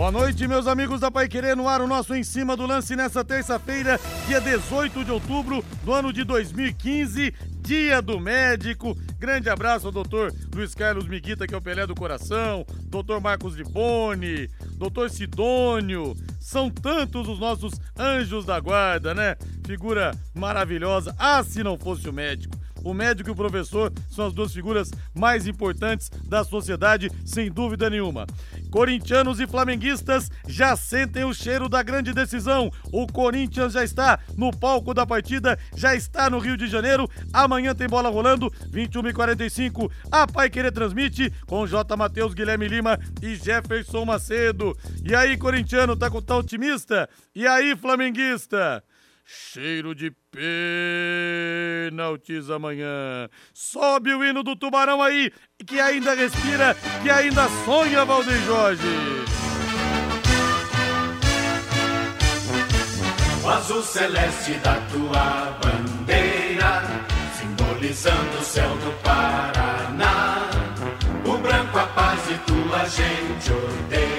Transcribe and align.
Boa 0.00 0.10
noite, 0.10 0.48
meus 0.48 0.66
amigos 0.66 0.98
da 0.98 1.10
Pai 1.10 1.28
Querer, 1.28 1.54
no 1.54 1.68
ar 1.68 1.82
o 1.82 1.86
nosso 1.86 2.14
Em 2.14 2.24
Cima 2.24 2.56
do 2.56 2.64
Lance 2.64 2.96
nessa 2.96 3.22
terça-feira, 3.22 4.00
dia 4.26 4.40
18 4.40 5.04
de 5.04 5.10
outubro 5.10 5.62
do 5.84 5.92
ano 5.92 6.10
de 6.10 6.24
2015, 6.24 7.34
Dia 7.60 8.00
do 8.00 8.18
Médico. 8.18 8.96
Grande 9.18 9.50
abraço 9.50 9.88
ao 9.88 9.92
doutor 9.92 10.32
Luiz 10.54 10.74
Carlos 10.74 11.06
Miguita, 11.06 11.46
que 11.46 11.54
é 11.54 11.58
o 11.58 11.60
Pelé 11.60 11.86
do 11.86 11.94
Coração, 11.94 12.64
doutor 12.86 13.20
Marcos 13.20 13.54
Liboni, 13.54 14.48
doutor 14.78 15.10
Sidônio. 15.10 16.16
São 16.40 16.70
tantos 16.70 17.28
os 17.28 17.38
nossos 17.38 17.74
anjos 17.94 18.46
da 18.46 18.58
guarda, 18.58 19.14
né? 19.14 19.36
Figura 19.66 20.12
maravilhosa. 20.34 21.14
Ah, 21.18 21.44
se 21.44 21.62
não 21.62 21.78
fosse 21.78 22.08
o 22.08 22.12
médico. 22.12 22.56
O 22.84 22.94
médico 22.94 23.30
e 23.30 23.32
o 23.32 23.36
professor 23.36 23.92
são 24.10 24.26
as 24.26 24.32
duas 24.32 24.52
figuras 24.52 24.90
mais 25.14 25.46
importantes 25.46 26.10
da 26.26 26.44
sociedade, 26.44 27.10
sem 27.24 27.50
dúvida 27.50 27.90
nenhuma. 27.90 28.26
Corintianos 28.70 29.40
e 29.40 29.46
flamenguistas 29.46 30.30
já 30.46 30.76
sentem 30.76 31.24
o 31.24 31.34
cheiro 31.34 31.68
da 31.68 31.82
grande 31.82 32.12
decisão. 32.12 32.70
O 32.92 33.06
Corinthians 33.06 33.72
já 33.72 33.84
está 33.84 34.18
no 34.36 34.50
palco 34.50 34.94
da 34.94 35.06
partida, 35.06 35.58
já 35.76 35.94
está 35.94 36.30
no 36.30 36.38
Rio 36.38 36.56
de 36.56 36.66
Janeiro. 36.66 37.08
Amanhã 37.32 37.74
tem 37.74 37.88
bola 37.88 38.08
rolando, 38.08 38.52
21 38.70 39.00
h 39.00 39.12
45 39.14 39.92
A 40.10 40.26
Pai 40.26 40.48
Querer 40.48 40.72
transmite 40.72 41.32
com 41.46 41.66
J. 41.66 41.96
Matheus, 41.96 42.34
Guilherme 42.34 42.68
Lima 42.68 42.98
e 43.20 43.34
Jefferson 43.34 44.04
Macedo. 44.04 44.76
E 45.04 45.14
aí, 45.14 45.36
corintiano, 45.36 45.96
tá, 45.96 46.10
tá 46.10 46.36
otimista? 46.36 47.08
E 47.34 47.46
aí, 47.46 47.76
flamenguista? 47.76 48.82
Cheiro 49.24 49.94
de 49.94 50.10
pênaltis 51.90 52.50
amanhã. 52.50 53.28
Sobe 53.54 54.12
o 54.14 54.24
hino 54.24 54.42
do 54.42 54.56
Tubarão 54.56 55.02
aí, 55.02 55.32
que 55.66 55.78
ainda 55.80 56.14
respira, 56.14 56.76
que 57.02 57.10
ainda 57.10 57.48
sonha, 57.64 58.04
Valdeir 58.04 58.42
Jorge. 58.44 58.82
O 63.42 63.48
azul 63.48 63.82
celeste 63.82 64.52
da 64.64 64.74
tua 64.90 65.58
bandeira, 65.62 66.82
simbolizando 67.38 68.38
o 68.38 68.44
céu 68.44 68.76
do 68.76 68.92
Paraná. 69.02 70.50
O 71.24 71.38
branco 71.38 71.78
a 71.78 71.86
paz 71.86 72.20
e 72.30 72.38
tua 72.46 72.84
gente 72.88 73.52
odeia 73.52 74.09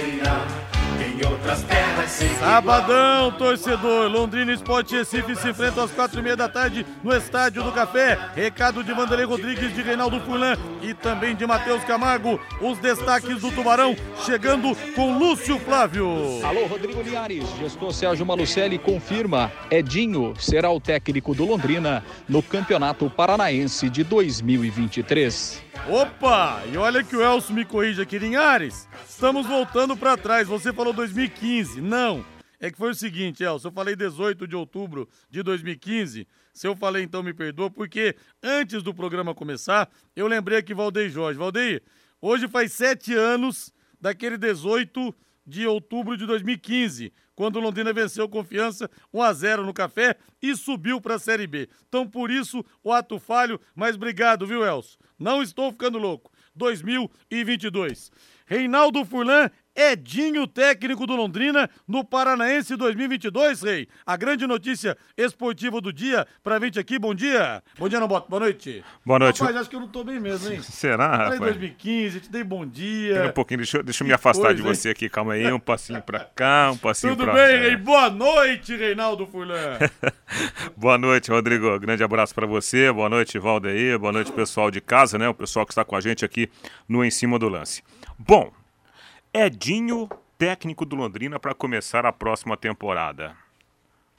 Sabadão, 2.40 3.32
torcedor. 3.32 4.10
Londrina 4.10 4.52
Esporte 4.52 4.96
Recife 4.96 5.36
se 5.36 5.50
enfrenta 5.50 5.84
às 5.84 5.92
quatro 5.92 6.20
e 6.20 6.24
meia 6.24 6.36
da 6.36 6.50
tarde 6.50 6.86
no 7.04 7.16
Estádio 7.16 7.64
do 7.64 7.72
Café. 7.72 8.18
Recado 8.36 8.84
de 8.84 8.94
Vanderlei 8.94 9.26
Rodrigues, 9.26 9.74
de 9.74 9.82
Reinaldo 9.82 10.20
Furlan 10.22 10.58
e 10.82 10.94
também 10.94 11.36
de 11.36 11.46
Matheus 11.46 11.84
Camargo. 11.84 12.40
Os 12.60 12.78
destaques 12.80 13.42
do 13.42 13.52
Tubarão 13.52 13.96
chegando 14.26 14.76
com 14.96 15.18
Lúcio 15.18 15.60
Flávio. 15.60 16.08
Alô, 16.44 16.66
Rodrigo 16.66 17.02
Liares. 17.02 17.48
Gestor 17.60 17.94
Sérgio 17.94 18.26
Malucelli 18.26 18.78
confirma. 18.78 19.52
Edinho 19.70 20.34
será 20.40 20.72
o 20.72 20.80
técnico 20.80 21.36
do 21.36 21.46
Londrina 21.46 22.04
no 22.28 22.42
Campeonato 22.42 23.10
Paranaense 23.10 23.90
de 23.90 24.04
2023. 24.04 25.71
Opa! 25.88 26.64
E 26.72 26.78
olha 26.78 27.04
que 27.04 27.16
o 27.16 27.22
Elcio 27.22 27.54
me 27.54 27.66
corrige 27.66 28.02
aqui, 28.02 28.20
Linhares. 28.20 28.88
Estamos 29.08 29.48
voltando 29.48 29.96
para 29.98 30.18
trás. 30.18 30.48
Você 30.48 30.72
falou 30.72 30.94
2015. 30.94 31.82
Não. 31.82 32.24
É 32.60 32.70
que 32.70 32.78
foi 32.78 32.92
o 32.92 32.96
seguinte, 32.96 33.44
Elcio. 33.44 33.70
Eu 33.70 33.72
falei 33.72 33.96
18 33.96 34.48
de 34.48 34.56
outubro 34.56 35.10
de 35.30 35.42
2015. 35.42 36.28
Se 36.54 36.68
eu 36.68 36.76
falei, 36.76 37.04
então 37.04 37.24
me 37.24 37.34
perdoa, 37.34 37.72
porque 37.72 38.16
antes 38.44 38.84
do 38.84 38.94
programa 38.94 39.34
começar, 39.34 39.90
eu 40.16 40.28
lembrei 40.28 40.60
aqui 40.60 40.74
Valdeir 40.74 41.10
Jorge. 41.10 41.40
Valdeir, 41.40 41.82
hoje 42.22 42.48
faz 42.48 42.74
sete 42.74 43.14
anos 43.16 43.74
daquele 44.00 44.38
18 44.38 45.16
de 45.46 45.66
outubro 45.66 46.16
de 46.16 46.26
2015, 46.26 47.12
quando 47.36 47.56
o 47.56 47.60
Londrina 47.60 47.92
venceu 47.92 48.30
Confiança 48.30 48.90
1 49.12 49.22
a 49.24 49.34
0 49.34 49.66
no 49.66 49.74
Café 49.74 50.16
e 50.42 50.56
subiu 50.56 51.02
para 51.02 51.16
a 51.16 51.20
Série 51.20 51.48
B. 51.48 51.68
Então, 51.88 52.08
por 52.08 52.30
isso, 52.30 52.64
o 52.84 52.92
ato 52.94 53.20
falho, 53.20 53.60
mas 53.76 53.96
obrigado, 53.96 54.46
viu, 54.46 54.64
Elcio? 54.64 55.00
Não 55.22 55.44
estou 55.44 55.72
ficando 55.72 56.00
louco. 56.00 56.32
2022. 56.56 58.12
Reinaldo 58.48 59.06
Furlan 59.06 59.52
Edinho, 59.76 60.46
técnico 60.48 61.08
do 61.08 61.16
Londrina, 61.16 61.70
no 61.88 62.04
Paranaense 62.04 62.76
2022, 62.76 63.62
Rei. 63.62 63.88
A 64.06 64.18
grande 64.18 64.46
notícia 64.46 64.98
esportiva 65.16 65.80
do 65.80 65.94
dia 65.94 66.28
pra 66.44 66.60
gente 66.60 66.78
aqui. 66.78 67.00
Bom 67.00 67.16
dia. 67.16 67.64
Bom 67.80 67.88
dia, 67.88 68.00
não. 68.00 68.08
Boa 68.08 68.26
noite. 68.32 68.84
Boa 69.06 69.20
noite. 69.20 69.40
Rapaz, 69.40 69.58
acho 69.58 69.70
que 69.70 69.76
eu 69.76 69.80
não 69.80 69.88
tô 69.88 70.04
bem 70.04 70.20
mesmo, 70.20 70.52
hein? 70.52 70.62
Será, 70.64 71.08
rapaz? 71.12 71.38
Falei 71.38 71.54
2015, 71.54 72.20
te 72.20 72.30
dei 72.30 72.44
bom 72.44 72.66
dia. 72.66 73.14
Pera 73.16 73.30
um 73.30 73.32
pouquinho, 73.32 73.60
deixa, 73.60 73.78
eu, 73.78 73.84
deixa 73.84 74.04
eu 74.04 74.08
me 74.08 74.14
afastar 74.14 74.54
Depois, 74.54 74.78
de 74.78 74.82
você 74.82 74.90
aqui. 74.90 75.08
Calma 75.08 75.34
aí, 75.34 75.52
um 75.52 75.60
passinho 75.60 76.02
pra 76.02 76.20
cá, 76.20 76.72
um 76.72 76.78
passinho 76.78 77.16
Tudo 77.16 77.26
pra... 77.26 77.34
Tudo 77.34 77.46
bem, 77.46 77.60
Rei? 77.62 77.78
Boa 77.78 78.10
noite, 78.10 78.76
Reinaldo 78.76 79.26
Furlan. 79.26 79.80
boa 80.76 80.98
noite, 80.98 81.32
Rodrigo. 81.32 81.80
Grande 81.80 82.04
abraço 82.04 82.36
pra 82.36 82.46
você. 82.46 82.92
Boa 82.92 83.10
noite, 83.10 83.40
Valdeir. 83.40 83.98
Boa 83.98 84.12
noite, 84.12 84.32
pessoal 84.34 84.70
de 84.70 84.82
casa, 84.82 85.18
né? 85.18 85.30
O 85.30 85.34
pessoal 85.34 85.66
que 85.66 85.72
está 85.72 85.86
com 85.86 85.96
a 85.96 86.02
gente 86.02 86.26
aqui 86.26 86.50
no 86.90 87.06
Em 87.06 87.10
Cima 87.10 87.40
do 87.40 87.48
Lance. 87.48 87.82
Bom, 88.20 88.52
Edinho 89.34 90.10
técnico 90.38 90.86
do 90.86 90.94
Londrina 90.94 91.40
para 91.40 91.56
começar 91.56 92.06
a 92.06 92.12
próxima 92.12 92.58
temporada? 92.58 93.34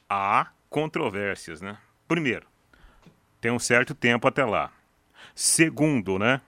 Há 0.09 0.47
controvérsias, 0.71 1.61
né? 1.61 1.77
Primeiro, 2.09 2.47
tem 3.39 3.53
um 3.53 3.59
certo 3.59 3.95
tempo 3.95 4.27
até 4.27 4.43
lá. 4.43 4.73
Segundo, 5.35 6.19
né? 6.19 6.41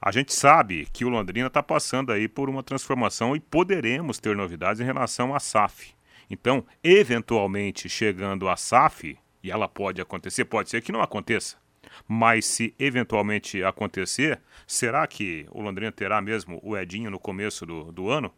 A 0.00 0.12
gente 0.12 0.32
sabe 0.32 0.86
que 0.92 1.04
o 1.04 1.08
Londrina 1.08 1.48
está 1.48 1.60
passando 1.60 2.12
aí 2.12 2.28
por 2.28 2.48
uma 2.48 2.62
transformação 2.62 3.34
e 3.34 3.40
poderemos 3.40 4.20
ter 4.20 4.36
novidades 4.36 4.80
em 4.80 4.84
relação 4.84 5.34
à 5.34 5.40
SAF. 5.40 5.92
Então, 6.30 6.64
eventualmente 6.84 7.88
chegando 7.88 8.48
à 8.48 8.56
SAF, 8.56 9.18
e 9.42 9.50
ela 9.50 9.66
pode 9.66 10.00
acontecer, 10.00 10.44
pode 10.44 10.70
ser 10.70 10.82
que 10.82 10.92
não 10.92 11.02
aconteça. 11.02 11.56
Mas 12.06 12.44
se 12.44 12.74
eventualmente 12.78 13.62
acontecer, 13.62 14.40
será 14.66 15.06
que 15.06 15.46
o 15.50 15.60
Londrina 15.60 15.92
terá 15.92 16.20
mesmo 16.20 16.60
o 16.62 16.76
Edinho 16.76 17.10
no 17.10 17.18
começo 17.18 17.64
do, 17.64 17.92
do 17.92 18.08
ano? 18.08 18.32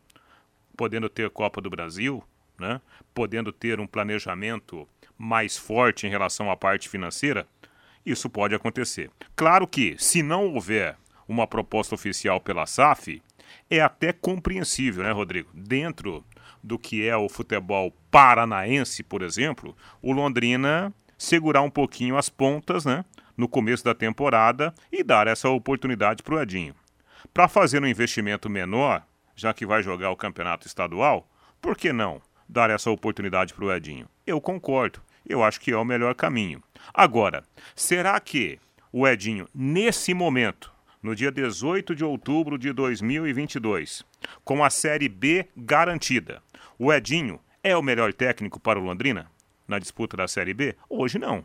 podendo 0.76 1.08
ter 1.08 1.30
Copa 1.30 1.60
do 1.60 1.70
Brasil, 1.70 2.22
né? 2.60 2.80
podendo 3.14 3.50
ter 3.50 3.80
um 3.80 3.86
planejamento 3.86 4.86
mais 5.16 5.56
forte 5.56 6.06
em 6.06 6.10
relação 6.10 6.50
à 6.50 6.56
parte 6.56 6.88
financeira, 6.88 7.48
isso 8.04 8.28
pode 8.28 8.54
acontecer. 8.54 9.10
Claro 9.34 9.66
que, 9.66 9.96
se 9.98 10.22
não 10.22 10.54
houver 10.54 10.96
uma 11.26 11.46
proposta 11.46 11.94
oficial 11.94 12.40
pela 12.40 12.66
SAF, 12.66 13.20
é 13.68 13.80
até 13.80 14.12
compreensível, 14.12 15.02
né, 15.02 15.10
Rodrigo? 15.10 15.48
Dentro 15.52 16.24
do 16.62 16.78
que 16.78 17.06
é 17.06 17.16
o 17.16 17.28
futebol 17.28 17.92
paranaense, 18.10 19.02
por 19.02 19.22
exemplo, 19.22 19.76
o 20.02 20.12
Londrina 20.12 20.92
segurar 21.18 21.62
um 21.62 21.70
pouquinho 21.70 22.16
as 22.16 22.28
pontas, 22.28 22.84
né, 22.84 23.04
no 23.36 23.48
começo 23.48 23.84
da 23.84 23.94
temporada 23.94 24.74
e 24.90 25.02
dar 25.02 25.26
essa 25.26 25.48
oportunidade 25.48 26.22
para 26.22 26.34
o 26.34 26.40
Edinho. 26.40 26.74
Para 27.32 27.48
fazer 27.48 27.82
um 27.82 27.86
investimento 27.86 28.48
menor, 28.48 29.02
já 29.34 29.52
que 29.52 29.66
vai 29.66 29.82
jogar 29.82 30.10
o 30.10 30.16
campeonato 30.16 30.66
estadual, 30.66 31.28
por 31.60 31.76
que 31.76 31.92
não 31.92 32.20
dar 32.48 32.70
essa 32.70 32.90
oportunidade 32.90 33.52
para 33.52 33.64
o 33.64 33.72
Edinho? 33.72 34.08
Eu 34.26 34.40
concordo, 34.40 35.00
eu 35.28 35.42
acho 35.42 35.60
que 35.60 35.72
é 35.72 35.76
o 35.76 35.84
melhor 35.84 36.14
caminho. 36.14 36.62
Agora, 36.94 37.44
será 37.74 38.18
que 38.20 38.58
o 38.92 39.06
Edinho, 39.06 39.48
nesse 39.54 40.14
momento, 40.14 40.72
no 41.02 41.14
dia 41.14 41.30
18 41.30 41.94
de 41.94 42.04
outubro 42.04 42.56
de 42.56 42.72
2022, 42.72 44.04
com 44.44 44.64
a 44.64 44.70
Série 44.70 45.08
B 45.08 45.46
garantida, 45.56 46.42
o 46.78 46.92
Edinho 46.92 47.38
é 47.62 47.76
o 47.76 47.82
melhor 47.82 48.12
técnico 48.12 48.58
para 48.58 48.78
o 48.78 48.82
Londrina 48.82 49.30
na 49.66 49.78
disputa 49.78 50.16
da 50.16 50.28
Série 50.28 50.54
B? 50.54 50.76
Hoje 50.88 51.18
não. 51.18 51.44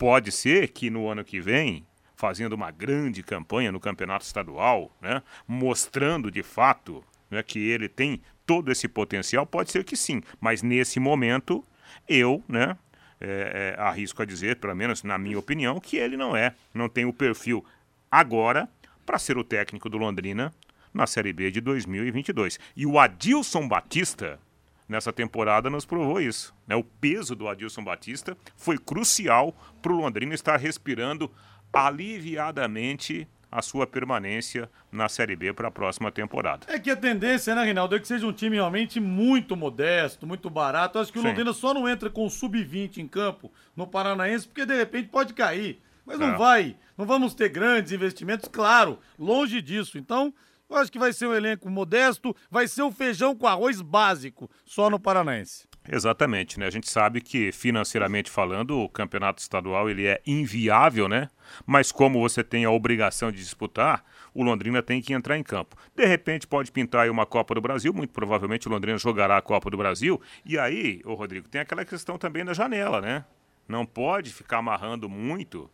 Pode 0.00 0.32
ser 0.32 0.68
que 0.68 0.88
no 0.88 1.08
ano 1.08 1.22
que 1.22 1.42
vem 1.42 1.86
fazendo 2.16 2.54
uma 2.54 2.70
grande 2.70 3.22
campanha 3.22 3.70
no 3.70 3.78
campeonato 3.78 4.24
estadual, 4.24 4.90
né, 4.98 5.22
mostrando 5.46 6.30
de 6.30 6.42
fato 6.42 7.04
né, 7.30 7.42
que 7.42 7.58
ele 7.58 7.86
tem 7.86 8.22
todo 8.46 8.72
esse 8.72 8.88
potencial, 8.88 9.44
pode 9.44 9.70
ser 9.70 9.84
que 9.84 9.94
sim, 9.94 10.22
mas 10.40 10.62
nesse 10.62 10.98
momento 10.98 11.62
eu 12.08 12.42
né, 12.48 12.78
é, 13.20 13.74
é, 13.76 13.82
arrisco 13.82 14.22
a 14.22 14.24
dizer, 14.24 14.56
pelo 14.56 14.74
menos 14.74 15.02
na 15.02 15.18
minha 15.18 15.38
opinião, 15.38 15.78
que 15.78 15.98
ele 15.98 16.16
não 16.16 16.34
é, 16.34 16.54
não 16.72 16.88
tem 16.88 17.04
o 17.04 17.12
perfil 17.12 17.62
agora 18.10 18.70
para 19.04 19.18
ser 19.18 19.36
o 19.36 19.44
técnico 19.44 19.90
do 19.90 19.98
Londrina 19.98 20.50
na 20.94 21.06
Série 21.06 21.34
B 21.34 21.50
de 21.50 21.60
2022. 21.60 22.58
E 22.74 22.86
o 22.86 22.98
Adilson 22.98 23.68
Batista, 23.68 24.40
nessa 24.90 25.12
temporada, 25.12 25.70
nos 25.70 25.86
provou 25.86 26.20
isso. 26.20 26.52
Né? 26.66 26.74
O 26.74 26.82
peso 26.82 27.36
do 27.36 27.48
Adilson 27.48 27.84
Batista 27.84 28.36
foi 28.56 28.76
crucial 28.76 29.54
para 29.80 29.92
o 29.92 29.96
Londrina 29.96 30.34
estar 30.34 30.56
respirando 30.58 31.30
aliviadamente 31.72 33.26
a 33.52 33.62
sua 33.62 33.86
permanência 33.86 34.70
na 34.92 35.08
Série 35.08 35.34
B 35.34 35.52
para 35.52 35.68
a 35.68 35.70
próxima 35.70 36.10
temporada. 36.12 36.66
É 36.68 36.78
que 36.78 36.90
a 36.90 36.96
tendência, 36.96 37.54
né, 37.54 37.64
Reinaldo, 37.64 37.96
é 37.96 37.98
que 38.00 38.06
seja 38.06 38.26
um 38.26 38.32
time 38.32 38.56
realmente 38.56 39.00
muito 39.00 39.56
modesto, 39.56 40.26
muito 40.26 40.48
barato. 40.50 40.98
Acho 40.98 41.12
que 41.12 41.18
o 41.18 41.22
Sim. 41.22 41.28
Londrina 41.28 41.52
só 41.52 41.72
não 41.74 41.88
entra 41.88 42.10
com 42.10 42.26
o 42.26 42.30
sub-20 42.30 42.98
em 42.98 43.08
campo 43.08 43.50
no 43.76 43.86
Paranaense 43.86 44.46
porque 44.46 44.66
de 44.66 44.76
repente 44.76 45.08
pode 45.08 45.34
cair. 45.34 45.80
Mas 46.06 46.18
não 46.18 46.30
É. 46.34 46.36
vai, 46.36 46.76
não 46.98 47.06
vamos 47.06 47.34
ter 47.34 47.48
grandes 47.48 47.92
investimentos, 47.92 48.48
claro, 48.50 48.98
longe 49.18 49.60
disso. 49.60 49.98
Então, 49.98 50.32
eu 50.70 50.76
acho 50.76 50.92
que 50.92 50.98
vai 50.98 51.12
ser 51.12 51.26
um 51.26 51.34
elenco 51.34 51.68
modesto, 51.68 52.34
vai 52.50 52.68
ser 52.68 52.82
o 52.82 52.92
feijão 52.92 53.34
com 53.34 53.46
arroz 53.46 53.82
básico, 53.82 54.48
só 54.64 54.88
no 54.88 55.00
Paranaense. 55.00 55.68
Exatamente, 55.88 56.60
né? 56.60 56.66
A 56.66 56.70
gente 56.70 56.88
sabe 56.88 57.20
que 57.20 57.50
financeiramente 57.50 58.30
falando, 58.30 58.78
o 58.78 58.88
campeonato 58.88 59.40
estadual 59.40 59.90
ele 59.90 60.06
é 60.06 60.20
inviável, 60.26 61.08
né? 61.08 61.28
Mas 61.66 61.90
como 61.90 62.20
você 62.20 62.44
tem 62.44 62.64
a 62.64 62.70
obrigação 62.70 63.32
de 63.32 63.38
disputar, 63.38 64.04
o 64.32 64.44
Londrina 64.44 64.82
tem 64.82 65.00
que 65.00 65.12
entrar 65.12 65.36
em 65.36 65.42
campo. 65.42 65.76
De 65.96 66.04
repente 66.04 66.46
pode 66.46 66.70
pintar 66.70 67.02
aí 67.02 67.10
uma 67.10 67.26
Copa 67.26 67.54
do 67.54 67.60
Brasil, 67.60 67.92
muito 67.92 68.12
provavelmente 68.12 68.68
o 68.68 68.70
Londrina 68.70 68.98
jogará 68.98 69.38
a 69.38 69.42
Copa 69.42 69.70
do 69.70 69.76
Brasil. 69.76 70.20
E 70.44 70.58
aí, 70.58 71.00
ô 71.04 71.14
Rodrigo, 71.14 71.48
tem 71.48 71.60
aquela 71.60 71.84
questão 71.84 72.16
também 72.16 72.44
da 72.44 72.54
janela, 72.54 73.00
né? 73.00 73.24
Não 73.66 73.84
pode 73.84 74.32
ficar 74.32 74.58
amarrando 74.58 75.08
muito 75.08 75.70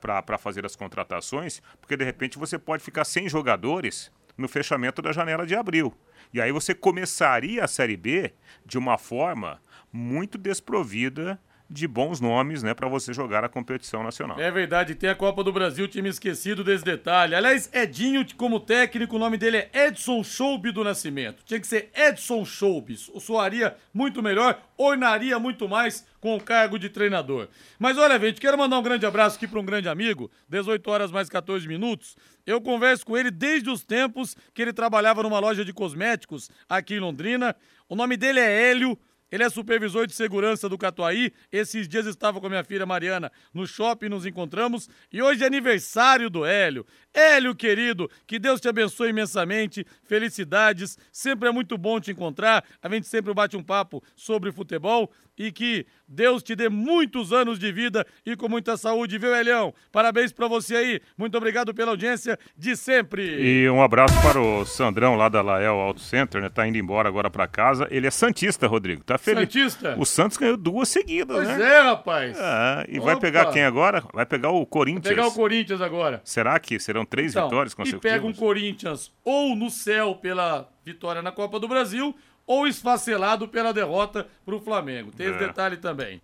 para 0.00 0.38
fazer 0.38 0.64
as 0.66 0.76
contratações, 0.76 1.62
porque 1.80 1.96
de 1.96 2.04
repente 2.04 2.38
você 2.38 2.58
pode 2.58 2.82
ficar 2.82 3.04
sem 3.04 3.28
jogadores 3.28 4.10
no 4.36 4.48
fechamento 4.48 5.00
da 5.00 5.12
janela 5.12 5.46
de 5.46 5.54
abril. 5.54 5.96
E 6.32 6.40
aí 6.40 6.52
você 6.52 6.74
começaria 6.74 7.64
a 7.64 7.68
Série 7.68 7.96
B 7.96 8.32
de 8.64 8.76
uma 8.76 8.98
forma 8.98 9.60
muito 9.92 10.36
desprovida 10.36 11.40
de 11.68 11.86
bons 11.88 12.20
nomes, 12.20 12.62
né, 12.62 12.74
para 12.74 12.88
você 12.88 13.12
jogar 13.12 13.44
a 13.44 13.48
competição 13.48 14.02
nacional. 14.02 14.38
É 14.38 14.50
verdade, 14.50 14.94
tem 14.94 15.10
a 15.10 15.14
Copa 15.14 15.42
do 15.42 15.52
Brasil, 15.52 15.88
time 15.88 16.08
esquecido 16.08 16.62
desse 16.62 16.84
detalhe. 16.84 17.34
Aliás, 17.34 17.68
Edinho, 17.72 18.24
como 18.36 18.60
técnico, 18.60 19.16
o 19.16 19.18
nome 19.18 19.36
dele 19.36 19.56
é 19.56 19.86
Edson 19.86 20.22
Choube 20.22 20.70
do 20.70 20.84
Nascimento. 20.84 21.42
Tinha 21.44 21.58
que 21.60 21.66
ser 21.66 21.90
Edson 21.94 22.44
Choubes. 22.44 23.10
Soaria 23.18 23.76
muito 23.92 24.22
melhor, 24.22 24.60
ornaria 24.76 25.38
muito 25.38 25.68
mais 25.68 26.06
com 26.20 26.36
o 26.36 26.40
cargo 26.40 26.78
de 26.78 26.88
treinador. 26.88 27.48
Mas 27.78 27.98
olha, 27.98 28.18
gente, 28.18 28.40
quero 28.40 28.56
mandar 28.56 28.78
um 28.78 28.82
grande 28.82 29.04
abraço 29.06 29.36
aqui 29.36 29.48
para 29.48 29.60
um 29.60 29.64
grande 29.64 29.88
amigo, 29.88 30.30
18 30.48 30.88
horas 30.90 31.10
mais 31.10 31.28
14 31.28 31.66
minutos. 31.66 32.16
Eu 32.46 32.60
converso 32.60 33.04
com 33.04 33.16
ele 33.16 33.30
desde 33.30 33.68
os 33.68 33.82
tempos 33.82 34.36
que 34.54 34.62
ele 34.62 34.72
trabalhava 34.72 35.22
numa 35.22 35.40
loja 35.40 35.64
de 35.64 35.72
cosméticos 35.72 36.48
aqui 36.68 36.94
em 36.94 37.00
Londrina. 37.00 37.56
O 37.88 37.96
nome 37.96 38.16
dele 38.16 38.38
é 38.38 38.70
Hélio. 38.70 38.96
Ele 39.30 39.42
é 39.42 39.50
supervisor 39.50 40.06
de 40.06 40.14
segurança 40.14 40.68
do 40.68 40.78
Catuaí. 40.78 41.32
Esses 41.50 41.88
dias 41.88 42.06
estava 42.06 42.40
com 42.40 42.46
a 42.46 42.50
minha 42.50 42.64
filha 42.64 42.86
Mariana 42.86 43.30
no 43.52 43.66
shopping, 43.66 44.08
nos 44.08 44.24
encontramos. 44.24 44.88
E 45.12 45.20
hoje 45.20 45.42
é 45.42 45.46
aniversário 45.46 46.30
do 46.30 46.44
Hélio. 46.44 46.86
Hélio, 47.12 47.54
querido, 47.54 48.10
que 48.26 48.38
Deus 48.38 48.60
te 48.60 48.68
abençoe 48.68 49.10
imensamente. 49.10 49.86
Felicidades. 50.04 50.96
Sempre 51.10 51.48
é 51.48 51.52
muito 51.52 51.76
bom 51.76 51.98
te 52.00 52.12
encontrar. 52.12 52.64
A 52.80 52.88
gente 52.88 53.08
sempre 53.08 53.34
bate 53.34 53.56
um 53.56 53.62
papo 53.62 54.02
sobre 54.14 54.52
futebol. 54.52 55.10
E 55.38 55.52
que 55.52 55.86
Deus 56.08 56.42
te 56.42 56.54
dê 56.54 56.68
muitos 56.68 57.32
anos 57.32 57.58
de 57.58 57.72
vida 57.72 58.06
e 58.24 58.36
com 58.36 58.48
muita 58.48 58.76
saúde, 58.76 59.18
viu, 59.18 59.34
Elião? 59.34 59.74
Parabéns 59.90 60.32
pra 60.32 60.46
você 60.46 60.76
aí. 60.76 61.00
Muito 61.18 61.36
obrigado 61.36 61.74
pela 61.74 61.90
audiência 61.90 62.38
de 62.56 62.76
sempre. 62.76 63.22
E 63.42 63.68
um 63.68 63.82
abraço 63.82 64.14
para 64.22 64.40
o 64.40 64.64
Sandrão 64.64 65.16
lá 65.16 65.28
da 65.28 65.42
Lael 65.42 65.74
Auto 65.74 66.00
Center, 66.00 66.40
né? 66.40 66.48
Tá 66.48 66.66
indo 66.66 66.78
embora 66.78 67.08
agora 67.08 67.28
para 67.28 67.46
casa. 67.48 67.88
Ele 67.90 68.06
é 68.06 68.10
santista, 68.10 68.66
Rodrigo. 68.66 69.02
Tá 69.02 69.18
feliz. 69.18 69.40
Santista? 69.52 69.96
O 69.98 70.06
Santos 70.06 70.36
ganhou 70.36 70.56
duas 70.56 70.88
seguidas, 70.88 71.36
Pois 71.36 71.48
né? 71.58 71.74
é, 71.76 71.80
rapaz. 71.82 72.38
É, 72.38 72.86
e 72.88 73.00
vai 73.00 73.14
Opa. 73.14 73.20
pegar 73.22 73.46
quem 73.46 73.64
agora? 73.64 74.04
Vai 74.14 74.24
pegar 74.26 74.50
o 74.50 74.64
Corinthians. 74.64 75.08
Pegar 75.08 75.26
o 75.26 75.32
Corinthians 75.32 75.80
agora. 75.80 76.20
Será 76.24 76.58
que 76.60 76.78
serão 76.78 77.04
três 77.04 77.32
Então, 77.32 77.44
vitórias 77.48 77.72
e 77.72 77.76
consecutivas? 77.76 78.12
pega 78.16 78.26
um 78.26 78.32
Corinthians 78.32 79.12
ou 79.24 79.56
no 79.56 79.70
céu 79.70 80.14
pela 80.14 80.68
vitória 80.84 81.20
na 81.20 81.32
Copa 81.32 81.58
do 81.58 81.66
Brasil 81.66 82.14
ou 82.46 82.66
esfacelado 82.66 83.48
pela 83.48 83.72
derrota 83.72 84.26
pro 84.44 84.60
Flamengo. 84.60 85.10
Tem 85.12 85.26
esse 85.26 85.42
É. 85.42 85.46
detalhe 85.48 85.76
também. 85.76 86.20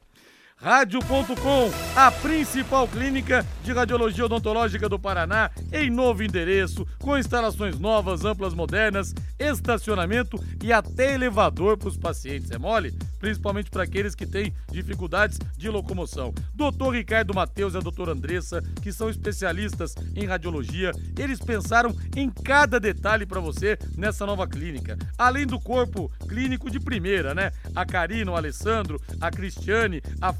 Rádio.com, 0.62 1.72
a 1.96 2.08
principal 2.12 2.86
clínica 2.86 3.44
de 3.64 3.72
radiologia 3.72 4.26
odontológica 4.26 4.88
do 4.88 4.96
Paraná, 4.96 5.50
em 5.72 5.90
novo 5.90 6.22
endereço, 6.22 6.86
com 7.00 7.18
instalações 7.18 7.80
novas, 7.80 8.24
amplas, 8.24 8.54
modernas, 8.54 9.12
estacionamento 9.40 10.38
e 10.62 10.72
até 10.72 11.14
elevador 11.14 11.76
para 11.76 11.88
os 11.88 11.96
pacientes. 11.96 12.52
É 12.52 12.58
mole? 12.58 12.96
Principalmente 13.18 13.70
para 13.70 13.82
aqueles 13.82 14.14
que 14.14 14.24
têm 14.24 14.54
dificuldades 14.70 15.36
de 15.56 15.68
locomoção. 15.68 16.32
Doutor 16.54 16.94
Ricardo 16.94 17.34
Matheus 17.34 17.74
e 17.74 17.78
a 17.78 17.80
doutora 17.80 18.12
Andressa, 18.12 18.62
que 18.80 18.92
são 18.92 19.10
especialistas 19.10 19.96
em 20.14 20.26
radiologia, 20.26 20.92
eles 21.18 21.40
pensaram 21.40 21.92
em 22.16 22.30
cada 22.30 22.78
detalhe 22.78 23.26
para 23.26 23.40
você 23.40 23.76
nessa 23.96 24.24
nova 24.24 24.46
clínica. 24.46 24.96
Além 25.18 25.44
do 25.44 25.58
corpo 25.58 26.08
clínico 26.28 26.70
de 26.70 26.78
primeira, 26.78 27.34
né? 27.34 27.50
A 27.74 27.84
Karina, 27.84 28.30
o 28.30 28.36
Alessandro, 28.36 29.00
a 29.20 29.28
Cristiane, 29.28 30.00
a 30.20 30.32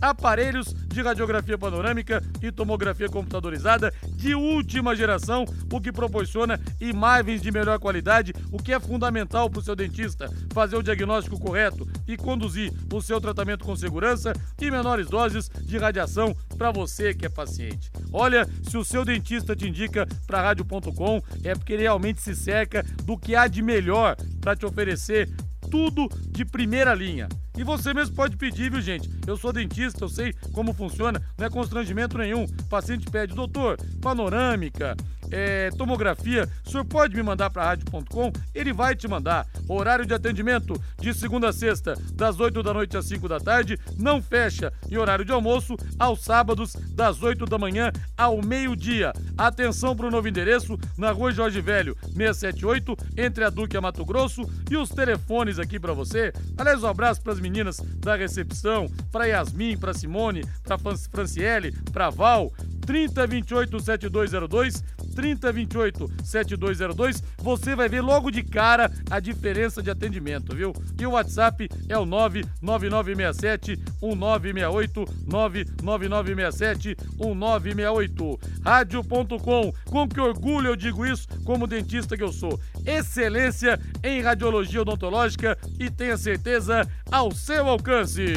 Aparelhos 0.00 0.74
de 0.88 1.00
radiografia 1.00 1.56
panorâmica 1.56 2.22
e 2.42 2.52
tomografia 2.52 3.08
computadorizada 3.08 3.92
de 4.14 4.34
última 4.34 4.94
geração, 4.94 5.44
o 5.72 5.80
que 5.80 5.92
proporciona 5.92 6.60
imagens 6.80 7.40
de 7.40 7.50
melhor 7.50 7.78
qualidade, 7.78 8.34
o 8.50 8.58
que 8.58 8.72
é 8.72 8.80
fundamental 8.80 9.48
para 9.48 9.60
o 9.60 9.62
seu 9.62 9.74
dentista 9.74 10.28
fazer 10.52 10.76
o 10.76 10.82
diagnóstico 10.82 11.40
correto 11.40 11.88
e 12.06 12.16
conduzir 12.16 12.72
o 12.92 13.00
seu 13.00 13.20
tratamento 13.20 13.64
com 13.64 13.74
segurança 13.74 14.32
e 14.60 14.70
menores 14.70 15.08
doses 15.08 15.48
de 15.48 15.78
radiação 15.78 16.36
para 16.58 16.70
você 16.70 17.14
que 17.14 17.26
é 17.26 17.28
paciente. 17.28 17.90
Olha, 18.12 18.46
se 18.62 18.76
o 18.76 18.84
seu 18.84 19.04
dentista 19.04 19.56
te 19.56 19.68
indica 19.68 20.06
para 20.26 20.42
rádio.com, 20.42 21.22
é 21.42 21.54
porque 21.54 21.72
ele 21.72 21.82
realmente 21.82 22.20
se 22.20 22.34
cerca 22.34 22.84
do 23.04 23.16
que 23.16 23.34
há 23.34 23.46
de 23.46 23.62
melhor 23.62 24.16
para 24.40 24.56
te 24.56 24.66
oferecer 24.66 25.28
tudo 25.70 26.08
de 26.28 26.44
primeira 26.44 26.94
linha. 26.94 27.28
E 27.56 27.62
você 27.62 27.92
mesmo 27.92 28.14
pode 28.14 28.36
pedir, 28.36 28.70
viu, 28.70 28.80
gente? 28.80 29.10
Eu 29.26 29.36
sou 29.36 29.52
dentista, 29.52 30.04
eu 30.04 30.08
sei 30.08 30.32
como 30.52 30.72
funciona, 30.72 31.22
não 31.36 31.46
é 31.46 31.50
constrangimento 31.50 32.16
nenhum. 32.16 32.44
O 32.44 32.64
paciente 32.64 33.10
pede, 33.10 33.34
doutor, 33.34 33.76
panorâmica, 34.00 34.96
é, 35.32 35.70
tomografia, 35.70 36.48
o 36.64 36.70
senhor 36.70 36.84
pode 36.84 37.16
me 37.16 37.22
mandar 37.22 37.50
para 37.50 37.64
rádio.com? 37.64 38.30
Ele 38.54 38.72
vai 38.72 38.94
te 38.94 39.08
mandar. 39.08 39.46
Horário 39.66 40.04
de 40.04 40.12
atendimento 40.12 40.74
de 40.98 41.14
segunda 41.14 41.48
a 41.48 41.52
sexta, 41.52 41.94
das 42.12 42.38
8 42.38 42.62
da 42.62 42.74
noite 42.74 42.96
às 42.96 43.06
5 43.06 43.26
da 43.28 43.40
tarde, 43.40 43.78
não 43.98 44.20
fecha. 44.20 44.72
E 44.90 44.98
horário 44.98 45.24
de 45.24 45.32
almoço 45.32 45.74
aos 45.98 46.22
sábados, 46.22 46.74
das 46.90 47.22
8 47.22 47.46
da 47.46 47.58
manhã 47.58 47.90
ao 48.16 48.42
meio-dia. 48.42 49.12
Atenção 49.36 49.96
para 49.96 50.06
o 50.06 50.10
novo 50.10 50.28
endereço, 50.28 50.78
na 50.98 51.10
rua 51.10 51.32
Jorge 51.32 51.60
Velho, 51.60 51.96
678, 52.14 52.96
entre 53.16 53.44
a 53.44 53.50
Duque 53.50 53.76
e 53.76 53.78
a 53.78 53.80
Mato 53.80 54.04
Grosso. 54.04 54.42
E 54.70 54.76
os 54.76 54.90
telefones 54.90 55.51
aqui 55.58 55.78
para 55.78 55.92
você. 55.92 56.32
Aliás, 56.56 56.82
um 56.82 56.88
abraço 56.88 57.20
para 57.22 57.32
as 57.32 57.40
meninas 57.40 57.78
da 57.98 58.16
recepção, 58.16 58.90
para 59.10 59.26
Yasmin, 59.26 59.76
para 59.76 59.94
Simone, 59.94 60.44
para 60.62 60.78
Franciele, 61.10 61.72
para 61.92 62.10
Val. 62.10 62.52
3028 62.86 63.80
7202, 63.80 64.84
3028 65.14 66.10
7202. 66.24 67.22
Você 67.38 67.74
vai 67.74 67.88
ver 67.88 68.00
logo 68.00 68.30
de 68.30 68.42
cara 68.42 68.90
a 69.10 69.20
diferença 69.20 69.82
de 69.82 69.90
atendimento, 69.90 70.54
viu? 70.54 70.72
E 70.98 71.06
o 71.06 71.12
WhatsApp 71.12 71.68
é 71.88 71.96
o 71.96 72.04
99967 72.04 73.76
1968, 74.02 75.04
99967 75.26 76.96
1968. 77.18 78.40
Rádio.com, 78.64 79.72
com 79.86 80.08
que 80.08 80.20
orgulho 80.20 80.68
eu 80.68 80.76
digo 80.76 81.06
isso 81.06 81.26
como 81.44 81.66
dentista 81.66 82.16
que 82.16 82.22
eu 82.22 82.32
sou. 82.32 82.60
Excelência 82.84 83.78
em 84.02 84.22
radiologia 84.22 84.82
odontológica 84.82 85.56
e 85.78 85.90
tenha 85.90 86.16
certeza 86.16 86.88
ao 87.10 87.32
seu 87.32 87.68
alcance. 87.68 88.34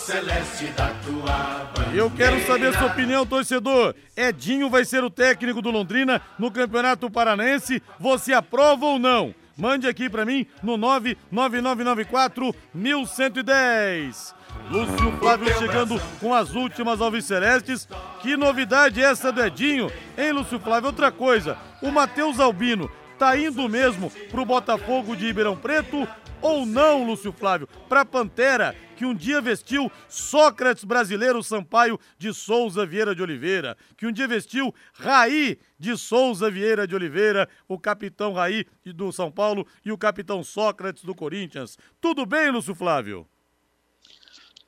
Celeste 0.00 0.66
da 0.68 0.88
tua 1.04 1.70
bandeira. 1.74 1.96
Eu 1.96 2.10
quero 2.10 2.44
saber 2.46 2.72
sua 2.76 2.86
opinião, 2.86 3.26
torcedor. 3.26 3.94
Edinho 4.16 4.70
vai 4.70 4.84
ser 4.84 5.04
o 5.04 5.10
técnico 5.10 5.60
do 5.60 5.70
Londrina 5.70 6.20
no 6.38 6.50
Campeonato 6.50 7.10
Paranaense. 7.10 7.82
Você 7.98 8.32
aprova 8.32 8.86
ou 8.86 8.98
não? 8.98 9.34
Mande 9.56 9.86
aqui 9.86 10.08
pra 10.08 10.24
mim 10.24 10.46
no 10.62 10.76
99994 10.78 12.54
1110. 12.72 14.34
Lúcio 14.70 15.12
Flávio 15.18 15.58
chegando 15.58 16.00
com 16.18 16.34
as 16.34 16.54
últimas 16.54 17.00
alvicelestes. 17.00 17.86
Que 18.22 18.36
novidade 18.36 19.02
é 19.02 19.04
essa 19.04 19.30
do 19.30 19.44
Edinho, 19.44 19.90
hein, 20.16 20.32
Lúcio 20.32 20.58
Flávio? 20.58 20.88
Outra 20.88 21.12
coisa, 21.12 21.58
o 21.82 21.90
Matheus 21.90 22.40
Albino 22.40 22.90
Tá 23.20 23.36
indo 23.36 23.68
mesmo 23.68 24.10
pro 24.30 24.46
Botafogo 24.46 25.14
de 25.14 25.26
Ribeirão 25.26 25.54
Preto 25.54 26.08
ou 26.40 26.64
não, 26.64 27.04
Lúcio 27.04 27.30
Flávio? 27.30 27.68
Pra 27.86 28.02
Pantera, 28.02 28.74
que 28.96 29.04
um 29.04 29.14
dia 29.14 29.42
vestiu 29.42 29.92
Sócrates 30.08 30.84
brasileiro 30.84 31.42
Sampaio 31.42 32.00
de 32.16 32.32
Souza 32.32 32.86
Vieira 32.86 33.14
de 33.14 33.20
Oliveira, 33.20 33.76
que 33.94 34.06
um 34.06 34.10
dia 34.10 34.26
vestiu 34.26 34.74
Raí 34.94 35.58
de 35.78 35.98
Souza 35.98 36.50
Vieira 36.50 36.86
de 36.86 36.94
Oliveira, 36.94 37.46
o 37.68 37.78
capitão 37.78 38.32
Raí 38.32 38.64
do 38.86 39.12
São 39.12 39.30
Paulo 39.30 39.66
e 39.84 39.92
o 39.92 39.98
capitão 39.98 40.42
Sócrates 40.42 41.04
do 41.04 41.14
Corinthians. 41.14 41.76
Tudo 42.00 42.24
bem, 42.24 42.50
Lúcio 42.50 42.74
Flávio? 42.74 43.28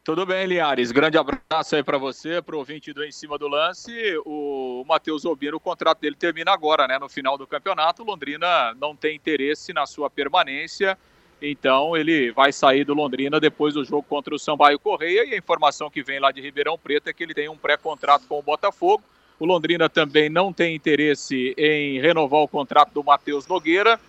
Tudo 0.04 0.26
bem, 0.26 0.46
Linhares. 0.46 0.90
Grande 0.90 1.16
abraço 1.16 1.76
aí 1.76 1.82
para 1.84 1.96
você, 1.96 2.42
para 2.42 2.56
o 2.56 2.58
ouvinte 2.58 2.92
do 2.92 3.04
Em 3.04 3.12
Cima 3.12 3.38
do 3.38 3.46
Lance. 3.46 3.92
O 4.26 4.84
Matheus 4.84 5.24
Albino, 5.24 5.58
o 5.58 5.60
contrato 5.60 6.00
dele 6.00 6.16
termina 6.16 6.50
agora, 6.50 6.88
né? 6.88 6.98
No 6.98 7.08
final 7.08 7.38
do 7.38 7.46
campeonato. 7.46 8.02
Londrina 8.02 8.74
não 8.74 8.96
tem 8.96 9.14
interesse 9.14 9.72
na 9.72 9.86
sua 9.86 10.10
permanência. 10.10 10.98
Então 11.40 11.96
ele 11.96 12.32
vai 12.32 12.52
sair 12.52 12.84
do 12.84 12.94
Londrina 12.94 13.38
depois 13.38 13.74
do 13.74 13.84
jogo 13.84 14.02
contra 14.02 14.34
o 14.34 14.40
Sambaio 14.40 14.76
Correia. 14.76 15.24
E 15.24 15.34
a 15.34 15.38
informação 15.38 15.88
que 15.88 16.02
vem 16.02 16.18
lá 16.18 16.32
de 16.32 16.40
Ribeirão 16.40 16.76
Preto 16.76 17.06
é 17.06 17.12
que 17.12 17.22
ele 17.22 17.32
tem 17.32 17.48
um 17.48 17.56
pré-contrato 17.56 18.26
com 18.26 18.40
o 18.40 18.42
Botafogo. 18.42 19.04
O 19.38 19.46
Londrina 19.46 19.88
também 19.88 20.28
não 20.28 20.52
tem 20.52 20.74
interesse 20.74 21.54
em 21.56 22.00
renovar 22.00 22.40
o 22.40 22.48
contrato 22.48 22.92
do 22.92 23.04
Matheus 23.04 23.46
Nogueira 23.46 24.00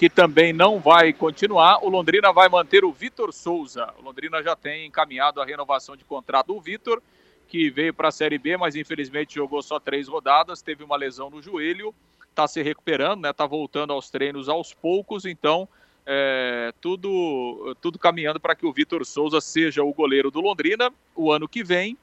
que 0.00 0.08
também 0.08 0.50
não 0.50 0.80
vai 0.80 1.12
continuar. 1.12 1.84
O 1.84 1.90
Londrina 1.90 2.32
vai 2.32 2.48
manter 2.48 2.86
o 2.86 2.90
Vitor 2.90 3.34
Souza. 3.34 3.92
O 3.98 4.02
Londrina 4.02 4.42
já 4.42 4.56
tem 4.56 4.86
encaminhado 4.86 5.42
a 5.42 5.44
renovação 5.44 5.94
de 5.94 6.06
contrato 6.06 6.54
do 6.54 6.58
Vitor, 6.58 7.02
que 7.46 7.68
veio 7.68 7.92
para 7.92 8.08
a 8.08 8.10
Série 8.10 8.38
B, 8.38 8.56
mas 8.56 8.74
infelizmente 8.74 9.34
jogou 9.34 9.62
só 9.62 9.78
três 9.78 10.08
rodadas, 10.08 10.62
teve 10.62 10.82
uma 10.82 10.96
lesão 10.96 11.28
no 11.28 11.42
joelho, 11.42 11.94
está 12.30 12.48
se 12.48 12.62
recuperando, 12.62 13.28
está 13.28 13.44
né? 13.44 13.50
voltando 13.50 13.92
aos 13.92 14.08
treinos 14.08 14.48
aos 14.48 14.72
poucos, 14.72 15.26
então 15.26 15.68
é, 16.06 16.72
tudo, 16.80 17.76
tudo 17.82 17.98
caminhando 17.98 18.40
para 18.40 18.54
que 18.54 18.64
o 18.64 18.72
Vitor 18.72 19.04
Souza 19.04 19.38
seja 19.38 19.82
o 19.82 19.92
goleiro 19.92 20.30
do 20.30 20.40
Londrina 20.40 20.90
o 21.14 21.30
ano 21.30 21.46
que 21.46 21.62
vem, 21.62 21.94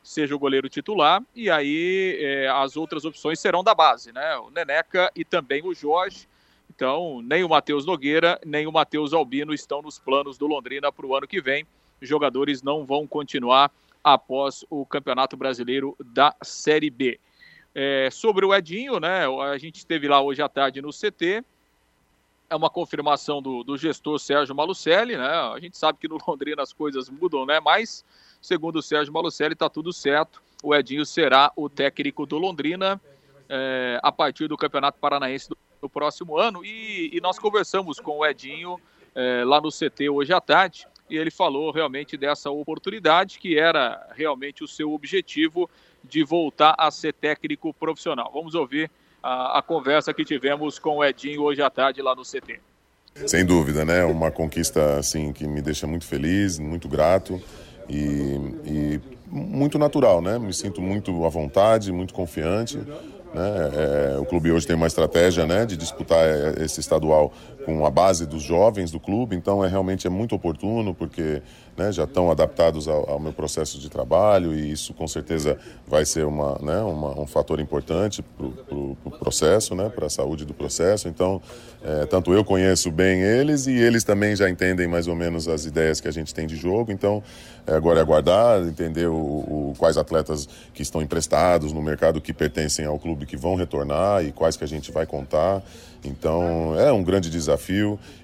seja 0.00 0.32
o 0.32 0.38
goleiro 0.38 0.68
titular, 0.68 1.20
e 1.34 1.50
aí 1.50 2.18
é, 2.20 2.48
as 2.50 2.76
outras 2.76 3.04
opções 3.04 3.40
serão 3.40 3.64
da 3.64 3.74
base, 3.74 4.12
né? 4.12 4.36
O 4.36 4.48
Neneca 4.48 5.10
e 5.16 5.24
também 5.24 5.60
o 5.66 5.74
Jorge. 5.74 6.30
Então, 6.82 7.22
nem 7.22 7.44
o 7.44 7.48
Matheus 7.48 7.86
Nogueira, 7.86 8.40
nem 8.44 8.66
o 8.66 8.72
Matheus 8.72 9.12
Albino 9.12 9.54
estão 9.54 9.80
nos 9.80 10.00
planos 10.00 10.36
do 10.36 10.48
Londrina 10.48 10.90
para 10.90 11.06
o 11.06 11.14
ano 11.14 11.28
que 11.28 11.40
vem. 11.40 11.64
Os 12.00 12.08
jogadores 12.08 12.60
não 12.60 12.84
vão 12.84 13.06
continuar 13.06 13.70
após 14.02 14.64
o 14.68 14.84
Campeonato 14.84 15.36
Brasileiro 15.36 15.96
da 16.04 16.34
Série 16.42 16.90
B. 16.90 17.20
É, 17.72 18.08
sobre 18.10 18.44
o 18.44 18.52
Edinho, 18.52 18.98
né? 18.98 19.26
A 19.28 19.56
gente 19.58 19.76
esteve 19.76 20.08
lá 20.08 20.20
hoje 20.20 20.42
à 20.42 20.48
tarde 20.48 20.82
no 20.82 20.90
CT. 20.90 21.44
É 22.50 22.56
uma 22.56 22.68
confirmação 22.68 23.40
do, 23.40 23.62
do 23.62 23.78
gestor 23.78 24.18
Sérgio 24.18 24.52
Malucelli, 24.52 25.16
né? 25.16 25.30
A 25.54 25.60
gente 25.60 25.78
sabe 25.78 26.00
que 26.00 26.08
no 26.08 26.18
Londrina 26.26 26.64
as 26.64 26.72
coisas 26.72 27.08
mudam, 27.08 27.46
né? 27.46 27.60
Mas, 27.60 28.04
segundo 28.40 28.80
o 28.80 28.82
Sérgio 28.82 29.12
Malucelli, 29.12 29.52
está 29.52 29.68
tudo 29.68 29.92
certo. 29.92 30.42
O 30.64 30.74
Edinho 30.74 31.06
será 31.06 31.52
o 31.54 31.68
técnico 31.68 32.26
do 32.26 32.38
Londrina 32.38 33.00
é, 33.48 34.00
a 34.02 34.10
partir 34.10 34.48
do 34.48 34.56
Campeonato 34.56 34.98
Paranaense 34.98 35.48
do 35.48 35.56
no 35.82 35.88
próximo 35.88 36.38
ano. 36.38 36.64
E, 36.64 37.10
e 37.12 37.20
nós 37.20 37.38
conversamos 37.38 37.98
com 37.98 38.18
o 38.18 38.26
Edinho 38.26 38.78
é, 39.14 39.42
lá 39.44 39.60
no 39.60 39.70
CT 39.70 40.08
hoje 40.08 40.32
à 40.32 40.40
tarde 40.40 40.86
e 41.10 41.16
ele 41.18 41.30
falou 41.30 41.70
realmente 41.70 42.16
dessa 42.16 42.50
oportunidade 42.50 43.38
que 43.38 43.58
era 43.58 44.08
realmente 44.14 44.64
o 44.64 44.68
seu 44.68 44.92
objetivo 44.92 45.68
de 46.02 46.24
voltar 46.24 46.74
a 46.78 46.90
ser 46.90 47.12
técnico 47.12 47.74
profissional. 47.74 48.30
Vamos 48.32 48.54
ouvir 48.54 48.90
a, 49.22 49.58
a 49.58 49.62
conversa 49.62 50.14
que 50.14 50.24
tivemos 50.24 50.78
com 50.78 50.96
o 50.98 51.04
Edinho 51.04 51.42
hoje 51.42 51.60
à 51.60 51.68
tarde 51.68 52.00
lá 52.00 52.14
no 52.14 52.22
CT. 52.22 52.60
Sem 53.26 53.44
dúvida, 53.44 53.84
né? 53.84 54.04
Uma 54.04 54.30
conquista 54.30 54.98
assim 54.98 55.32
que 55.32 55.46
me 55.46 55.60
deixa 55.60 55.86
muito 55.86 56.06
feliz, 56.06 56.58
muito 56.58 56.88
grato 56.88 57.40
e, 57.88 58.38
e 58.64 59.00
muito 59.30 59.78
natural, 59.78 60.22
né? 60.22 60.38
Me 60.38 60.52
sinto 60.52 60.80
muito 60.80 61.24
à 61.24 61.28
vontade, 61.28 61.92
muito 61.92 62.14
confiante. 62.14 62.78
Né? 63.34 64.14
É, 64.14 64.18
o 64.18 64.24
clube 64.24 64.52
hoje 64.52 64.66
tem 64.66 64.76
uma 64.76 64.86
estratégia 64.86 65.46
né, 65.46 65.64
de 65.64 65.76
disputar 65.76 66.18
é, 66.18 66.62
esse 66.64 66.80
estadual 66.80 67.32
com 67.64 67.86
a 67.86 67.90
base 67.90 68.26
dos 68.26 68.42
jovens 68.42 68.90
do 68.90 69.00
clube, 69.00 69.36
então 69.36 69.64
é 69.64 69.68
realmente 69.68 70.06
é 70.06 70.10
muito 70.10 70.34
oportuno 70.34 70.94
porque 70.94 71.42
né, 71.76 71.90
já 71.90 72.04
estão 72.04 72.30
adaptados 72.30 72.86
ao, 72.86 73.08
ao, 73.08 73.18
meu 73.18 73.32
processo 73.32 73.78
de 73.78 73.88
trabalho 73.88 74.54
e 74.54 74.70
isso 74.70 74.92
com 74.92 75.08
certeza 75.08 75.58
vai 75.86 76.04
ser 76.04 76.26
uma, 76.26 76.58
né, 76.60 76.80
uma 76.80 77.18
um 77.18 77.26
fator 77.26 77.60
importante 77.60 78.22
para 78.22 78.46
o 78.46 78.50
pro, 78.50 78.96
pro 78.96 79.18
processo, 79.18 79.74
né, 79.74 79.88
para 79.88 80.06
a 80.06 80.10
saúde 80.10 80.44
do 80.44 80.52
processo. 80.52 81.08
Então, 81.08 81.40
é, 81.82 82.04
tanto 82.06 82.32
eu 82.32 82.44
conheço 82.44 82.90
bem 82.90 83.22
eles 83.22 83.66
e 83.66 83.72
eles 83.72 84.04
também 84.04 84.36
já 84.36 84.50
entendem 84.50 84.86
mais 84.86 85.08
ou 85.08 85.16
menos 85.16 85.48
as 85.48 85.64
ideias 85.64 86.00
que 86.00 86.08
a 86.08 86.12
gente 86.12 86.34
tem 86.34 86.46
de 86.46 86.56
jogo. 86.56 86.92
Então, 86.92 87.22
é, 87.66 87.74
agora 87.74 88.00
é 88.00 88.02
aguardar, 88.02 88.60
entender 88.62 89.06
o, 89.06 89.14
o, 89.14 89.74
quais 89.78 89.96
atletas 89.96 90.48
que 90.74 90.82
estão 90.82 91.00
emprestados 91.00 91.72
no 91.72 91.80
mercado 91.80 92.20
que 92.20 92.32
pertencem 92.32 92.84
ao 92.84 92.98
clube 92.98 93.24
que 93.24 93.36
vão 93.36 93.54
retornar 93.54 94.24
e 94.24 94.32
quais 94.32 94.56
que 94.56 94.64
a 94.64 94.68
gente 94.68 94.92
vai 94.92 95.06
contar. 95.06 95.62
Então 96.04 96.78
é 96.78 96.92
um 96.92 97.02
grande 97.02 97.30
desafio 97.30 97.51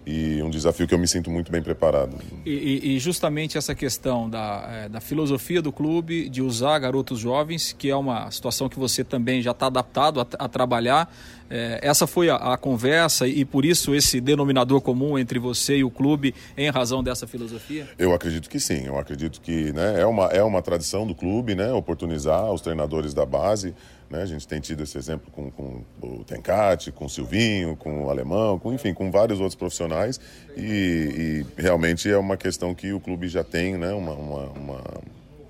e 0.07 0.43
um 0.43 0.51
desafio 0.51 0.87
que 0.87 0.95
eu 0.95 0.99
me 0.99 1.07
sinto 1.07 1.31
muito 1.31 1.53
bem 1.53 1.63
preparado. 1.63 2.17
E, 2.47 2.95
e 2.95 2.99
justamente 2.99 3.59
essa 3.59 3.75
questão 3.75 4.29
da, 4.29 4.69
é, 4.71 4.89
da 4.89 5.01
filosofia 5.01 5.61
do 5.61 5.71
clube 5.71 6.29
de 6.29 6.43
usar 6.43 6.79
garotos 6.79 7.19
jovens, 7.19 7.75
que 7.77 7.91
é 7.91 7.97
uma 7.97 8.31
situação 8.31 8.69
que 8.69 8.79
você 8.79 9.05
também 9.05 9.43
já 9.43 9.51
está 9.51 9.67
adaptado 9.67 10.21
a, 10.21 10.27
a 10.39 10.49
trabalhar. 10.49 11.13
É, 11.51 11.81
essa 11.83 12.07
foi 12.07 12.29
a, 12.29 12.37
a, 12.37 12.57
conversa 12.59 13.27
e 13.27 13.43
por 13.45 13.65
isso 13.65 13.95
esse 13.95 14.21
denominador 14.21 14.83
comum 14.83 15.19
entre 15.19 15.39
você 15.39 15.79
e 15.79 15.85
o 15.85 15.91
clube 15.91 16.35
em 16.57 16.69
razão 16.71 17.03
dessa 17.03 17.27
filosofia? 17.27 17.89
Eu 17.99 18.13
acredito 18.13 18.51
que 18.51 18.61
sim. 18.61 18.87
Eu 18.87 18.99
acredito 18.99 19.41
que 19.41 19.73
né, 19.73 20.01
é, 20.01 20.07
uma, 20.07 20.27
é 20.27 20.43
uma 20.43 20.61
tradição 20.61 21.07
do 21.07 21.15
clube, 21.15 21.55
né, 21.55 21.73
oportunizar 21.73 22.53
os 22.53 22.61
treinadores 22.61 23.15
da 23.15 23.25
base 23.25 23.75
né? 24.11 24.23
A 24.23 24.27
gente 24.27 24.49
tem 24.49 24.61
tido 24.61 24.83
esse 24.83 24.97
exemplo 24.97 25.31
com, 25.31 25.51
com 25.51 25.85
o 26.03 26.25
Tencate, 26.25 26.91
com 26.91 27.05
o 27.05 27.11
Silvinho, 27.11 27.77
com 27.77 28.05
o 28.05 28.11
Alemão, 28.11 28.59
com, 28.59 28.73
enfim, 28.73 28.95
com 28.95 29.11
vários 29.11 29.39
outros 29.39 29.55
profissionais. 29.55 30.19
E, 30.57 31.45
e 31.57 31.61
realmente 31.61 32.11
é 32.11 32.17
uma 32.17 32.37
questão 32.37 32.75
que 32.75 32.93
o 32.93 33.01
clube 33.01 33.29
já 33.29 33.45
tem 33.45 33.77
né? 33.77 33.93
uma, 33.93 34.13
uma, 34.13 34.45
uma, 34.51 34.85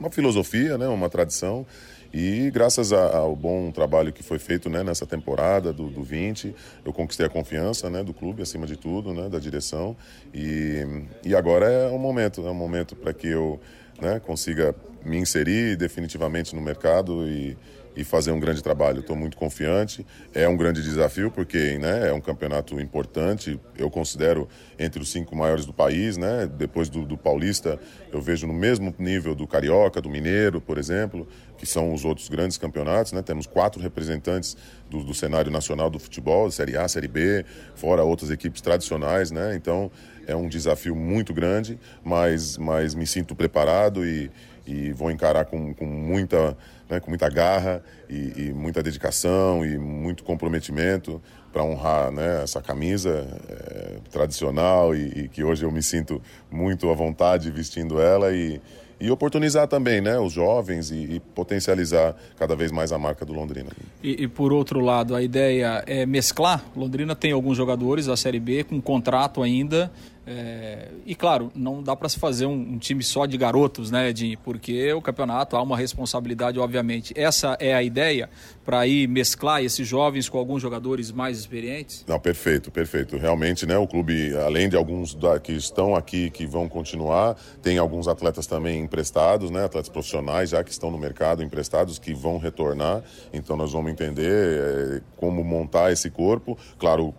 uma 0.01 0.11
filosofia, 0.11 0.77
né? 0.77 0.89
uma 0.89 1.09
tradição. 1.09 1.65
E 2.13 2.51
graças 2.51 2.91
ao 2.91 3.37
bom 3.37 3.71
trabalho 3.71 4.13
que 4.13 4.23
foi 4.23 4.39
feito 4.39 4.71
né, 4.71 4.83
nessa 4.83 5.07
temporada 5.07 5.75
do, 5.75 5.89
do 5.91 6.03
20, 6.03 6.55
eu 6.83 6.91
conquistei 6.91 7.27
a 7.27 7.29
confiança 7.29 7.91
né, 7.91 8.03
do 8.03 8.15
clube, 8.15 8.43
acima 8.43 8.67
de 8.67 8.77
tudo, 8.77 9.13
né, 9.13 9.29
da 9.29 9.39
direção. 9.39 9.95
E, 10.33 11.05
e 11.23 11.35
agora 11.37 11.67
é 11.67 11.89
o 11.89 11.99
momento, 11.99 12.47
é 12.47 12.51
o 12.51 12.55
momento 12.55 12.97
para 12.97 13.13
que 13.13 13.29
eu 13.29 13.61
né, 14.01 14.19
consiga 14.21 14.75
me 15.05 15.19
inserir 15.19 15.77
definitivamente 15.77 16.57
no 16.57 16.63
mercado 16.63 17.29
e, 17.29 17.57
e 17.99 18.05
fazer 18.05 18.31
um 18.31 18.39
grande 18.39 18.63
trabalho. 18.63 19.01
Estou 19.01 19.17
muito 19.17 19.37
confiante. 19.37 20.07
É 20.33 20.49
um 20.49 20.57
grande 20.57 20.81
desafio 20.81 21.33
porque 21.33 21.77
né, 21.79 22.11
é 22.11 22.13
um 22.13 22.21
campeonato 22.21 22.81
importante. 22.81 23.61
Eu 23.77 23.91
considero 23.91 24.49
entre 24.79 25.03
os 25.03 25.11
cinco 25.11 25.35
maiores 25.35 25.67
do 25.67 25.73
país. 25.73 26.17
Né? 26.17 26.49
Depois 26.57 26.89
do, 26.89 27.05
do 27.05 27.19
Paulista, 27.19 27.77
eu 28.13 28.23
vejo 28.23 28.47
no 28.47 28.53
mesmo 28.55 28.95
nível 29.01 29.35
do 29.35 29.49
Carioca, 29.49 30.01
do 30.01 30.09
Mineiro, 30.09 30.61
por 30.61 30.79
exemplo, 30.79 31.27
que 31.59 31.67
são 31.67 31.93
os 31.93 32.05
outros 32.05 32.29
grandes 32.29 32.57
campeonatos. 32.57 33.11
Né? 33.11 33.21
Temos 33.21 33.49
quatro 33.49 33.83
representantes 33.83 34.57
do, 34.89 35.03
do 35.03 35.13
cenário 35.13 35.51
nacional 35.51 35.91
do 35.91 35.99
futebol, 35.99 36.49
Série 36.53 36.77
A, 36.77 36.87
Série 36.87 37.09
B, 37.09 37.45
fora 37.75 38.05
outras 38.05 38.31
equipes 38.31 38.61
tradicionais. 38.61 39.33
Né? 39.33 39.57
Então 39.57 39.91
é 40.25 40.37
um 40.37 40.49
desafio 40.49 40.95
muito 40.95 41.35
grande, 41.35 41.77
mas, 42.05 42.57
mas 42.57 42.95
me 42.95 43.09
sinto 43.09 43.35
preparado 43.35 44.07
e, 44.07 44.31
e 44.69 44.93
vou 44.93 45.11
encarar 45.11 45.47
com, 45.47 45.73
com 45.73 45.87
muita 45.87 46.57
né, 46.89 47.01
com 47.01 47.11
muita 47.11 47.29
garra 47.29 47.83
e, 48.09 48.49
e, 48.49 48.53
muita 48.53 48.83
dedicação 48.83 49.65
e 49.65 49.79
muito 49.79 50.25
comprometimento 50.25 51.21
para 51.53 51.63
honrar 51.63 52.11
né, 52.11 52.43
essa 52.43 52.63
camisa 52.63 53.27
é, 53.49 53.99
tradicional 54.11 54.95
e, 54.95 55.25
e, 55.25 55.29
que 55.29 55.45
hoje 55.45 55.65
eu 55.65 55.71
me 55.71 55.83
sinto 55.83 56.21
muito 56.51 56.89
à 56.91 56.95
vontade 56.95 57.51
vestindo 57.51 58.01
ela 58.01 58.33
e, 58.33 58.61
e 59.01 59.11
oportunizar 59.11 59.69
também 59.69 60.01
né, 60.01 60.19
os 60.19 60.33
jovens 60.33 60.91
e, 60.91 60.97
e, 60.97 61.21
potencializar 61.35 62.17
cada 62.39 62.57
vez 62.57 62.73
mais 62.73 62.91
a 62.91 62.99
marca 62.99 63.25
do 63.25 63.33
Londrina. 63.33 63.71
E, 64.03 64.25
e, 64.25 64.29
por 64.29 64.53
outro 64.53 64.81
lado, 64.81 65.15
a 65.15 65.23
ideia 65.23 65.83
é 65.87 66.07
mesclar. 66.07 66.65
Londrina 66.75 67.15
tem 67.15 67.33
alguns 67.33 67.57
jogadores 67.57 68.07
da 68.07 68.17
Série 68.17 68.41
B 68.41 68.65
com 68.65 68.81
contrato 68.81 69.43
ainda 69.43 69.91
é, 70.31 70.89
e 71.07 71.15
claro, 71.15 71.51
não 71.55 71.83
dá 71.83 71.97
para 71.97 72.07
se 72.07 72.19
fazer 72.19 72.45
um, 72.45 72.53
um, 72.53 72.79
time 72.79 73.03
só 73.03 73.25
de 73.25 73.39
garotos, 73.39 73.91
né, 73.91 74.11
Edinho? 74.11 74.39
Porque 74.45 74.93
o 74.93 75.01
campeonato 75.01 75.57
há 75.57 75.63
uma 75.63 75.75
responsabilidade, 75.75 76.59
obviamente. 76.59 77.15
Essa 77.17 77.57
é 77.59 77.75
a 77.75 77.83
ideia 77.83 78.29
para 78.63 78.87
ir 78.87 79.09
mesclar 79.09 79.63
esses 79.63 79.89
jovens 79.89 80.29
com 80.29 80.37
alguns 80.37 80.61
jogadores 80.61 81.11
mais 81.11 81.39
experientes? 81.39 82.05
Não, 82.07 82.21
perfeito, 82.21 82.71
perfeito. 82.71 83.17
Realmente, 83.17 83.65
né, 83.65 83.79
o 83.79 83.87
clube, 83.87 84.37
além 84.37 84.69
de 84.69 84.77
alguns 84.77 85.15
da, 85.15 85.41
que 85.41 85.53
estão 85.53 85.95
aqui 85.97 86.29
que 86.29 86.47
vão 86.47 86.69
continuar, 86.69 87.35
tem 87.63 87.79
alguns 87.79 88.07
atletas 88.07 88.47
também 88.47 88.83
emprestados, 88.83 89.51
né, 89.51 89.65
atletas 89.65 89.89
profissionais 89.89 90.51
já 90.51 90.63
que 90.63 90.71
estão 90.71 90.91
no 90.91 90.99
mercado 90.99 91.43
emprestados 91.43 91.99
que 91.99 92.13
vão 92.13 92.37
retornar. 92.37 93.03
Então 93.33 93.57
nós 93.57 93.73
vamos 93.73 93.91
entender 93.91 94.29
é, 94.31 95.01
como 95.17 95.43
montar 95.43 95.91
esse 95.91 96.11
corpo. 96.11 96.59
Claro, 96.79 97.15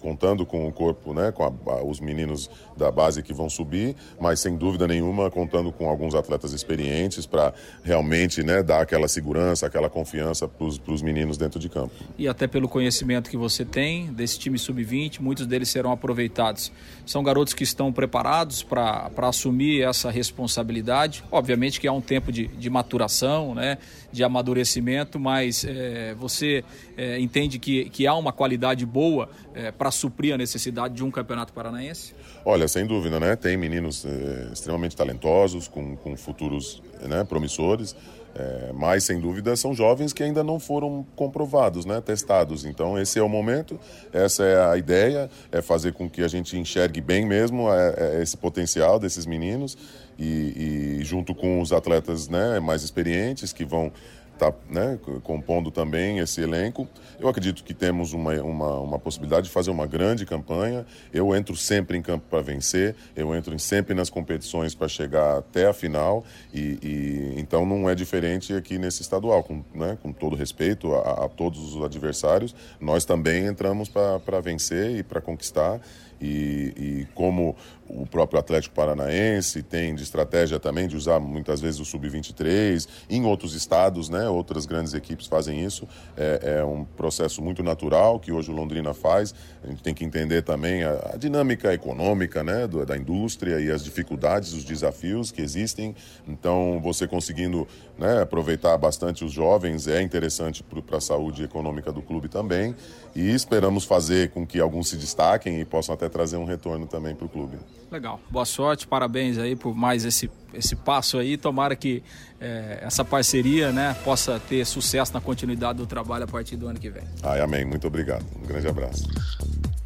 contando 0.00 0.46
com 0.46 0.68
o 0.68 0.72
corpo, 0.72 1.12
né, 1.12 1.32
com 1.32 1.42
a, 1.42 1.82
os 1.82 1.98
meninos 1.98 2.51
da 2.76 2.90
base 2.90 3.22
que 3.22 3.32
vão 3.32 3.48
subir, 3.48 3.94
mas 4.20 4.40
sem 4.40 4.56
dúvida 4.56 4.86
nenhuma 4.86 5.30
contando 5.30 5.72
com 5.72 5.88
alguns 5.88 6.14
atletas 6.14 6.52
experientes 6.52 7.26
para 7.26 7.52
realmente 7.82 8.42
né, 8.42 8.62
dar 8.62 8.80
aquela 8.80 9.08
segurança, 9.08 9.66
aquela 9.66 9.90
confiança 9.90 10.48
para 10.48 10.66
os 10.66 11.02
meninos 11.02 11.36
dentro 11.36 11.60
de 11.60 11.68
campo. 11.68 11.92
E 12.18 12.26
até 12.26 12.46
pelo 12.46 12.68
conhecimento 12.68 13.30
que 13.30 13.36
você 13.36 13.64
tem 13.64 14.12
desse 14.12 14.38
time 14.38 14.58
sub-20, 14.58 15.20
muitos 15.20 15.46
deles 15.46 15.68
serão 15.68 15.92
aproveitados. 15.92 16.72
São 17.06 17.22
garotos 17.22 17.54
que 17.54 17.64
estão 17.64 17.92
preparados 17.92 18.62
para 18.62 19.10
assumir 19.18 19.82
essa 19.82 20.10
responsabilidade. 20.10 21.24
Obviamente 21.30 21.80
que 21.80 21.86
há 21.86 21.92
um 21.92 22.00
tempo 22.00 22.32
de, 22.32 22.46
de 22.48 22.70
maturação, 22.70 23.54
né, 23.54 23.78
de 24.10 24.22
amadurecimento, 24.22 25.18
mas 25.18 25.64
é, 25.64 26.14
você 26.14 26.64
é, 26.96 27.18
entende 27.18 27.58
que, 27.58 27.88
que 27.90 28.06
há 28.06 28.14
uma 28.14 28.32
qualidade 28.32 28.84
boa 28.84 29.28
é, 29.54 29.70
para 29.70 29.90
suprir 29.90 30.34
a 30.34 30.38
necessidade 30.38 30.94
de 30.94 31.04
um 31.04 31.10
campeonato 31.10 31.52
paranaense? 31.52 32.14
Olha, 32.44 32.66
sem 32.66 32.86
dúvida, 32.86 33.20
né? 33.20 33.36
Tem 33.36 33.56
meninos 33.56 34.04
é, 34.04 34.52
extremamente 34.52 34.96
talentosos, 34.96 35.68
com, 35.68 35.96
com 35.96 36.16
futuros 36.16 36.82
né, 37.00 37.22
promissores. 37.24 37.94
É, 38.34 38.72
mas, 38.72 39.04
sem 39.04 39.20
dúvida, 39.20 39.54
são 39.56 39.74
jovens 39.74 40.12
que 40.12 40.22
ainda 40.22 40.42
não 40.42 40.58
foram 40.58 41.06
comprovados, 41.14 41.84
né, 41.84 42.00
testados. 42.00 42.64
Então, 42.64 42.98
esse 42.98 43.18
é 43.18 43.22
o 43.22 43.28
momento, 43.28 43.78
essa 44.12 44.42
é 44.42 44.70
a 44.70 44.76
ideia, 44.76 45.30
é 45.50 45.60
fazer 45.60 45.92
com 45.92 46.08
que 46.08 46.22
a 46.22 46.28
gente 46.28 46.56
enxergue 46.56 47.00
bem 47.00 47.26
mesmo 47.26 47.70
é, 47.70 47.94
é 47.98 48.22
esse 48.22 48.36
potencial 48.36 48.98
desses 48.98 49.26
meninos 49.26 49.76
e, 50.18 50.98
e, 51.00 51.04
junto 51.04 51.34
com 51.34 51.60
os 51.60 51.72
atletas 51.72 52.28
né, 52.28 52.58
mais 52.58 52.82
experientes 52.82 53.52
que 53.52 53.64
vão 53.64 53.92
está 54.34 54.52
né, 54.68 54.98
compondo 55.22 55.70
também 55.70 56.18
esse 56.18 56.40
elenco. 56.40 56.88
Eu 57.20 57.28
acredito 57.28 57.62
que 57.62 57.72
temos 57.72 58.12
uma, 58.12 58.32
uma, 58.42 58.80
uma, 58.80 58.98
possibilidade 58.98 59.46
de 59.46 59.52
fazer 59.52 59.70
uma 59.70 59.86
grande 59.86 60.26
campanha. 60.26 60.84
Eu 61.12 61.34
entro 61.34 61.54
sempre 61.56 61.96
em 61.96 62.02
campo 62.02 62.26
para 62.28 62.42
vencer, 62.42 62.96
eu 63.14 63.34
entro 63.34 63.56
sempre 63.58 63.94
nas 63.94 64.10
competições 64.10 64.74
para 64.74 64.88
chegar 64.88 65.38
até 65.38 65.66
a 65.66 65.72
final, 65.72 66.24
e, 66.52 66.78
e, 66.82 67.34
então 67.40 67.64
não 67.64 67.88
é 67.88 67.94
diferente 67.94 68.52
aqui 68.54 68.78
nesse 68.78 69.02
estadual. 69.02 69.42
Com, 69.44 69.62
né, 69.74 69.96
com 70.02 70.12
todo 70.12 70.34
respeito 70.34 70.94
a, 70.94 71.26
a 71.26 71.28
todos 71.28 71.74
os 71.74 71.84
adversários, 71.84 72.54
nós 72.80 73.04
também 73.04 73.46
entramos 73.46 73.88
para 73.88 74.40
vencer 74.40 74.96
e 74.96 75.02
para 75.02 75.20
conquistar. 75.20 75.80
E, 76.20 76.72
e, 76.76 77.08
como 77.16 77.56
o 77.92 78.06
próprio 78.06 78.40
Atlético 78.40 78.74
Paranaense 78.74 79.62
tem 79.62 79.94
de 79.94 80.02
estratégia 80.02 80.58
também 80.58 80.88
de 80.88 80.96
usar 80.96 81.20
muitas 81.20 81.60
vezes 81.60 81.78
o 81.80 81.84
sub-23, 81.84 82.88
em 83.08 83.24
outros 83.24 83.54
estados, 83.54 84.08
né, 84.08 84.28
outras 84.28 84.66
grandes 84.66 84.94
equipes 84.94 85.26
fazem 85.26 85.64
isso, 85.64 85.86
é, 86.16 86.58
é, 86.58 86.64
um 86.64 86.84
processo 86.84 87.42
muito 87.42 87.62
natural 87.62 88.18
que 88.18 88.32
hoje 88.32 88.50
o 88.50 88.54
Londrina 88.54 88.94
faz. 88.94 89.34
A 89.62 89.68
gente 89.68 89.82
tem 89.82 89.94
que 89.94 90.04
entender 90.04 90.42
também 90.42 90.82
a, 90.82 91.12
a 91.14 91.16
dinâmica 91.16 91.72
econômica 91.72 92.42
né, 92.42 92.66
do, 92.66 92.84
da 92.84 92.96
indústria 92.96 93.60
e 93.60 93.70
as 93.70 93.84
dificuldades, 93.84 94.52
os 94.52 94.64
desafios 94.64 95.30
que 95.30 95.42
existem. 95.42 95.94
Então, 96.26 96.80
você 96.82 97.06
conseguindo 97.06 97.66
né, 97.98 98.22
aproveitar 98.22 98.76
bastante 98.78 99.24
os 99.24 99.32
jovens 99.32 99.86
é 99.86 100.00
interessante 100.00 100.62
para 100.62 100.98
a 100.98 101.00
saúde 101.00 101.44
econômica 101.44 101.92
do 101.92 102.02
clube 102.02 102.28
também. 102.28 102.74
E 103.14 103.30
esperamos 103.34 103.84
fazer 103.84 104.30
com 104.30 104.46
que 104.46 104.58
alguns 104.60 104.88
se 104.88 104.96
destaquem 104.96 105.60
e 105.60 105.64
possam 105.64 105.94
até 105.94 106.08
trazer 106.08 106.36
um 106.36 106.44
retorno 106.44 106.86
também 106.86 107.14
para 107.14 107.26
o 107.26 107.28
clube. 107.28 107.58
Legal. 107.90 108.20
Boa 108.30 108.44
sorte, 108.44 108.86
parabéns 108.86 109.38
aí 109.38 109.54
por 109.56 109.74
mais 109.74 110.04
esse, 110.04 110.30
esse 110.54 110.74
passo 110.76 111.18
aí. 111.18 111.36
Tomara 111.36 111.76
que 111.76 112.02
é, 112.40 112.78
essa 112.82 113.04
parceria 113.04 113.70
né, 113.72 113.96
possa 114.04 114.40
ter 114.40 114.64
sucesso 114.64 115.12
na 115.12 115.20
continuidade 115.20 115.78
do 115.78 115.86
trabalho 115.86 116.24
a 116.24 116.26
partir 116.28 116.56
do 116.56 116.68
ano 116.68 116.78
que 116.78 116.88
vem. 116.90 117.04
Ai, 117.22 117.40
amém. 117.40 117.64
Muito 117.64 117.86
obrigado. 117.86 118.24
Um 118.42 118.46
grande 118.46 118.66
abraço. 118.68 119.08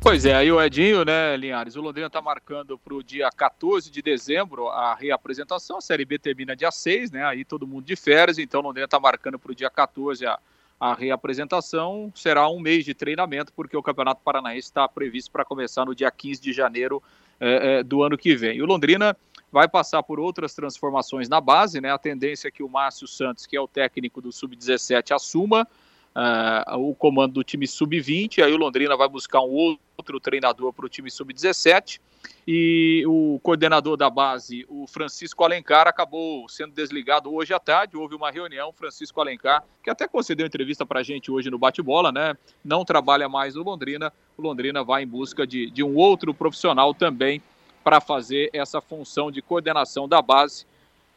Pois 0.00 0.24
é, 0.24 0.34
aí 0.34 0.52
o 0.52 0.62
Edinho, 0.62 1.04
né, 1.04 1.36
Linhares? 1.36 1.74
O 1.74 1.80
Londrina 1.80 2.06
está 2.06 2.22
marcando 2.22 2.78
para 2.78 2.94
o 2.94 3.02
dia 3.02 3.28
14 3.28 3.90
de 3.90 4.00
dezembro 4.00 4.68
a 4.68 4.94
reapresentação. 4.94 5.78
A 5.78 5.80
Série 5.80 6.04
B 6.04 6.18
termina 6.18 6.54
dia 6.54 6.70
6, 6.70 7.10
né? 7.10 7.24
Aí 7.24 7.44
todo 7.44 7.66
mundo 7.66 7.84
de 7.84 7.96
férias, 7.96 8.38
então 8.38 8.60
o 8.60 8.64
Londrina 8.64 8.84
está 8.84 9.00
marcando 9.00 9.38
para 9.38 9.50
o 9.50 9.54
dia 9.54 9.68
14 9.68 10.24
a 10.26 10.38
a 10.78 10.94
reapresentação 10.94 12.12
será 12.14 12.48
um 12.48 12.60
mês 12.60 12.84
de 12.84 12.92
treinamento, 12.92 13.52
porque 13.52 13.76
o 13.76 13.82
Campeonato 13.82 14.20
Paranaense 14.22 14.68
está 14.68 14.86
previsto 14.86 15.30
para 15.30 15.44
começar 15.44 15.86
no 15.86 15.94
dia 15.94 16.10
15 16.10 16.40
de 16.40 16.52
janeiro 16.52 17.02
é, 17.40 17.78
é, 17.78 17.82
do 17.82 18.02
ano 18.02 18.16
que 18.16 18.34
vem. 18.34 18.56
E 18.56 18.62
o 18.62 18.66
Londrina 18.66 19.16
vai 19.50 19.68
passar 19.68 20.02
por 20.02 20.18
outras 20.18 20.54
transformações 20.54 21.28
na 21.28 21.40
base, 21.40 21.80
né? 21.80 21.92
A 21.92 21.98
tendência 21.98 22.48
é 22.48 22.50
que 22.50 22.62
o 22.62 22.68
Márcio 22.68 23.06
Santos, 23.06 23.46
que 23.46 23.56
é 23.56 23.60
o 23.60 23.68
técnico 23.68 24.20
do 24.20 24.32
Sub-17, 24.32 25.14
assuma 25.14 25.66
uh, 26.14 26.78
o 26.78 26.94
comando 26.94 27.34
do 27.34 27.44
time 27.44 27.66
Sub-20, 27.66 28.42
aí 28.42 28.52
o 28.52 28.56
Londrina 28.56 28.96
vai 28.96 29.08
buscar 29.08 29.40
um 29.40 29.78
outro 29.96 30.20
treinador 30.20 30.72
para 30.72 30.86
o 30.86 30.88
time 30.88 31.10
Sub-17 31.10 32.00
e 32.46 33.02
o 33.06 33.40
coordenador 33.42 33.96
da 33.96 34.08
base, 34.08 34.64
o 34.68 34.86
Francisco 34.86 35.42
Alencar, 35.44 35.88
acabou 35.88 36.48
sendo 36.48 36.72
desligado 36.72 37.32
hoje 37.34 37.52
à 37.52 37.58
tarde. 37.58 37.96
Houve 37.96 38.14
uma 38.14 38.30
reunião, 38.30 38.72
Francisco 38.72 39.20
Alencar, 39.20 39.64
que 39.82 39.90
até 39.90 40.06
concedeu 40.06 40.46
entrevista 40.46 40.86
para 40.86 41.00
a 41.00 41.02
gente 41.02 41.30
hoje 41.30 41.50
no 41.50 41.58
bate-bola, 41.58 42.12
né? 42.12 42.36
Não 42.64 42.84
trabalha 42.84 43.28
mais 43.28 43.54
no 43.54 43.62
Londrina. 43.62 44.12
O 44.36 44.42
Londrina 44.42 44.84
vai 44.84 45.02
em 45.02 45.06
busca 45.06 45.46
de, 45.46 45.70
de 45.70 45.82
um 45.82 45.96
outro 45.96 46.32
profissional 46.32 46.94
também 46.94 47.42
para 47.82 48.00
fazer 48.00 48.50
essa 48.52 48.80
função 48.80 49.30
de 49.30 49.40
coordenação 49.42 50.08
da 50.08 50.20
base 50.20 50.66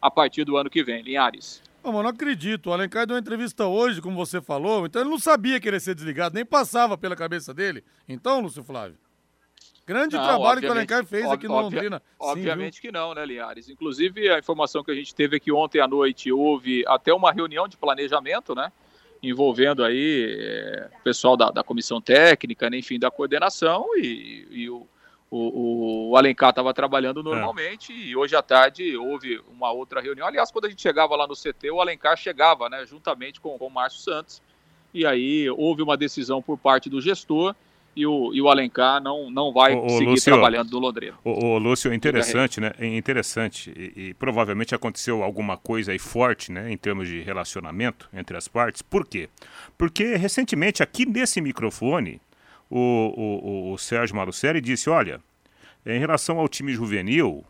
a 0.02 0.10
partir 0.10 0.44
do 0.46 0.58
ano 0.58 0.70
que 0.70 0.84
vem. 0.84 1.02
Linhares. 1.02 1.62
Não, 1.84 1.92
não 1.92 2.08
acredito. 2.08 2.68
O 2.68 2.74
Alencar 2.74 3.06
deu 3.06 3.16
uma 3.16 3.20
entrevista 3.20 3.66
hoje, 3.66 4.02
como 4.02 4.16
você 4.16 4.42
falou, 4.42 4.86
então 4.86 5.02
ele 5.02 5.10
não 5.10 5.20
sabia 5.20 5.60
que 5.60 5.68
ele 5.68 5.78
ia 5.78 5.80
ser 5.80 5.96
desligado, 5.96 6.36
nem 6.36 6.46
passava 6.46 6.98
pela 6.98 7.16
cabeça 7.16 7.54
dele. 7.54 7.84
Então, 8.08 8.42
Lúcio 8.42 8.64
Flávio. 8.64 8.98
Grande 9.90 10.18
não, 10.18 10.24
trabalho 10.24 10.62
que 10.62 10.68
o 10.68 10.72
Alencar 10.72 11.04
fez 11.04 11.26
aqui 11.32 11.48
no 11.48 11.60
Londrina. 11.60 12.00
Obviamente 12.20 12.76
Sim, 12.76 12.82
que 12.82 12.92
não, 12.92 13.16
né, 13.16 13.26
Linhares? 13.26 13.70
Inclusive, 13.70 14.30
a 14.30 14.38
informação 14.38 14.84
que 14.84 14.92
a 14.92 14.94
gente 14.94 15.16
teve 15.16 15.38
é 15.38 15.40
que 15.40 15.52
ontem 15.52 15.82
à 15.82 15.88
noite 15.88 16.32
houve 16.32 16.86
até 16.88 17.12
uma 17.12 17.32
reunião 17.32 17.68
de 17.68 17.76
planejamento, 17.76 18.54
né? 18.54 18.72
Envolvendo 19.24 19.84
aí 19.84 20.38
é, 20.40 20.90
o 21.00 21.04
pessoal 21.04 21.36
da, 21.36 21.50
da 21.50 21.64
comissão 21.64 22.00
técnica, 22.00 22.70
né, 22.70 22.78
enfim, 22.78 23.00
da 23.00 23.10
coordenação 23.10 23.84
e, 23.98 24.48
e 24.52 24.70
o, 24.70 24.86
o, 25.32 26.12
o, 26.12 26.16
Alencar 26.16 26.52
estava 26.52 26.72
trabalhando 26.72 27.24
normalmente 27.24 27.92
é. 27.92 27.96
e 27.96 28.16
hoje 28.16 28.36
à 28.36 28.44
tarde 28.44 28.96
houve 28.96 29.42
uma 29.52 29.72
outra 29.72 30.02
reunião. 30.02 30.28
Aliás, 30.28 30.52
quando 30.52 30.66
a 30.66 30.70
gente 30.70 30.84
chegava 30.84 31.16
lá 31.16 31.26
no 31.26 31.34
CT, 31.34 31.72
o 31.72 31.82
Alencar 31.82 32.16
chegava, 32.16 32.70
né, 32.70 32.86
juntamente 32.86 33.42
com, 33.42 33.58
com 33.58 33.66
o 33.66 33.72
Márcio 33.72 34.02
Santos, 34.02 34.40
e 34.94 35.04
aí 35.04 35.50
houve 35.50 35.82
uma 35.82 35.98
decisão 35.98 36.44
por 36.44 36.60
parte 36.60 36.92
do 36.92 37.02
gestor 37.02 37.56
e 38.00 38.06
o, 38.08 38.34
e 38.34 38.42
o 38.42 38.48
Alencar 38.48 39.02
não, 39.02 39.30
não 39.30 39.52
vai 39.52 39.76
o, 39.76 39.90
seguir 39.90 40.06
Lúcio, 40.06 40.32
trabalhando 40.32 40.72
no 40.72 40.80
Londrina. 40.80 41.18
O, 41.22 41.32
o 41.46 41.58
Lúcio, 41.58 41.94
interessante, 41.94 42.62
né? 42.62 42.72
É 42.80 42.88
interessante. 42.88 43.74
E, 43.76 44.10
e, 44.10 44.14
provavelmente 44.14 44.74
aconteceu 44.74 45.22
alguma 45.22 45.58
coisa 45.58 45.92
aí 45.92 46.00
forte, 46.00 46.50
né? 46.50 46.72
Em 46.72 46.78
termos 46.78 47.10
de 47.10 47.22
relacionamento 47.22 48.10
entre 48.14 48.38
as 48.38 48.48
partes. 48.48 48.82
Por 48.82 49.06
quê? 49.06 49.28
Porque 49.78 50.16
recentemente, 50.16 50.82
aqui 50.82 51.06
nesse 51.06 51.42
microfone, 51.42 52.22
o, 52.70 52.80
o, 52.80 53.74
o 53.74 53.78
Sérgio 53.78 54.16
Marucelli 54.16 54.62
disse: 54.62 54.90
olha, 54.90 55.20
em 55.86 56.00
relação 56.00 56.40
ao 56.40 56.48
time 56.48 56.74
juvenil, 56.74 57.44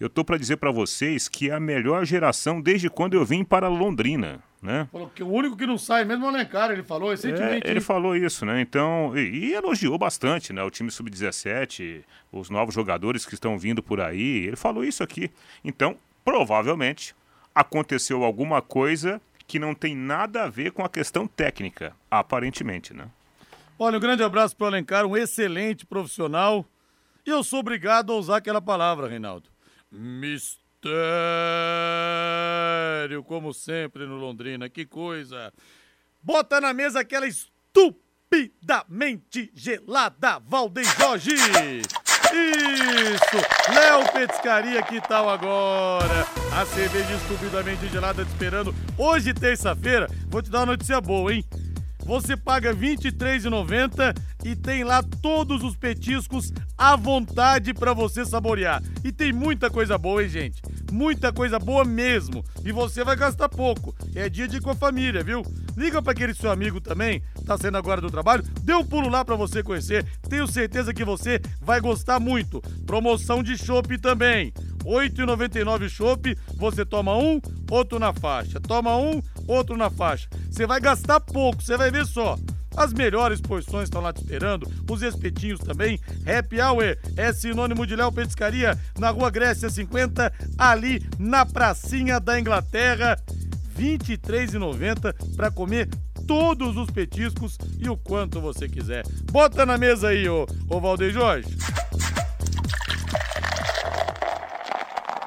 eu 0.00 0.10
tô 0.10 0.24
para 0.24 0.36
dizer 0.36 0.56
para 0.56 0.72
vocês 0.72 1.28
que 1.28 1.50
é 1.50 1.54
a 1.54 1.60
melhor 1.60 2.04
geração 2.04 2.60
desde 2.60 2.90
quando 2.90 3.14
eu 3.14 3.24
vim 3.24 3.44
para 3.44 3.68
Londrina 3.68 4.42
né? 4.64 4.88
Falou 4.90 5.10
que 5.10 5.22
o 5.22 5.28
único 5.28 5.56
que 5.56 5.66
não 5.66 5.76
sai 5.76 6.04
mesmo 6.04 6.24
é 6.24 6.26
o 6.26 6.30
Alencar, 6.30 6.70
ele 6.70 6.82
falou 6.82 7.10
recentemente. 7.10 7.66
É, 7.66 7.70
ele 7.70 7.80
falou 7.80 8.16
isso, 8.16 8.46
né? 8.46 8.60
Então, 8.62 9.16
e, 9.16 9.50
e 9.50 9.54
elogiou 9.54 9.98
bastante, 9.98 10.52
né? 10.52 10.62
O 10.62 10.70
time 10.70 10.90
sub-17, 10.90 12.02
os 12.32 12.48
novos 12.48 12.74
jogadores 12.74 13.26
que 13.26 13.34
estão 13.34 13.58
vindo 13.58 13.82
por 13.82 14.00
aí, 14.00 14.46
ele 14.46 14.56
falou 14.56 14.82
isso 14.82 15.02
aqui. 15.02 15.30
Então, 15.62 15.96
provavelmente 16.24 17.14
aconteceu 17.54 18.24
alguma 18.24 18.62
coisa 18.62 19.20
que 19.46 19.58
não 19.58 19.74
tem 19.74 19.94
nada 19.94 20.44
a 20.44 20.48
ver 20.48 20.72
com 20.72 20.82
a 20.82 20.88
questão 20.88 21.26
técnica, 21.26 21.94
aparentemente, 22.10 22.94
né? 22.94 23.06
Olha, 23.78 23.98
um 23.98 24.00
grande 24.00 24.22
abraço 24.22 24.56
para 24.56 24.64
o 24.64 24.68
Alencar, 24.68 25.04
um 25.04 25.16
excelente 25.16 25.84
profissional. 25.84 26.64
E 27.26 27.30
eu 27.30 27.44
sou 27.44 27.60
obrigado 27.60 28.12
a 28.12 28.16
usar 28.16 28.38
aquela 28.38 28.62
palavra, 28.62 29.08
Reinaldo. 29.08 29.50
Mistério 29.92 30.63
mistério, 33.04 33.24
como 33.24 33.54
sempre 33.54 34.06
no 34.06 34.16
Londrina. 34.16 34.68
Que 34.68 34.84
coisa. 34.84 35.50
Bota 36.22 36.60
na 36.60 36.74
mesa 36.74 37.00
aquela 37.00 37.26
estupidamente 37.26 39.50
gelada 39.54 40.38
Valdem 40.38 40.84
Jorge. 40.84 41.34
Isso! 42.34 43.38
Léo 43.72 44.12
Petiscaria, 44.12 44.82
que 44.82 45.00
tal 45.00 45.30
agora? 45.30 46.26
A 46.52 46.66
cerveja 46.66 47.14
estupidamente 47.14 47.88
gelada 47.88 48.22
te 48.24 48.28
esperando. 48.28 48.74
Hoje, 48.98 49.32
terça-feira, 49.32 50.10
vou 50.28 50.42
te 50.42 50.50
dar 50.50 50.58
uma 50.60 50.66
notícia 50.66 51.00
boa, 51.00 51.32
hein? 51.32 51.44
Você 52.04 52.36
paga 52.36 52.72
R$ 52.72 52.96
23,90 52.96 54.14
e 54.44 54.54
tem 54.54 54.84
lá 54.84 55.02
todos 55.22 55.62
os 55.62 55.74
petiscos 55.74 56.52
à 56.76 56.96
vontade 56.96 57.72
para 57.72 57.94
você 57.94 58.26
saborear. 58.26 58.82
E 59.02 59.10
tem 59.10 59.32
muita 59.32 59.70
coisa 59.70 59.96
boa, 59.96 60.22
hein, 60.22 60.28
gente? 60.28 60.60
Muita 60.94 61.32
coisa 61.32 61.58
boa 61.58 61.84
mesmo. 61.84 62.44
E 62.64 62.70
você 62.70 63.02
vai 63.02 63.16
gastar 63.16 63.48
pouco. 63.48 63.92
É 64.14 64.28
dia 64.28 64.46
de 64.46 64.58
ir 64.58 64.60
com 64.60 64.70
a 64.70 64.76
família, 64.76 65.24
viu? 65.24 65.42
Liga 65.76 66.00
para 66.00 66.12
aquele 66.12 66.32
seu 66.32 66.52
amigo 66.52 66.80
também, 66.80 67.20
tá 67.44 67.58
saindo 67.58 67.76
agora 67.76 68.00
do 68.00 68.08
trabalho, 68.08 68.44
dê 68.62 68.72
um 68.74 68.84
pulo 68.84 69.08
lá 69.08 69.24
para 69.24 69.34
você 69.34 69.60
conhecer. 69.60 70.06
Tenho 70.28 70.46
certeza 70.46 70.94
que 70.94 71.04
você 71.04 71.40
vai 71.60 71.80
gostar 71.80 72.20
muito. 72.20 72.62
Promoção 72.86 73.42
de 73.42 73.58
chopp 73.58 73.98
também. 73.98 74.52
R$ 74.84 75.08
8,99 75.08 75.88
chopp, 75.88 76.38
você 76.56 76.84
toma 76.84 77.16
um, 77.16 77.40
outro 77.68 77.98
na 77.98 78.12
faixa. 78.12 78.60
Toma 78.60 78.96
um, 78.96 79.20
outro 79.48 79.76
na 79.76 79.90
faixa. 79.90 80.28
Você 80.48 80.64
vai 80.64 80.80
gastar 80.80 81.18
pouco, 81.18 81.60
você 81.60 81.76
vai 81.76 81.90
ver 81.90 82.06
só. 82.06 82.38
As 82.76 82.92
melhores 82.92 83.40
porções 83.40 83.84
estão 83.84 84.00
lá 84.00 84.12
te 84.12 84.20
esperando, 84.20 84.70
os 84.90 85.02
espetinhos 85.02 85.60
também. 85.60 86.00
Happy 86.26 86.60
Hour 86.60 86.96
é 87.16 87.32
sinônimo 87.32 87.86
de 87.86 87.96
Léo 87.96 88.12
Petiscaria, 88.12 88.78
na 88.98 89.10
Rua 89.10 89.30
Grécia 89.30 89.70
50, 89.70 90.32
ali 90.58 91.02
na 91.18 91.46
pracinha 91.46 92.18
da 92.18 92.38
Inglaterra. 92.38 93.16
R$ 93.76 93.98
23,90 93.98 95.36
para 95.36 95.50
comer 95.50 95.88
todos 96.26 96.76
os 96.76 96.90
petiscos 96.90 97.58
e 97.78 97.88
o 97.88 97.96
quanto 97.96 98.40
você 98.40 98.68
quiser. 98.68 99.04
Bota 99.30 99.66
na 99.66 99.76
mesa 99.76 100.08
aí, 100.08 100.28
ô, 100.28 100.46
ô 100.68 100.80
Valdeir 100.80 101.12
Jorge. 101.12 101.48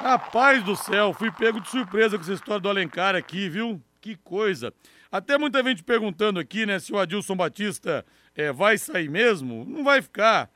Rapaz 0.02 0.64
do 0.64 0.76
céu, 0.76 1.14
fui 1.14 1.30
pego 1.32 1.60
de 1.60 1.70
surpresa 1.70 2.18
com 2.18 2.24
essa 2.24 2.34
história 2.34 2.62
do 2.62 2.70
Alencar 2.70 3.16
aqui, 3.16 3.50
viu? 3.50 3.82
Que 4.00 4.16
coisa. 4.16 4.74
Até 5.12 5.38
muita 5.38 5.63
gente 5.63 5.84
perguntando 5.84 6.39
aqui, 6.39 6.65
né, 6.65 6.80
se 6.80 6.91
o 6.93 6.98
Adilson 7.00 7.36
Batista 7.36 8.06
é, 8.36 8.52
vai 8.52 8.78
sair 8.78 9.10
mesmo. 9.10 9.65
Não 9.65 9.84
vai 9.84 10.02
ficar. 10.02 10.50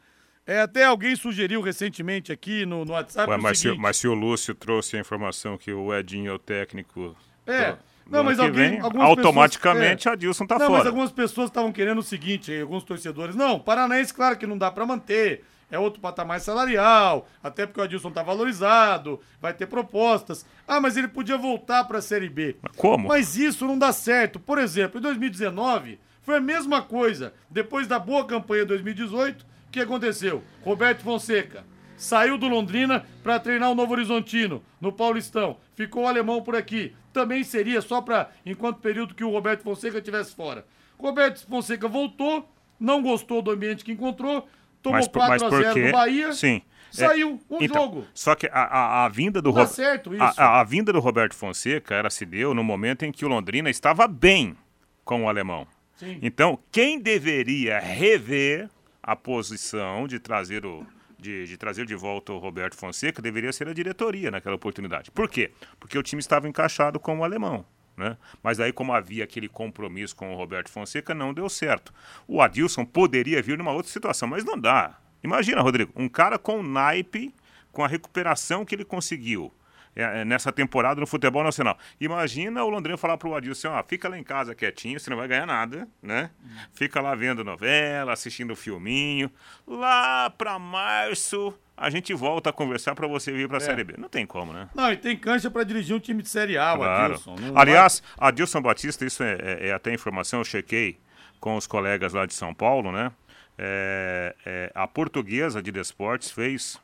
É, 0.46 0.60
até 0.62 0.84
alguém 0.86 1.16
sugeriu 1.16 1.62
recentemente 1.62 2.32
aqui 2.32 2.66
no, 2.66 2.84
no 2.84 2.94
WhatsApp. 2.94 3.30
Ué, 3.32 3.38
mas, 3.38 3.58
se, 3.60 3.64
seguinte, 3.64 3.80
mas 3.82 3.98
se 3.98 4.08
o 4.08 4.14
Lúcio 4.14 4.54
trouxe 4.56 4.98
a 4.98 5.00
informação 5.00 5.58
que 5.58 5.72
o 5.72 5.94
Edinho 5.96 6.32
é 6.32 6.34
o 6.34 6.40
técnico. 6.40 7.16
É. 7.46 7.72
do- 7.74 7.78
Não, 8.10 8.24
mas 8.24 8.40
alguém- 8.40 8.72
vem, 8.72 8.80
automaticamente 8.82 9.96
pessoas- 9.98 10.06
é. 10.08 10.10
Adilson 10.14 10.46
tá 10.46 10.58
não, 10.60 10.70
mas 10.70 10.78
fora. 10.80 10.90
algumas 10.90 11.12
pessoas 11.12 11.50
estavam 11.50 11.72
querendo 11.72 12.00
o 12.00 12.04
seguinte, 12.04 12.52
alguns 12.60 12.84
torcedores. 12.84 13.36
Não, 13.36 13.60
Paranaense, 13.60 14.14
claro 14.14 14.38
que 14.38 14.46
não 14.48 14.58
dá 14.58 14.70
pra 14.72 14.86
manter. 14.86 15.46
É 15.72 15.80
outro 15.80 16.02
patamar 16.02 16.42
salarial, 16.42 17.28
até 17.42 17.66
porque 17.66 17.80
o 17.80 17.84
Adilson 17.84 18.12
tá 18.12 18.22
valorizado, 18.22 19.22
vai 19.42 19.54
ter 19.54 19.66
propostas. 19.66 20.46
Ah, 20.68 20.82
mas 20.82 20.98
ele 20.98 21.08
podia 21.08 21.38
voltar 21.38 21.86
pra 21.86 22.02
Série 22.02 22.30
B. 22.30 22.58
Como? 22.76 23.08
Mas 23.08 23.38
isso 23.38 23.66
não 23.66 23.80
dá 23.80 23.94
certo. 23.94 24.38
Por 24.38 24.60
exemplo, 24.60 25.00
em 25.00 25.02
2019, 25.02 25.98
foi 26.22 26.36
a 26.36 26.42
mesma 26.42 26.82
coisa. 26.82 27.34
Depois 27.50 27.88
da 27.88 27.98
boa 27.98 28.26
campanha 28.26 28.64
de 28.64 28.70
2018, 28.70 29.44
o 29.44 29.72
que 29.72 29.80
aconteceu? 29.80 30.44
Roberto 30.62 31.02
Fonseca 31.04 31.64
saiu 31.96 32.38
do 32.38 32.48
Londrina 32.48 33.06
para 33.24 33.40
treinar 33.40 33.72
o 33.72 33.76
Novo 33.76 33.94
Horizontino, 33.94 34.62
no 34.82 34.92
Paulistão. 34.92 35.58
Ficou 35.76 36.04
o 36.04 36.08
alemão 36.08 36.42
por 36.42 36.56
aqui. 36.56 36.94
Também 37.14 37.44
seria 37.44 37.82
só 37.82 38.02
para 38.02 38.30
enquanto 38.46 38.80
período 38.80 39.14
que 39.14 39.24
o 39.24 39.30
Roberto 39.30 39.62
Fonseca 39.62 40.00
estivesse 40.00 40.36
fora. 40.36 40.66
Roberto 40.98 41.46
Fonseca 41.48 41.88
voltou, 41.88 42.50
não 42.80 43.02
gostou 43.02 43.42
do 43.42 43.52
ambiente 43.52 43.86
que 43.86 43.92
encontrou, 43.92 44.48
tomou 44.82 44.98
Mas, 44.98 45.08
por- 45.08 45.20
4 45.20 45.30
mas 45.32 45.44
a 45.44 45.50
por 45.50 45.62
0 45.62 45.74
quê? 45.74 45.86
do 45.86 45.92
Bahia. 45.92 46.34
Sim. 46.34 46.62
Saiu 46.92 47.40
um 47.50 47.58
então, 47.62 47.84
jogo. 47.84 48.06
Só 48.14 48.36
que 48.36 48.48
a, 48.48 48.52
a, 48.64 49.06
a 49.06 49.10
vinda 49.10 49.42
do 49.42 49.50
Ro- 49.52 49.66
certo 49.66 50.14
isso. 50.14 50.22
A, 50.24 50.34
a- 50.38 50.60
a 50.60 50.64
vinda 50.64 50.92
do 50.92 51.00
Roberto 51.00 51.34
Fonseca 51.34 51.96
era 51.96 52.10
se 52.10 52.26
deu 52.26 52.54
no 52.54 52.64
momento 52.64 53.04
em 53.06 53.12
que 53.12 53.24
o 53.24 53.30
Londrina 53.30 53.70
estava 53.70 54.08
bem 54.08 54.58
com 55.06 55.24
o 55.24 55.30
alemão. 55.30 55.66
Sim. 55.96 56.20
Então, 56.22 56.60
quem 56.72 57.00
deveria 57.00 57.80
rever 57.80 58.70
a 59.02 59.16
posição 59.16 60.06
de 60.08 60.20
trazer 60.20 60.66
o 60.66 60.86
de, 61.18 61.46
de 61.46 61.56
trazer 61.56 61.86
de 61.86 61.94
volta 61.96 62.34
o 62.34 62.40
Roberto 62.40 62.76
Fonseca 62.76 63.22
deveria 63.22 63.54
ser 63.54 63.68
a 63.68 63.74
diretoria 63.74 64.32
naquela 64.32 64.56
oportunidade. 64.56 65.12
Por 65.12 65.30
quê? 65.30 65.52
Porque 65.80 65.96
o 65.98 66.02
time 66.02 66.20
estava 66.20 66.50
encaixado 66.50 67.00
com 67.00 67.20
o 67.20 67.24
alemão. 67.24 67.64
Né? 67.96 68.18
Mas 68.42 68.60
aí, 68.60 68.72
como 68.72 68.94
havia 68.94 69.24
aquele 69.24 69.48
compromisso 69.48 70.16
com 70.16 70.34
o 70.34 70.38
Roberto 70.38 70.70
Fonseca, 70.70 71.14
não 71.14 71.34
deu 71.34 71.48
certo. 71.50 71.94
O 72.28 72.42
Adilson 72.42 72.86
poderia 72.86 73.42
vir 73.42 73.58
numa 73.58 73.72
outra 73.72 73.92
situação, 73.92 74.28
mas 74.28 74.44
não 74.44 74.58
dá. 74.58 74.98
Imagina, 75.24 75.62
Rodrigo, 75.62 75.92
um 75.96 76.10
cara 76.10 76.40
com 76.40 76.64
naipe, 76.64 77.34
com 77.72 77.84
a 77.84 77.88
recuperação 77.88 78.66
que 78.66 78.74
ele 78.74 78.86
conseguiu 78.86 79.54
é, 79.96 80.22
é, 80.22 80.26
nessa 80.26 80.52
temporada 80.52 81.00
no 81.02 81.08
futebol 81.08 81.44
nacional. 81.44 81.78
Imagina 82.00 82.64
o 82.64 82.70
Londrina 82.70 82.98
falar 82.98 83.18
pro 83.18 83.34
Adilson, 83.36 83.70
ó, 83.70 83.84
fica 83.84 84.08
lá 84.08 84.18
em 84.18 84.24
casa 84.24 84.56
quietinho, 84.56 85.00
você 85.00 85.10
não 85.10 85.18
vai 85.18 85.28
ganhar 85.28 85.46
nada, 85.46 85.88
né? 86.02 86.30
Fica 86.74 87.02
lá 87.02 87.14
vendo 87.16 87.44
novela, 87.44 88.14
assistindo 88.14 88.56
filminho. 88.56 89.30
Lá 89.68 90.30
pra 90.30 90.58
março 90.60 91.54
a 91.76 91.90
gente 91.90 92.14
volta 92.14 92.52
a 92.52 92.54
conversar 92.54 92.94
pra 92.94 93.08
você 93.08 93.32
vir 93.32 93.48
pra 93.48 93.60
Série 93.60 93.84
B. 93.84 93.96
Não 93.98 94.08
tem 94.08 94.24
como, 94.26 94.54
né? 94.54 94.70
Não, 94.76 94.92
e 94.92 94.98
tem 94.98 95.18
cancha 95.18 95.50
para 95.50 95.64
dirigir 95.64 95.96
um 95.96 96.00
time 96.00 96.22
de 96.22 96.30
Série 96.30 96.56
A, 96.58 96.76
Claro. 96.76 97.14
Adilson. 97.14 97.36
Não 97.40 97.58
Aliás, 97.58 98.04
Adilson 98.20 98.62
Batista, 98.62 99.04
isso 99.04 99.24
é, 99.24 99.34
é- 99.42 99.68
é 99.70 99.74
até 99.74 99.92
informação, 99.94 100.40
eu 100.42 100.46
chequei 100.46 101.00
com 101.40 101.56
os 101.56 101.66
colegas 101.66 102.14
lá 102.14 102.26
de 102.28 102.36
São 102.36 102.54
Paulo, 102.54 102.92
né? 102.92 103.12
É, 103.58 104.36
é, 104.46 104.72
a 104.76 104.88
portuguesa 104.88 105.62
de 105.62 105.72
Desportes 105.72 106.30
fez 106.32 106.80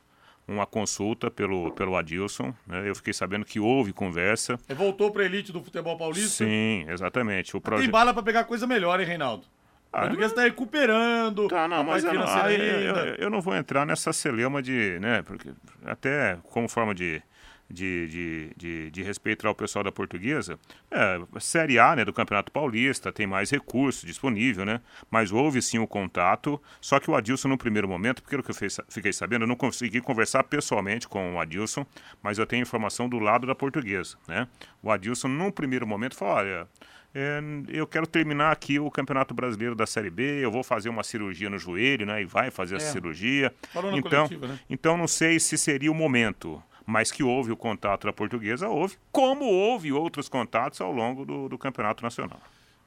uma 0.48 0.64
consulta 0.66 1.30
pelo, 1.30 1.70
pelo 1.72 1.94
Adilson, 1.96 2.54
né? 2.66 2.88
Eu 2.88 2.94
fiquei 2.94 3.12
sabendo 3.12 3.44
que 3.44 3.60
houve 3.60 3.92
conversa. 3.92 4.58
Voltou 4.74 5.10
pra 5.12 5.24
elite 5.24 5.52
do 5.52 5.62
futebol 5.62 5.96
paulista. 5.98 6.44
Sim, 6.44 6.86
exatamente. 6.88 7.50
O 7.56 7.60
Tem 7.60 7.70
projeto. 7.70 7.90
bala 7.90 8.14
pra 8.14 8.22
pegar 8.22 8.44
coisa 8.44 8.66
melhor, 8.66 8.98
hein, 8.98 9.06
Reinaldo? 9.06 9.44
O 9.44 9.96
Ah, 9.96 10.00
português 10.02 10.32
tá 10.32 10.42
recuperando. 10.42 11.48
Tá, 11.48 11.66
não, 11.68 11.78
a 11.78 11.82
mas 11.84 12.04
eu 12.04 12.12
não, 12.14 12.48
eu, 12.50 12.96
eu- 12.96 13.14
eu 13.16 13.30
não 13.30 13.40
vou 13.40 13.54
entrar 13.54 13.86
nessa 13.86 14.12
celeuma 14.12 14.62
de, 14.62 14.98
né, 15.00 15.22
porque 15.22 15.50
até 15.84 16.38
como 16.50 16.68
forma 16.68 16.94
de, 16.94 17.22
de, 17.70 18.08
de, 18.08 18.50
de, 18.56 18.90
de 18.90 19.02
respeitar 19.02 19.50
o 19.50 19.54
pessoal 19.54 19.84
da 19.84 19.92
portuguesa, 19.92 20.58
é, 20.90 21.20
Série 21.38 21.78
A, 21.78 21.94
né, 21.96 22.04
do 22.04 22.12
Campeonato 22.12 22.50
Paulista, 22.50 23.12
tem 23.12 23.26
mais 23.26 23.50
recursos 23.50 24.02
disponível, 24.04 24.64
né, 24.64 24.80
mas 25.10 25.30
houve 25.32 25.60
sim 25.60 25.78
o 25.78 25.86
contato, 25.86 26.60
só 26.80 26.98
que 26.98 27.10
o 27.10 27.14
Adilson 27.14 27.48
no 27.48 27.58
primeiro 27.58 27.88
momento, 27.88 28.22
pelo 28.22 28.42
que 28.42 28.50
eu 28.50 28.54
fiz- 28.54 28.80
fiquei 28.88 29.12
sabendo, 29.12 29.42
eu 29.42 29.48
não 29.48 29.56
consegui 29.56 30.00
conversar 30.00 30.44
pessoalmente 30.44 31.06
com 31.06 31.34
o 31.34 31.40
Adilson, 31.40 31.84
mas 32.22 32.38
eu 32.38 32.46
tenho 32.46 32.62
informação 32.62 33.08
do 33.08 33.18
lado 33.18 33.46
da 33.46 33.54
portuguesa, 33.54 34.16
né, 34.26 34.48
o 34.82 34.90
Adilson 34.90 35.28
no 35.28 35.52
primeiro 35.52 35.86
momento 35.86 36.16
falou, 36.16 36.34
olha, 36.36 36.66
é, 37.14 37.40
eu 37.68 37.86
quero 37.86 38.06
terminar 38.06 38.52
aqui 38.52 38.78
o 38.78 38.90
Campeonato 38.90 39.32
Brasileiro 39.34 39.74
da 39.74 39.86
Série 39.86 40.10
B, 40.10 40.22
eu 40.44 40.50
vou 40.50 40.62
fazer 40.62 40.88
uma 40.90 41.02
cirurgia 41.02 41.48
no 41.48 41.58
joelho, 41.58 42.04
né? 42.04 42.20
E 42.20 42.26
vai 42.26 42.50
fazer 42.50 42.76
essa 42.76 42.88
É. 42.88 42.92
cirurgia. 42.92 43.52
Falou 43.72 43.90
na 43.90 43.96
Então, 43.96 44.10
coletiva, 44.28 44.46
né? 44.46 44.58
então 44.68 44.94
não 44.96 45.08
sei 45.08 45.40
se 45.40 45.56
seria 45.56 45.90
o 45.90 45.94
momento, 45.94 46.62
mas 46.88 47.12
que 47.12 47.22
houve 47.22 47.52
o 47.52 47.56
contato 47.56 48.06
da 48.06 48.12
portuguesa, 48.14 48.66
houve, 48.66 48.96
como 49.12 49.44
houve 49.44 49.92
outros 49.92 50.26
contatos 50.26 50.80
ao 50.80 50.90
longo 50.90 51.22
do, 51.22 51.46
do 51.46 51.58
Campeonato 51.58 52.02
Nacional. 52.02 52.40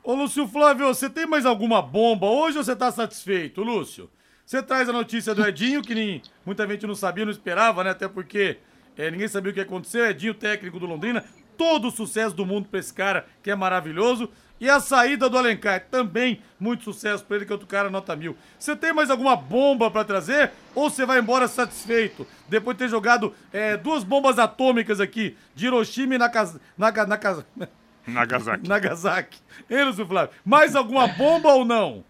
Ô, 0.04 0.16
Lúcio 0.16 0.48
Flávio, 0.48 0.88
você 0.88 1.08
tem 1.08 1.28
mais 1.28 1.46
alguma 1.46 1.84
bomba 1.84 2.26
hoje 2.26 2.58
ou 2.58 2.64
você 2.64 2.76
tá 2.76 2.92
satisfeito, 2.92 3.62
Lúcio? 3.62 4.10
Você 4.44 4.64
traz 4.64 4.90
a 4.90 4.92
notícia 4.92 5.36
do 5.36 5.46
Edinho, 5.46 5.84
que 5.84 5.94
nem, 5.94 6.20
muita 6.44 6.68
gente 6.68 6.88
não 6.88 6.96
sabia, 6.96 7.26
não 7.26 7.32
esperava, 7.32 7.84
né? 7.84 7.92
Até 7.92 8.08
porque 8.08 8.58
é, 8.98 9.12
ninguém 9.12 9.28
sabia 9.28 9.52
o 9.52 9.54
que 9.54 9.62
aconteceu. 9.62 10.04
Edinho, 10.08 10.34
técnico 10.34 10.80
do 10.80 10.88
Londrina, 10.88 11.24
todo 11.56 11.90
o 11.90 11.92
sucesso 11.92 12.36
do 12.36 12.44
mundo 12.44 12.70
pra 12.70 12.80
esse 12.80 12.92
cara, 12.92 13.28
que 13.44 13.52
é 13.52 13.56
maravilhoso. 13.56 14.32
E 14.62 14.70
a 14.70 14.80
saída 14.80 15.28
do 15.28 15.38
Alencar, 15.40 15.84
também 15.90 16.40
muito 16.60 16.84
sucesso 16.84 17.26
pra 17.26 17.36
ele, 17.36 17.46
que 17.48 17.52
é 17.52 17.56
outro 17.56 17.68
cara 17.68 17.90
nota 17.90 18.16
mil. 18.16 18.38
Você 18.60 18.76
tem 18.76 18.94
mais 18.94 19.10
alguma 19.10 19.36
bomba 19.36 19.90
pra 19.90 20.04
trazer? 20.06 20.52
Ou 20.76 20.88
você 20.88 21.04
vai 21.04 21.18
embora 21.20 21.48
satisfeito? 21.48 22.28
Depois 22.48 22.78
de 22.78 22.84
ter 22.84 22.90
jogado 22.90 23.34
é, 23.52 23.76
duas 23.76 24.04
bombas 24.04 24.38
atômicas 24.38 25.00
aqui, 25.00 25.36
de 25.56 25.66
Hiroshima 25.66 26.14
e 26.14 26.18
Naga- 26.20 26.60
Naga- 26.78 27.08
Nagasaki. 27.08 27.50
Nagasaki. 28.70 29.40
Hein, 29.68 29.84
Lúcio 29.86 30.06
Flávio? 30.06 30.36
Mais 30.46 30.76
alguma 30.76 31.08
bomba 31.08 31.50
ou 31.54 31.66
não? 31.66 32.04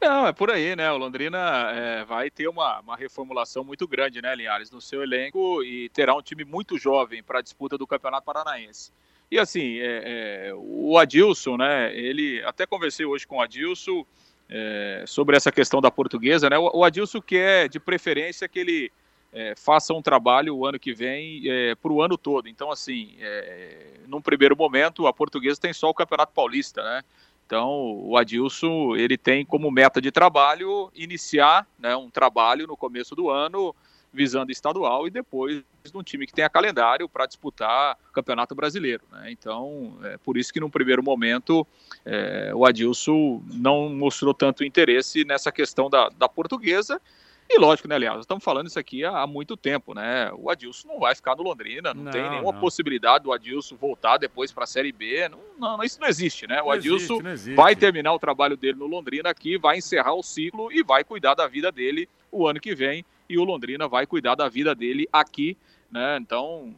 Não, 0.00 0.26
é 0.26 0.32
por 0.32 0.50
aí, 0.50 0.76
né? 0.76 0.92
O 0.92 0.96
Londrina 0.98 1.38
é, 1.72 2.04
vai 2.04 2.30
ter 2.30 2.46
uma, 2.46 2.78
uma 2.80 2.96
reformulação 2.96 3.64
muito 3.64 3.88
grande, 3.88 4.20
né, 4.22 4.34
Linhares, 4.36 4.70
no 4.70 4.80
seu 4.80 5.02
elenco 5.02 5.62
e 5.64 5.88
terá 5.88 6.14
um 6.14 6.22
time 6.22 6.44
muito 6.44 6.78
jovem 6.78 7.22
para 7.22 7.38
a 7.40 7.42
disputa 7.42 7.76
do 7.78 7.86
Campeonato 7.86 8.24
Paranaense. 8.24 8.92
E 9.30 9.38
assim, 9.38 9.78
é, 9.78 10.48
é, 10.48 10.54
o 10.54 10.96
Adilson, 10.98 11.56
né? 11.56 11.94
Ele 11.96 12.42
até 12.44 12.64
conversei 12.66 13.04
hoje 13.04 13.26
com 13.26 13.38
o 13.38 13.40
Adilson 13.40 14.06
é, 14.48 15.04
sobre 15.06 15.36
essa 15.36 15.50
questão 15.50 15.80
da 15.80 15.90
portuguesa, 15.90 16.48
né? 16.48 16.58
O, 16.58 16.78
o 16.78 16.84
Adilson 16.84 17.20
quer 17.20 17.68
de 17.68 17.80
preferência 17.80 18.48
que 18.48 18.58
ele 18.58 18.92
é, 19.32 19.54
faça 19.56 19.92
um 19.92 20.00
trabalho 20.00 20.56
o 20.56 20.64
ano 20.64 20.78
que 20.78 20.94
vem 20.94 21.42
é, 21.44 21.74
para 21.74 21.92
o 21.92 22.00
ano 22.00 22.16
todo. 22.16 22.48
Então, 22.48 22.70
assim, 22.70 23.16
é, 23.18 23.94
num 24.06 24.20
primeiro 24.20 24.56
momento, 24.56 25.06
a 25.06 25.12
portuguesa 25.12 25.60
tem 25.60 25.72
só 25.72 25.90
o 25.90 25.94
Campeonato 25.94 26.32
Paulista, 26.32 26.82
né? 26.82 27.02
Então, 27.46 28.00
o 28.02 28.16
Adilson, 28.16 28.96
ele 28.96 29.16
tem 29.16 29.44
como 29.44 29.70
meta 29.70 30.00
de 30.00 30.10
trabalho 30.10 30.90
iniciar 30.94 31.66
né, 31.78 31.94
um 31.94 32.10
trabalho 32.10 32.66
no 32.66 32.76
começo 32.76 33.14
do 33.14 33.30
ano, 33.30 33.72
visando 34.16 34.50
estadual, 34.50 35.06
e 35.06 35.10
depois 35.10 35.62
de 35.84 35.96
um 35.96 36.02
time 36.02 36.26
que 36.26 36.32
tenha 36.32 36.50
calendário 36.50 37.08
para 37.08 37.26
disputar 37.26 37.96
o 38.10 38.12
Campeonato 38.12 38.54
Brasileiro. 38.54 39.04
Né? 39.12 39.30
Então, 39.30 39.98
é 40.02 40.16
por 40.16 40.36
isso 40.36 40.52
que 40.52 40.58
num 40.58 40.70
primeiro 40.70 41.02
momento 41.02 41.64
é, 42.04 42.50
o 42.54 42.64
Adilson 42.66 43.42
não 43.52 43.88
mostrou 43.88 44.34
tanto 44.34 44.64
interesse 44.64 45.24
nessa 45.24 45.52
questão 45.52 45.88
da, 45.88 46.08
da 46.08 46.28
portuguesa, 46.28 47.00
E 47.48 47.58
lógico, 47.58 47.86
né, 47.86 47.94
aliás, 47.94 48.20
estamos 48.20 48.42
falando 48.42 48.66
isso 48.66 48.78
aqui 48.78 49.04
há, 49.04 49.20
há, 49.20 49.26
muito 49.26 49.56
tempo, 49.56 49.94
né? 49.94 50.32
O 50.36 50.50
Adilson 50.50 50.88
não 50.88 50.98
vai 50.98 51.14
ficar 51.14 51.36
no 51.36 51.44
Londrina, 51.44 51.94
não, 51.94 52.04
não 52.04 52.10
tem 52.10 52.28
nenhuma 52.28 52.52
não. 52.52 52.60
possibilidade 52.60 53.22
do 53.22 53.32
Adilson 53.32 53.76
voltar 53.76 54.18
depois 54.18 54.50
para 54.50 54.64
a 54.64 54.66
Série 54.66 54.90
B. 54.90 55.28
Não, 55.28 55.38
não, 55.56 55.84
isso 55.84 56.00
não 56.00 56.08
existe, 56.08 56.46
né? 56.48 56.60
O 56.60 56.70
Adilson 56.70 57.20
existe, 57.24 57.54
vai 57.54 57.76
terminar 57.76 58.12
o 58.12 58.18
trabalho 58.18 58.56
dele 58.56 58.78
no 58.78 58.86
Londrina 58.86 59.30
aqui, 59.30 59.56
vai 59.56 59.78
encerrar 59.78 60.14
o 60.14 60.24
ciclo 60.24 60.72
e 60.72 60.82
vai 60.82 61.04
cuidar 61.04 61.34
da 61.34 61.46
vida 61.46 61.70
dele 61.70 62.08
o 62.32 62.48
ano 62.48 62.58
que 62.58 62.74
vem. 62.74 63.04
E 63.28 63.38
o 63.38 63.44
Londrina 63.44 63.88
vai 63.88 64.06
cuidar 64.06 64.34
da 64.34 64.48
vida 64.48 64.74
dele 64.74 65.08
aqui 65.12 65.56
né? 65.90 66.18
Então 66.20 66.74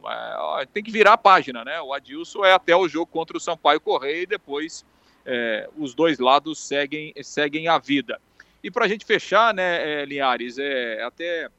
é, 0.59 0.65
tem 0.65 0.83
que 0.83 0.91
virar 0.91 1.13
a 1.13 1.17
página, 1.17 1.63
né? 1.65 1.81
O 1.81 1.93
Adilson 1.93 2.45
é 2.45 2.53
até 2.53 2.75
o 2.75 2.87
jogo 2.87 3.07
contra 3.07 3.35
o 3.35 3.39
Sampaio 3.39 3.81
Correia 3.81 4.23
e 4.23 4.25
depois 4.25 4.85
é, 5.25 5.69
os 5.77 5.93
dois 5.93 6.19
lados 6.19 6.59
seguem, 6.59 7.13
seguem 7.21 7.67
a 7.67 7.77
vida. 7.77 8.19
E 8.63 8.69
para 8.69 8.85
a 8.85 8.87
gente 8.87 9.05
fechar, 9.05 9.53
né, 9.53 10.01
é, 10.01 10.05
Linhares, 10.05 10.57
é, 10.57 11.01
até 11.03 11.49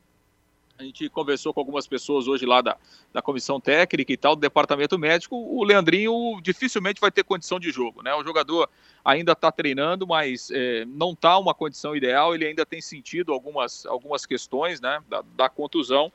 a 0.80 0.84
gente 0.84 1.08
conversou 1.10 1.52
com 1.52 1.60
algumas 1.60 1.86
pessoas 1.86 2.26
hoje 2.26 2.46
lá 2.46 2.62
da, 2.62 2.76
da 3.12 3.20
comissão 3.20 3.60
técnica 3.60 4.12
e 4.12 4.16
tal, 4.16 4.34
do 4.34 4.40
departamento 4.40 4.98
médico. 4.98 5.36
O 5.36 5.62
Leandrinho 5.62 6.40
dificilmente 6.42 7.00
vai 7.00 7.10
ter 7.10 7.22
condição 7.22 7.60
de 7.60 7.70
jogo, 7.70 8.02
né? 8.02 8.14
O 8.14 8.24
jogador 8.24 8.68
ainda 9.04 9.32
está 9.32 9.52
treinando, 9.52 10.06
mas 10.06 10.50
é, 10.50 10.86
não 10.86 11.12
está 11.12 11.38
uma 11.38 11.54
condição 11.54 11.94
ideal. 11.94 12.34
Ele 12.34 12.46
ainda 12.46 12.64
tem 12.64 12.80
sentido 12.80 13.32
algumas, 13.32 13.84
algumas 13.84 14.24
questões, 14.24 14.80
né? 14.80 15.02
Da, 15.08 15.22
da 15.36 15.48
contusão. 15.50 16.10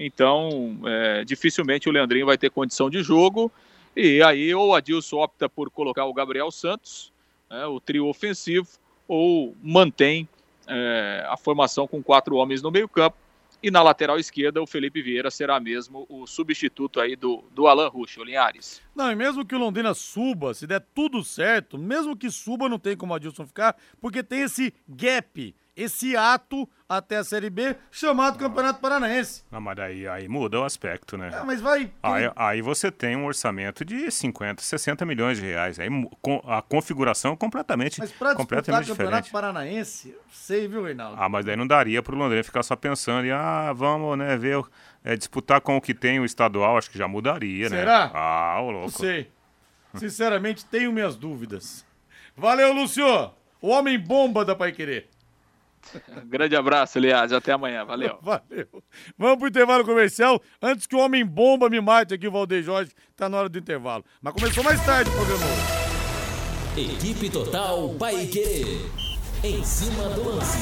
Então, 0.00 0.78
é, 0.86 1.24
dificilmente 1.24 1.88
o 1.88 1.92
Leandrinho 1.92 2.26
vai 2.26 2.38
ter 2.38 2.50
condição 2.50 2.88
de 2.88 3.02
jogo. 3.02 3.52
E 3.94 4.22
aí, 4.22 4.54
ou 4.54 4.68
o 4.68 4.74
Adilson 4.74 5.18
opta 5.18 5.48
por 5.48 5.70
colocar 5.70 6.06
o 6.06 6.14
Gabriel 6.14 6.50
Santos, 6.50 7.12
né, 7.50 7.66
o 7.66 7.80
trio 7.80 8.06
ofensivo, 8.06 8.68
ou 9.08 9.54
mantém 9.62 10.28
é, 10.66 11.24
a 11.28 11.36
formação 11.36 11.86
com 11.86 12.02
quatro 12.02 12.36
homens 12.36 12.60
no 12.62 12.70
meio-campo. 12.70 13.25
E 13.62 13.70
na 13.70 13.82
lateral 13.82 14.18
esquerda, 14.18 14.62
o 14.62 14.66
Felipe 14.66 15.02
Vieira 15.02 15.30
será 15.30 15.58
mesmo 15.58 16.06
o 16.08 16.26
substituto 16.26 17.00
aí 17.00 17.16
do, 17.16 17.42
do 17.52 17.66
Alan 17.66 17.88
Rusch, 17.88 18.18
o 18.18 18.24
Linhares. 18.24 18.82
Não, 18.94 19.10
e 19.10 19.14
mesmo 19.14 19.44
que 19.44 19.54
o 19.54 19.58
Londrina 19.58 19.94
suba, 19.94 20.54
se 20.54 20.66
der 20.66 20.80
tudo 20.94 21.24
certo, 21.24 21.78
mesmo 21.78 22.16
que 22.16 22.30
suba, 22.30 22.68
não 22.68 22.78
tem 22.78 22.96
como 22.96 23.12
o 23.12 23.16
Adilson 23.16 23.46
ficar, 23.46 23.76
porque 24.00 24.22
tem 24.22 24.42
esse 24.42 24.72
gap 24.88 25.54
esse 25.76 26.16
ato 26.16 26.68
até 26.88 27.16
a 27.16 27.24
Série 27.24 27.50
B, 27.50 27.76
chamado 27.90 28.38
Campeonato 28.38 28.80
Paranaense. 28.80 29.44
Não, 29.50 29.60
mas 29.60 29.78
aí, 29.78 30.06
aí 30.06 30.28
muda 30.28 30.60
o 30.60 30.64
aspecto, 30.64 31.18
né? 31.18 31.30
É, 31.32 31.42
mas 31.44 31.60
vai. 31.60 31.90
Aí, 32.02 32.30
aí, 32.36 32.62
você 32.62 32.90
tem 32.90 33.16
um 33.16 33.26
orçamento 33.26 33.84
de 33.84 34.10
50, 34.10 34.62
60 34.62 35.04
milhões 35.04 35.38
de 35.38 35.44
reais. 35.44 35.78
Aí 35.80 35.88
a 36.46 36.62
configuração 36.62 37.32
é 37.32 37.36
completamente, 37.36 37.98
mas 37.98 38.12
pra 38.12 38.34
completamente 38.34 38.86
diferente. 38.86 38.98
Campeonato 38.98 39.30
Paranaense, 39.30 40.16
sei, 40.32 40.68
viu, 40.68 40.84
Reinaldo? 40.84 41.16
Ah, 41.20 41.28
mas 41.28 41.44
daí 41.44 41.56
não 41.56 41.66
daria 41.66 42.02
para 42.02 42.14
o 42.14 42.18
Londrina 42.18 42.42
ficar 42.44 42.62
só 42.62 42.76
pensando 42.76 43.26
em, 43.26 43.32
ah, 43.32 43.72
vamos, 43.74 44.16
né, 44.16 44.36
ver, 44.36 44.62
é, 45.04 45.16
disputar 45.16 45.60
com 45.60 45.76
o 45.76 45.80
que 45.80 45.92
tem 45.92 46.20
o 46.20 46.24
estadual, 46.24 46.78
acho 46.78 46.90
que 46.90 46.98
já 46.98 47.08
mudaria, 47.08 47.68
Será? 47.68 47.76
né? 47.76 48.06
Será? 48.06 48.10
Ah, 48.14 48.60
o 48.60 48.70
louco. 48.70 48.86
Não 48.86 48.98
sei. 48.98 49.30
Sinceramente, 49.94 50.64
tenho 50.64 50.92
minhas 50.92 51.16
dúvidas. 51.16 51.84
Valeu, 52.36 52.72
Lúcio! 52.72 53.32
O 53.60 53.68
homem 53.68 53.98
bomba 53.98 54.44
da 54.44 54.54
Pai 54.54 54.70
Querer. 54.70 55.08
Grande 56.26 56.56
abraço, 56.56 56.98
aliás. 56.98 57.32
Até 57.32 57.52
amanhã. 57.52 57.84
Valeu. 57.84 58.18
Valeu. 58.22 58.82
Vamos 59.16 59.38
pro 59.38 59.48
intervalo 59.48 59.84
comercial. 59.84 60.40
Antes 60.60 60.86
que 60.86 60.96
o 60.96 60.98
homem 60.98 61.24
bomba 61.24 61.68
me 61.68 61.80
mate 61.80 62.14
aqui, 62.14 62.28
o 62.28 62.32
Valdeir 62.32 62.62
Jorge, 62.62 62.92
tá 63.14 63.28
na 63.28 63.38
hora 63.38 63.48
do 63.48 63.58
intervalo. 63.58 64.04
Mas 64.20 64.32
começou 64.34 64.64
mais 64.64 64.84
tarde 64.84 65.10
o 65.10 65.12
programa. 65.12 65.44
Equipe 66.76 67.30
Total 67.30 67.88
Paique. 67.94 68.80
Em 69.42 69.64
cima 69.64 70.08
do 70.10 70.28
lance. 70.28 70.58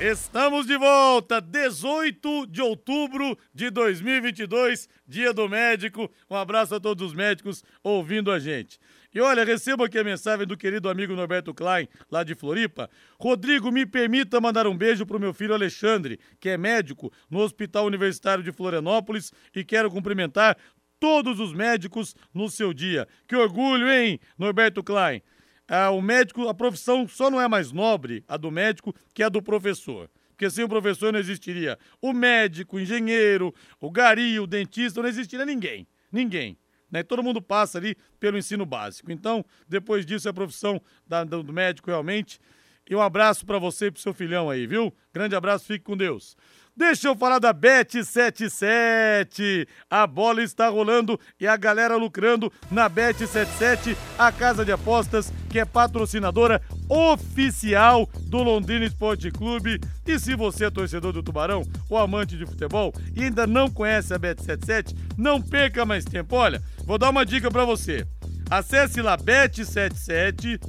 Estamos 0.00 0.66
de 0.66 0.76
volta, 0.76 1.40
18 1.40 2.46
de 2.48 2.60
outubro 2.60 3.38
de 3.54 3.70
2022, 3.70 4.88
dia 5.06 5.32
do 5.32 5.48
médico. 5.48 6.10
Um 6.28 6.36
abraço 6.36 6.74
a 6.74 6.80
todos 6.80 7.06
os 7.06 7.14
médicos 7.14 7.62
ouvindo 7.82 8.30
a 8.30 8.38
gente. 8.38 8.78
E 9.14 9.20
olha, 9.20 9.44
recebo 9.44 9.84
aqui 9.84 9.96
a 9.96 10.02
mensagem 10.02 10.44
do 10.44 10.56
querido 10.56 10.88
amigo 10.88 11.14
Norberto 11.14 11.54
Klein, 11.54 11.86
lá 12.10 12.24
de 12.24 12.34
Floripa. 12.34 12.90
Rodrigo, 13.16 13.70
me 13.70 13.86
permita 13.86 14.40
mandar 14.40 14.66
um 14.66 14.76
beijo 14.76 15.06
pro 15.06 15.20
meu 15.20 15.32
filho 15.32 15.54
Alexandre, 15.54 16.18
que 16.40 16.48
é 16.48 16.58
médico 16.58 17.12
no 17.30 17.38
Hospital 17.38 17.86
Universitário 17.86 18.42
de 18.42 18.50
Florianópolis, 18.50 19.32
e 19.54 19.62
quero 19.62 19.88
cumprimentar 19.88 20.56
todos 20.98 21.38
os 21.38 21.52
médicos 21.52 22.16
no 22.34 22.50
seu 22.50 22.74
dia. 22.74 23.06
Que 23.28 23.36
orgulho, 23.36 23.88
hein, 23.88 24.18
Norberto 24.36 24.82
Klein? 24.82 25.22
Ah, 25.68 25.90
o 25.90 26.02
médico, 26.02 26.48
a 26.48 26.54
profissão 26.54 27.06
só 27.06 27.30
não 27.30 27.40
é 27.40 27.46
mais 27.46 27.70
nobre, 27.70 28.24
a 28.26 28.36
do 28.36 28.50
médico, 28.50 28.92
que 29.14 29.22
a 29.22 29.28
do 29.28 29.40
professor. 29.40 30.10
Porque 30.30 30.50
sem 30.50 30.64
o 30.64 30.68
professor 30.68 31.12
não 31.12 31.20
existiria 31.20 31.78
o 32.02 32.12
médico, 32.12 32.76
o 32.76 32.80
engenheiro, 32.80 33.54
o 33.80 33.88
gari, 33.92 34.40
o 34.40 34.46
dentista, 34.46 35.00
não 35.00 35.08
existiria 35.08 35.46
ninguém. 35.46 35.86
Ninguém. 36.10 36.58
Né? 36.94 37.02
Todo 37.02 37.24
mundo 37.24 37.42
passa 37.42 37.76
ali 37.76 37.96
pelo 38.20 38.38
ensino 38.38 38.64
básico. 38.64 39.10
Então, 39.10 39.44
depois 39.68 40.06
disso, 40.06 40.28
a 40.28 40.32
profissão 40.32 40.80
da, 41.04 41.24
do 41.24 41.52
médico 41.52 41.90
realmente. 41.90 42.40
E 42.88 42.94
um 42.94 43.00
abraço 43.00 43.46
para 43.46 43.58
você 43.58 43.86
e 43.86 43.90
pro 43.90 44.00
seu 44.00 44.12
filhão 44.12 44.50
aí, 44.50 44.66
viu? 44.66 44.92
Grande 45.12 45.34
abraço, 45.34 45.64
fique 45.64 45.84
com 45.84 45.96
Deus. 45.96 46.36
Deixa 46.76 47.06
eu 47.06 47.16
falar 47.16 47.38
da 47.38 47.54
Bet77. 47.54 49.68
A 49.88 50.08
bola 50.08 50.42
está 50.42 50.68
rolando 50.68 51.20
e 51.38 51.46
a 51.46 51.56
galera 51.56 51.94
lucrando 51.96 52.52
na 52.68 52.90
Bet77, 52.90 53.96
a 54.18 54.32
casa 54.32 54.64
de 54.64 54.72
apostas 54.72 55.32
que 55.48 55.60
é 55.60 55.64
patrocinadora 55.64 56.60
oficial 56.88 58.10
do 58.22 58.42
Londrina 58.42 58.84
Esporte 58.84 59.30
Clube. 59.30 59.80
E 60.04 60.18
se 60.18 60.34
você 60.34 60.64
é 60.64 60.70
torcedor 60.70 61.12
do 61.12 61.22
Tubarão 61.22 61.62
ou 61.88 61.96
amante 61.96 62.36
de 62.36 62.44
futebol 62.44 62.92
e 63.14 63.22
ainda 63.22 63.46
não 63.46 63.70
conhece 63.70 64.12
a 64.12 64.18
Bet77, 64.18 64.96
não 65.16 65.40
perca 65.40 65.86
mais 65.86 66.04
tempo. 66.04 66.34
Olha, 66.34 66.60
vou 66.84 66.98
dar 66.98 67.10
uma 67.10 67.24
dica 67.24 67.52
para 67.52 67.64
você. 67.64 68.04
Acesse 68.50 69.00
lá 69.00 69.16
Bet77 69.16 70.60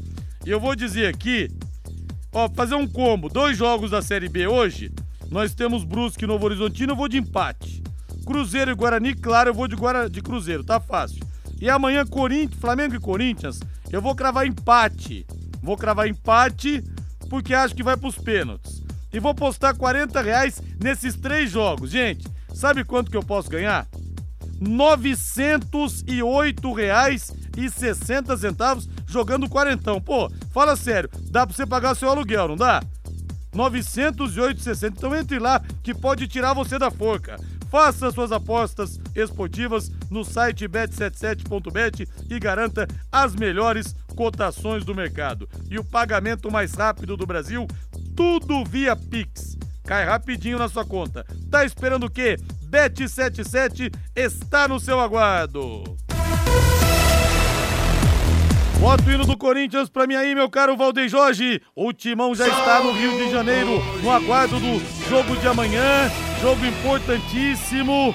e 0.45 0.51
eu 0.51 0.60
vou 0.60 0.75
dizer 0.75 1.08
aqui, 1.08 1.49
ó, 2.36 2.50
fazer 2.50 2.76
um 2.76 2.88
combo, 2.88 3.30
dois 3.30 3.58
jogos 3.58 3.89
da 3.89 4.02
Série 4.02 4.28
B 4.28 4.45
hoje 4.45 4.91
nós 5.32 5.56
temos 5.56 5.84
Brusque 5.84 6.26
e 6.26 6.28
Novo 6.28 6.45
Horizontino, 6.45 6.91
eu 6.91 6.95
vou 6.95 7.08
de 7.08 7.17
empate. 7.17 7.82
Cruzeiro 8.26 8.71
e 8.71 8.76
Guarani, 8.76 9.15
claro, 9.15 9.50
eu 9.50 9.54
vou 9.54 9.67
de, 9.67 9.76
Guara... 9.76 10.10
de 10.10 10.21
Cruzeiro, 10.21 10.63
tá 10.63 10.80
fácil. 10.80 11.26
E 11.60 11.69
amanhã, 11.69 12.06
Corinthians, 12.06 12.60
Flamengo 12.60 12.93
e 12.95 13.00
Corinthians, 13.00 13.60
eu 13.91 14.02
vou 14.02 14.13
cravar 14.13 14.45
empate. 14.45 15.26
Vou 15.63 15.78
cravar 15.78 16.08
empate 16.08 16.84
porque 17.30 17.54
acho 17.56 17.74
que 17.74 17.82
vai 17.82 17.98
pros 17.98 18.17
pênaltis. 18.17 18.84
E 19.12 19.19
vou 19.19 19.34
postar 19.34 19.74
40 19.74 20.21
reais 20.21 20.62
nesses 20.80 21.15
três 21.15 21.50
jogos. 21.50 21.89
Gente, 21.89 22.28
sabe 22.54 22.84
quanto 22.84 23.10
que 23.10 23.17
eu 23.17 23.24
posso 23.24 23.50
ganhar? 23.50 23.88
908 24.60 26.74
reais 26.74 27.34
e 27.58 27.70
60 27.70 28.36
centavos 28.38 28.89
jogando 29.08 29.50
quarentão. 29.50 30.02
Pô, 30.02 30.30
fala 30.52 30.76
sério, 30.76 31.10
dá 31.30 31.46
pra 31.46 31.56
você 31.56 31.65
pagar 31.65 31.96
seu 31.96 32.10
aluguel, 32.10 32.50
não 32.50 32.56
dá? 32.56 32.82
908,60. 33.56 34.94
Então 34.98 35.15
entre 35.15 35.39
lá 35.39 35.62
que 35.82 35.94
pode 35.94 36.28
tirar 36.28 36.54
você 36.54 36.78
da 36.78 36.91
forca. 36.91 37.38
Faça 37.70 38.12
suas 38.12 38.32
apostas 38.32 39.00
esportivas 39.15 39.91
no 40.10 40.24
site 40.24 40.68
bet77.bet 40.68 42.08
e 42.30 42.39
garanta 42.39 42.88
as 43.12 43.36
melhores 43.36 43.96
cotações 44.15 44.86
do 44.86 44.96
mercado. 44.96 45.50
E 45.70 45.78
o 45.78 45.84
pagamento 45.84 46.52
mais 46.52 46.74
rápido 46.74 47.18
do 47.18 47.26
Brasil, 47.26 47.68
tudo 48.15 48.63
via 48.63 48.96
Pix. 48.96 49.58
Cai 49.84 50.06
rapidinho 50.06 50.58
na 50.58 50.70
sua 50.70 50.86
conta. 50.86 51.26
Tá 51.50 51.65
esperando 51.65 52.06
o 52.06 52.10
quê? 52.10 52.38
Bet77 52.75 53.89
está 54.13 54.67
no 54.67 54.81
seu 54.81 54.99
aguardo. 54.99 55.81
Bota 58.81 59.03
o 59.05 59.11
hino 59.13 59.25
do 59.25 59.38
Corinthians 59.38 59.88
pra 59.89 60.05
mim 60.05 60.15
aí, 60.15 60.35
meu 60.35 60.49
caro 60.49 60.75
Valdeir 60.75 61.07
Jorge. 61.07 61.61
O 61.73 61.93
Timão 61.93 62.35
já 62.35 62.45
está 62.45 62.83
no 62.83 62.91
Rio 62.91 63.17
de 63.17 63.31
Janeiro, 63.31 63.81
no 64.03 64.11
aguardo 64.11 64.59
do 64.59 65.07
jogo 65.07 65.38
de 65.38 65.47
amanhã. 65.47 66.11
Jogo 66.41 66.65
importantíssimo. 66.65 68.13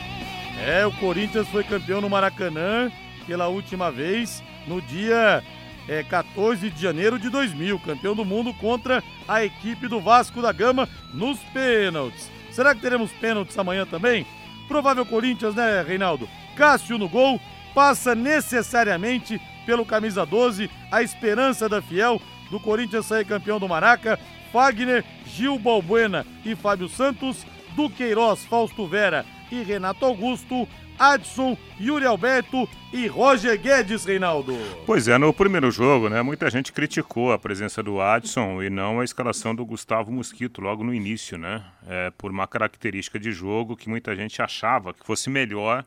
É, 0.63 0.85
o 0.85 0.93
Corinthians 0.93 1.49
foi 1.49 1.65
campeão 1.65 2.03
no 2.03 2.11
Maracanã 2.11 2.93
pela 3.27 3.49
última 3.49 3.91
vez, 3.91 4.43
no 4.67 4.83
dia 4.83 5.43
é, 5.89 6.03
14 6.03 6.69
de 6.69 6.83
janeiro 6.83 7.19
de 7.19 7.31
2000. 7.31 7.79
Campeão 7.79 8.15
do 8.15 8.27
mundo 8.27 8.53
contra 8.53 9.03
a 9.27 9.43
equipe 9.43 9.89
do 9.89 10.03
Vasco 10.03 10.43
da 10.43 10.53
Gama 10.53 10.87
nos 11.15 11.39
pênaltis. 11.55 12.31
Será 12.53 12.75
que 12.75 12.83
teremos 12.83 13.11
pênaltis 13.13 13.57
amanhã 13.57 13.87
também? 13.87 14.27
Provável 14.71 15.05
Corinthians, 15.05 15.57
né, 15.57 15.83
Reinaldo? 15.83 16.29
Cássio 16.55 16.97
no 16.97 17.09
gol, 17.09 17.41
passa 17.75 18.15
necessariamente 18.15 19.41
pelo 19.67 19.85
camisa 19.85 20.25
12, 20.25 20.71
a 20.93 21.03
esperança 21.03 21.69
da 21.69 21.83
Fiel, 21.83 22.23
do 22.53 22.61
Corinthians 22.61 23.07
sair 23.07 23.25
campeão 23.25 23.59
do 23.59 23.69
Maraca, 23.69 24.17
Fagner, 24.53 25.05
Gil 25.27 25.59
Balbuena 25.59 26.25
e 26.45 26.55
Fábio 26.55 26.89
Santos, 26.89 27.45
do 27.75 27.91
Queiroz, 27.91 28.45
Fausto 28.45 28.87
Vera 28.87 29.27
e 29.51 29.61
Renato 29.61 30.05
Augusto, 30.05 30.69
Adson, 31.01 31.57
Yuri 31.81 32.05
Alberto 32.05 32.69
e 32.93 33.07
Roger 33.07 33.59
Guedes, 33.59 34.05
Reinaldo. 34.05 34.55
Pois 34.85 35.09
é, 35.09 35.17
no 35.17 35.33
primeiro 35.33 35.71
jogo, 35.71 36.11
né, 36.11 36.21
muita 36.21 36.51
gente 36.51 36.73
criticou 36.73 37.33
a 37.33 37.39
presença 37.39 37.83
do 37.83 38.03
Adson 38.03 38.63
e 38.63 38.69
não 38.69 39.01
a 39.01 39.05
escalação 39.05 39.55
do 39.55 39.65
Gustavo 39.65 40.13
Mosquito 40.13 40.61
logo 40.61 40.85
no 40.85 40.93
início, 40.93 41.39
né? 41.39 41.65
É, 41.89 42.11
por 42.19 42.31
uma 42.31 42.47
característica 42.47 43.19
de 43.19 43.33
jogo 43.33 43.79
que 43.79 43.89
muita 43.89 44.15
gente 44.15 44.43
achava 44.43 44.93
que 44.93 45.07
fosse 45.07 45.31
melhor 45.31 45.87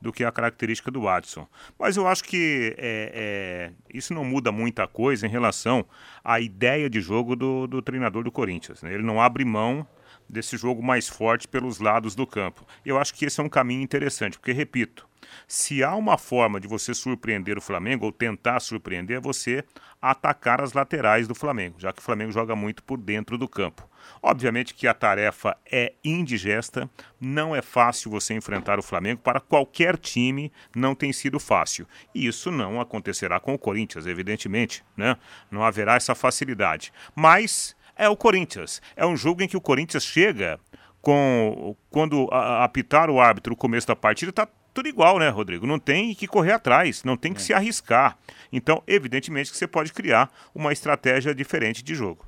do 0.00 0.10
que 0.10 0.24
a 0.24 0.32
característica 0.32 0.90
do 0.90 1.02
Watson. 1.02 1.46
Mas 1.78 1.98
eu 1.98 2.06
acho 2.08 2.24
que 2.24 2.74
é, 2.78 3.12
é, 3.14 3.72
isso 3.92 4.14
não 4.14 4.24
muda 4.24 4.50
muita 4.50 4.86
coisa 4.86 5.26
em 5.26 5.30
relação 5.30 5.84
à 6.24 6.40
ideia 6.40 6.88
de 6.88 7.02
jogo 7.02 7.36
do, 7.36 7.66
do 7.66 7.82
treinador 7.82 8.24
do 8.24 8.32
Corinthians. 8.32 8.82
Né? 8.82 8.94
Ele 8.94 9.02
não 9.02 9.20
abre 9.20 9.44
mão 9.44 9.86
desse 10.28 10.56
jogo 10.56 10.82
mais 10.82 11.08
forte 11.08 11.46
pelos 11.46 11.78
lados 11.78 12.14
do 12.14 12.26
campo. 12.26 12.66
Eu 12.84 12.98
acho 12.98 13.14
que 13.14 13.24
esse 13.24 13.40
é 13.40 13.42
um 13.42 13.48
caminho 13.48 13.82
interessante, 13.82 14.38
porque, 14.38 14.52
repito, 14.52 15.06
se 15.46 15.82
há 15.82 15.94
uma 15.94 16.18
forma 16.18 16.60
de 16.60 16.68
você 16.68 16.94
surpreender 16.94 17.58
o 17.58 17.60
Flamengo, 17.60 18.06
ou 18.06 18.12
tentar 18.12 18.60
surpreender, 18.60 19.16
é 19.16 19.20
você 19.20 19.64
atacar 20.00 20.60
as 20.60 20.72
laterais 20.72 21.26
do 21.26 21.34
Flamengo, 21.34 21.76
já 21.78 21.92
que 21.92 22.00
o 22.00 22.02
Flamengo 22.02 22.30
joga 22.30 22.54
muito 22.54 22.82
por 22.82 22.98
dentro 22.98 23.38
do 23.38 23.48
campo. 23.48 23.88
Obviamente 24.22 24.74
que 24.74 24.86
a 24.86 24.92
tarefa 24.92 25.56
é 25.70 25.94
indigesta, 26.04 26.90
não 27.18 27.56
é 27.56 27.62
fácil 27.62 28.10
você 28.10 28.34
enfrentar 28.34 28.78
o 28.78 28.82
Flamengo, 28.82 29.22
para 29.22 29.40
qualquer 29.40 29.96
time 29.96 30.52
não 30.76 30.94
tem 30.94 31.12
sido 31.12 31.40
fácil. 31.40 31.86
E 32.14 32.26
isso 32.26 32.50
não 32.50 32.80
acontecerá 32.80 33.40
com 33.40 33.54
o 33.54 33.58
Corinthians, 33.58 34.06
evidentemente, 34.06 34.84
né? 34.94 35.16
Não 35.50 35.64
haverá 35.64 35.94
essa 35.94 36.14
facilidade. 36.14 36.92
Mas 37.14 37.74
é 37.96 38.08
o 38.08 38.16
Corinthians. 38.16 38.80
É 38.96 39.06
um 39.06 39.16
jogo 39.16 39.42
em 39.42 39.48
que 39.48 39.56
o 39.56 39.60
Corinthians 39.60 40.04
chega 40.04 40.58
com 41.00 41.76
quando 41.90 42.28
apitar 42.32 43.10
o 43.10 43.20
árbitro 43.20 43.50
no 43.50 43.56
começo 43.56 43.86
da 43.86 43.94
partida, 43.94 44.30
está 44.30 44.48
tudo 44.72 44.88
igual, 44.88 45.18
né, 45.18 45.28
Rodrigo? 45.28 45.66
Não 45.66 45.78
tem 45.78 46.14
que 46.14 46.26
correr 46.26 46.52
atrás, 46.52 47.04
não 47.04 47.16
tem 47.16 47.32
que 47.32 47.40
é. 47.40 47.44
se 47.44 47.54
arriscar. 47.54 48.18
Então, 48.52 48.82
evidentemente 48.86 49.50
que 49.50 49.56
você 49.56 49.66
pode 49.66 49.92
criar 49.92 50.30
uma 50.54 50.72
estratégia 50.72 51.34
diferente 51.34 51.82
de 51.82 51.94
jogo. 51.94 52.26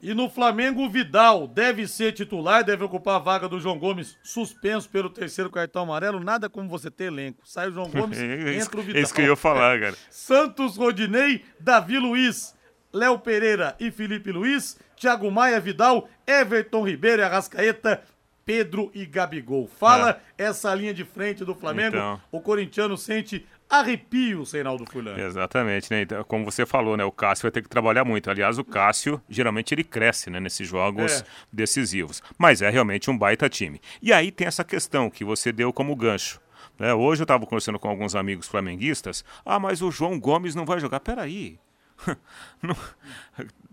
E 0.00 0.14
no 0.14 0.30
Flamengo, 0.30 0.84
o 0.84 0.88
Vidal 0.88 1.48
deve 1.48 1.88
ser 1.88 2.12
titular, 2.12 2.62
deve 2.62 2.84
ocupar 2.84 3.16
a 3.16 3.18
vaga 3.18 3.48
do 3.48 3.58
João 3.58 3.76
Gomes, 3.76 4.16
suspenso 4.22 4.88
pelo 4.88 5.10
terceiro 5.10 5.50
cartão 5.50 5.82
amarelo. 5.82 6.20
Nada 6.20 6.48
como 6.48 6.68
você 6.68 6.88
ter 6.88 7.04
elenco. 7.04 7.40
Sai 7.44 7.68
o 7.68 7.72
João 7.72 7.90
Gomes, 7.90 8.16
entra 8.20 8.78
o 8.78 8.82
Vidal. 8.82 9.02
Isso 9.02 9.12
que 9.12 9.22
eu 9.22 9.26
ia 9.26 9.36
falar, 9.36 9.80
cara. 9.80 9.96
Santos, 10.08 10.76
Rodinei, 10.76 11.44
Davi 11.58 11.98
Luiz, 11.98 12.54
Léo 12.92 13.18
Pereira 13.18 13.74
e 13.80 13.90
Felipe 13.90 14.30
Luiz, 14.30 14.78
Thiago 14.98 15.30
Maia, 15.30 15.60
Vidal, 15.60 16.08
Everton 16.26 16.86
Ribeiro 16.86 17.22
e 17.22 17.24
Arrascaeta, 17.24 18.02
Pedro 18.44 18.90
e 18.94 19.04
Gabigol. 19.04 19.68
Fala 19.68 20.20
é. 20.38 20.44
essa 20.44 20.74
linha 20.74 20.94
de 20.94 21.04
frente 21.04 21.44
do 21.44 21.54
Flamengo. 21.54 21.96
Então... 21.96 22.20
O 22.32 22.40
corintiano 22.40 22.96
sente 22.96 23.46
arrepio, 23.68 24.42
Reinaldo 24.50 24.84
Fulano. 24.90 25.20
Exatamente, 25.20 25.90
né? 25.90 26.02
Então, 26.02 26.24
como 26.24 26.44
você 26.44 26.64
falou, 26.64 26.96
né? 26.96 27.04
O 27.04 27.12
Cássio 27.12 27.42
vai 27.42 27.50
ter 27.50 27.62
que 27.62 27.68
trabalhar 27.68 28.04
muito. 28.04 28.30
Aliás, 28.30 28.58
o 28.58 28.64
Cássio, 28.64 29.20
geralmente 29.28 29.74
ele 29.74 29.84
cresce, 29.84 30.30
né? 30.30 30.40
Nesses 30.40 30.66
jogos 30.66 31.20
é. 31.20 31.24
decisivos. 31.52 32.22
Mas 32.38 32.62
é 32.62 32.70
realmente 32.70 33.10
um 33.10 33.18
baita 33.18 33.48
time. 33.48 33.80
E 34.00 34.12
aí 34.12 34.32
tem 34.32 34.46
essa 34.46 34.64
questão 34.64 35.10
que 35.10 35.24
você 35.24 35.52
deu 35.52 35.72
como 35.72 35.94
gancho. 35.94 36.40
Né? 36.78 36.94
Hoje 36.94 37.20
eu 37.20 37.24
estava 37.24 37.44
conversando 37.44 37.78
com 37.78 37.88
alguns 37.88 38.14
amigos 38.16 38.48
flamenguistas. 38.48 39.24
Ah, 39.44 39.58
mas 39.58 39.82
o 39.82 39.90
João 39.90 40.18
Gomes 40.18 40.54
não 40.54 40.64
vai 40.64 40.80
jogar. 40.80 41.00
Peraí. 41.00 41.58
não, 42.62 42.76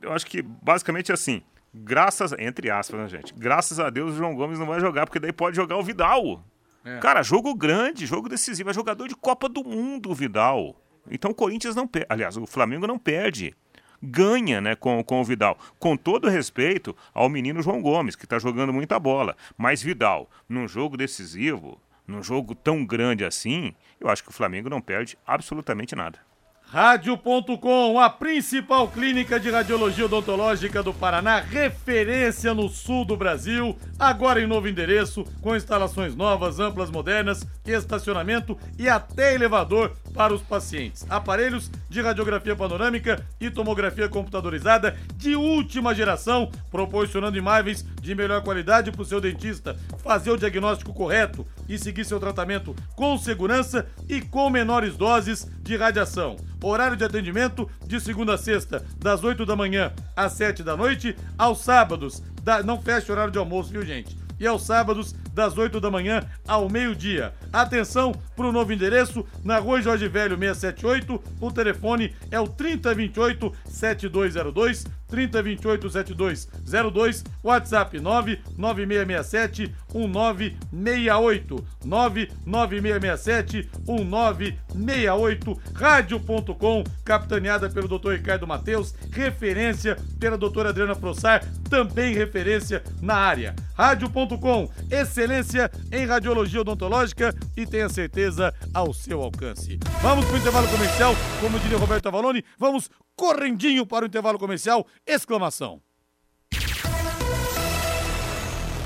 eu 0.02 0.14
acho 0.14 0.26
que 0.26 0.42
basicamente 0.42 1.12
é 1.12 1.14
assim. 1.14 1.42
Graças, 1.74 2.32
entre 2.40 2.72
aspas, 2.72 3.00
né, 3.00 3.08
gente? 3.10 3.34
Graças 3.34 3.80
a 3.80 3.90
Deus 3.90 4.14
o 4.14 4.18
João 4.18 4.34
Gomes 4.34 4.58
não 4.58 4.66
vai 4.66 4.80
jogar, 4.80 5.06
porque 5.06 5.20
daí 5.20 5.34
pode 5.34 5.56
jogar 5.56 5.78
o 5.78 5.84
Vidal. 5.84 6.44
É. 6.86 7.00
Cara, 7.00 7.24
jogo 7.24 7.54
grande, 7.54 8.06
jogo 8.06 8.30
decisivo. 8.30 8.70
É 8.70 8.74
jogador 8.74 9.08
de 9.08 9.16
Copa 9.16 9.50
do 9.50 9.64
Mundo, 9.64 10.12
o 10.12 10.16
Vidal. 10.16 10.76
Então 11.10 11.32
o 11.32 11.36
Corinthians 11.36 11.76
não 11.76 11.88
perde. 11.88 12.08
Aliás, 12.10 12.38
o 12.38 12.46
Flamengo 12.46 12.88
não 12.88 12.98
perde. 12.98 13.56
Ganha 14.02 14.62
né, 14.62 14.76
com, 14.76 15.04
com 15.04 15.20
o 15.20 15.24
Vidal. 15.24 15.58
Com 15.80 15.98
todo 15.98 16.30
respeito 16.30 16.96
ao 17.14 17.28
menino 17.28 17.62
João 17.62 17.82
Gomes, 17.82 18.16
que 18.16 18.26
está 18.26 18.38
jogando 18.38 18.72
muita 18.72 19.00
bola. 19.00 19.36
Mas 19.58 19.82
Vidal, 19.82 20.30
num 20.48 20.68
jogo 20.68 20.96
decisivo, 20.96 21.80
num 22.08 22.22
jogo 22.22 22.54
tão 22.54 22.86
grande 22.86 23.26
assim, 23.26 23.74
eu 24.00 24.08
acho 24.08 24.24
que 24.24 24.30
o 24.30 24.34
Flamengo 24.34 24.70
não 24.70 24.80
perde 24.80 25.18
absolutamente 25.26 25.96
nada. 25.96 26.20
Rádio.com, 26.68 28.00
a 28.00 28.10
principal 28.10 28.88
clínica 28.88 29.40
de 29.40 29.50
radiologia 29.50 30.06
odontológica 30.06 30.82
do 30.82 30.94
Paraná, 30.94 31.40
referência 31.40 32.54
no 32.54 32.68
sul 32.68 33.06
do 33.06 33.16
Brasil, 33.16 33.78
agora 34.00 34.42
em 34.42 34.48
novo 34.48 34.68
endereço, 34.68 35.24
com 35.42 35.56
instalações 35.56 36.16
novas, 36.16 36.60
amplas, 36.60 36.90
modernas, 36.90 37.46
estacionamento 37.66 38.58
e 38.78 38.90
até 38.90 39.36
elevador 39.36 39.96
para 40.14 40.34
os 40.34 40.42
pacientes. 40.42 41.06
Aparelhos 41.10 41.70
de 41.90 42.02
radiografia 42.02 42.56
panorâmica 42.56 43.24
e 43.40 43.50
tomografia 43.50 44.10
computadorizada 44.10 44.98
de 45.16 45.36
última 45.36 45.94
geração, 45.94 46.52
proporcionando 46.72 47.38
imagens 47.38 47.86
de 48.02 48.16
melhor 48.16 48.42
qualidade 48.44 48.92
para 48.92 49.02
o 49.02 49.06
seu 49.06 49.22
dentista 49.22 49.78
fazer 50.04 50.32
o 50.32 50.38
diagnóstico 50.38 50.94
correto 50.94 51.46
e 51.68 51.78
seguir 51.78 52.06
seu 52.06 52.20
tratamento 52.20 52.76
com 52.96 53.18
segurança 53.18 53.88
e 54.08 54.22
com 54.22 54.50
menores 54.50 54.96
doses 54.96 55.48
de 55.66 55.76
radiação. 55.76 56.38
Horário 56.64 56.96
de 56.96 57.04
atendimento 57.04 57.70
de 57.86 58.00
segunda 58.00 58.36
a 58.36 58.38
sexta, 58.38 58.86
das 59.00 59.24
8 59.24 59.46
da 59.46 59.56
manhã 59.56 59.92
às 60.16 60.34
7 60.34 60.64
da 60.64 60.78
noite, 60.78 61.16
aos 61.38 61.62
sábados. 61.62 62.24
Da... 62.44 62.64
Não 62.64 62.82
fecha 62.82 63.12
horário 63.12 63.32
de 63.32 63.40
almoço, 63.40 63.72
viu, 63.72 63.84
gente? 63.84 64.16
E 64.40 64.46
aos 64.46 64.64
sábados, 64.64 65.14
das 65.34 65.58
8 65.58 65.80
da 65.80 65.90
manhã 65.90 66.24
ao 66.48 66.70
meio-dia. 66.70 67.34
Atenção 67.52 68.14
para 68.36 68.48
o 68.48 68.52
novo 68.52 68.72
endereço, 68.72 69.26
na 69.44 69.58
Rua 69.58 69.82
Jorge 69.82 70.08
Velho 70.08 70.38
678. 70.38 71.22
O 71.40 71.52
telefone 71.52 72.14
é 72.30 72.40
o 72.40 72.48
3028 72.48 73.52
7202 73.66 74.86
3028 75.08 75.90
7202, 75.90 77.24
WhatsApp 77.44 78.00
99667 78.00 79.74
1968 79.94 81.66
99667 81.86 83.70
1968, 83.88 85.62
rádio.com, 85.74 86.84
capitaneada 87.04 87.70
pelo 87.70 87.88
Dr. 87.88 88.12
Ricardo 88.12 88.48
Mateus, 88.48 88.94
referência 89.12 89.98
pela 90.20 90.38
doutora 90.38 90.70
Adriana 90.70 90.96
Frossar, 90.96 91.46
também 91.70 92.14
referência 92.14 92.84
na 93.02 93.16
área. 93.16 93.56
Rádio.com, 93.76 94.70
excelência 94.90 95.70
em 95.92 96.06
radiologia 96.06 96.62
odontológica 96.62 97.36
e 97.58 97.66
tenha 97.66 97.90
certeza 97.90 98.54
ao 98.74 98.94
seu 98.94 99.22
alcance. 99.22 99.78
Vamos 100.02 100.26
para 100.26 100.36
o 100.36 100.38
intervalo 100.38 100.68
comercial, 100.68 101.16
como 101.42 101.60
diria 101.60 101.78
Roberto 101.78 102.08
Avalone, 102.08 102.44
vamos 102.58 102.90
correndinho 103.16 103.86
para 103.86 104.06
o 104.06 104.08
intervalo 104.08 104.38
comercial, 104.38 104.86
exclamação. 105.06 105.82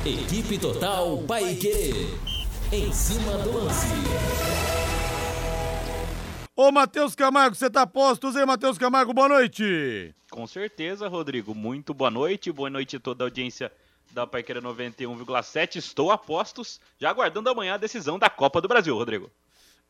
Equipe 0.06 0.58
Total 0.58 1.18
Paique. 1.28 1.92
Em 2.72 2.92
cima 2.94 3.38
do 3.40 3.52
lance. 3.52 3.88
Ô, 6.56 6.72
Matheus 6.72 7.16
Camargo, 7.16 7.56
você 7.56 7.70
tá 7.70 7.86
postos, 7.86 8.36
hein, 8.36 8.46
Matheus 8.46 8.78
Camargo? 8.78 9.14
Boa 9.14 9.30
noite. 9.30 10.14
Com 10.30 10.48
certeza, 10.48 11.08
Rodrigo. 11.08 11.54
Muito 11.54 11.94
boa 11.94 12.10
noite. 12.10 12.52
Boa 12.52 12.70
noite 12.70 12.96
a 12.96 13.00
toda 13.00 13.24
a 13.24 13.28
audiência 13.28 13.72
da 14.12 14.26
Paiqueira 14.26 14.62
91,7. 14.62 15.76
Estou 15.76 16.12
a 16.12 16.18
postos, 16.18 16.80
já 16.98 17.10
aguardando 17.10 17.50
amanhã 17.50 17.74
a 17.74 17.78
decisão 17.78 18.18
da 18.18 18.30
Copa 18.30 18.62
do 18.62 18.68
Brasil, 18.68 18.96
Rodrigo. 18.96 19.30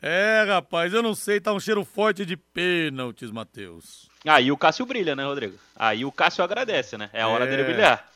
É, 0.01 0.43
rapaz, 0.47 0.93
eu 0.93 1.03
não 1.03 1.13
sei, 1.13 1.39
tá 1.39 1.53
um 1.53 1.59
cheiro 1.59 1.83
forte 1.83 2.25
de 2.25 2.35
pênaltis, 2.35 3.31
Matheus. 3.31 4.08
Aí 4.25 4.51
o 4.51 4.57
Cássio 4.57 4.85
brilha, 4.85 5.15
né, 5.15 5.23
Rodrigo? 5.23 5.57
Aí 5.75 6.03
o 6.03 6.11
Cássio 6.11 6.43
agradece, 6.43 6.97
né? 6.97 7.09
É 7.13 7.21
a 7.21 7.27
hora 7.27 7.45
é... 7.45 7.47
dele 7.47 7.63
brilhar. 7.63 8.09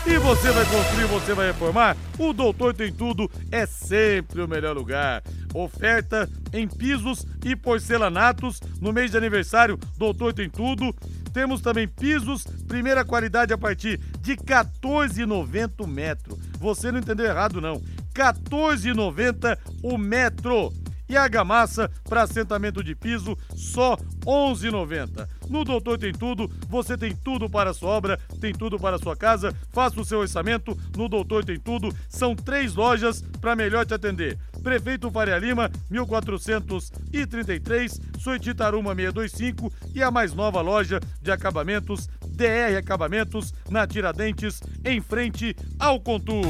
E 0.07 0.19
você 0.19 0.51
vai 0.51 0.63
construir, 0.65 1.05
você 1.05 1.33
vai 1.33 1.47
reformar? 1.47 1.97
O 2.19 2.31
Doutor 2.31 2.75
Tem 2.75 2.93
Tudo 2.93 3.29
é 3.51 3.65
sempre 3.65 4.39
o 4.39 4.47
melhor 4.47 4.75
lugar. 4.77 5.23
Oferta 5.51 6.29
em 6.53 6.67
pisos 6.67 7.25
e 7.43 7.55
porcelanatos 7.55 8.59
no 8.79 8.93
mês 8.93 9.09
de 9.09 9.17
aniversário. 9.17 9.79
Doutor 9.97 10.31
Tem 10.31 10.47
Tudo. 10.47 10.95
Temos 11.33 11.59
também 11.59 11.87
pisos, 11.87 12.45
primeira 12.67 13.03
qualidade 13.03 13.51
a 13.51 13.57
partir 13.57 13.99
de 14.21 14.35
14,90 14.37 15.83
o 15.83 15.87
metro. 15.87 16.37
Você 16.59 16.91
não 16.91 16.99
entendeu 16.99 17.25
errado, 17.25 17.59
não. 17.59 17.81
14,90 18.13 19.57
o 19.81 19.97
metro. 19.97 20.71
E 21.09 21.17
argamassa 21.17 21.89
para 22.07 22.23
assentamento 22.23 22.83
de 22.83 22.95
piso, 22.95 23.37
só 23.55 23.95
11,90. 24.25 25.27
No 25.49 25.63
Doutor 25.63 25.97
Tem 25.97 26.11
Tudo, 26.11 26.49
você 26.67 26.97
tem 26.97 27.15
tudo 27.15 27.49
para 27.49 27.69
a 27.69 27.73
sua 27.73 27.89
obra, 27.89 28.17
tem 28.39 28.53
tudo 28.53 28.79
para 28.79 28.95
a 28.95 28.99
sua 28.99 29.15
casa. 29.15 29.55
Faça 29.71 29.99
o 29.99 30.05
seu 30.05 30.19
orçamento 30.19 30.75
no 30.95 31.07
Doutor 31.07 31.45
Tem 31.45 31.59
Tudo. 31.59 31.93
São 32.09 32.35
três 32.35 32.75
lojas 32.75 33.21
para 33.39 33.55
melhor 33.55 33.85
te 33.85 33.93
atender. 33.93 34.37
Prefeito 34.63 35.11
Faria 35.11 35.37
Lima, 35.37 35.69
1433, 35.91 38.01
Soititaruma 38.19 38.95
625 38.95 39.71
e 39.93 40.01
a 40.01 40.09
mais 40.09 40.33
nova 40.33 40.61
loja 40.61 40.99
de 41.21 41.31
acabamentos, 41.31 42.07
DR 42.35 42.75
Acabamentos, 42.77 43.53
na 43.69 43.85
Tiradentes, 43.85 44.61
em 44.83 44.99
frente 44.99 45.55
ao 45.79 45.99
Contour. 45.99 46.45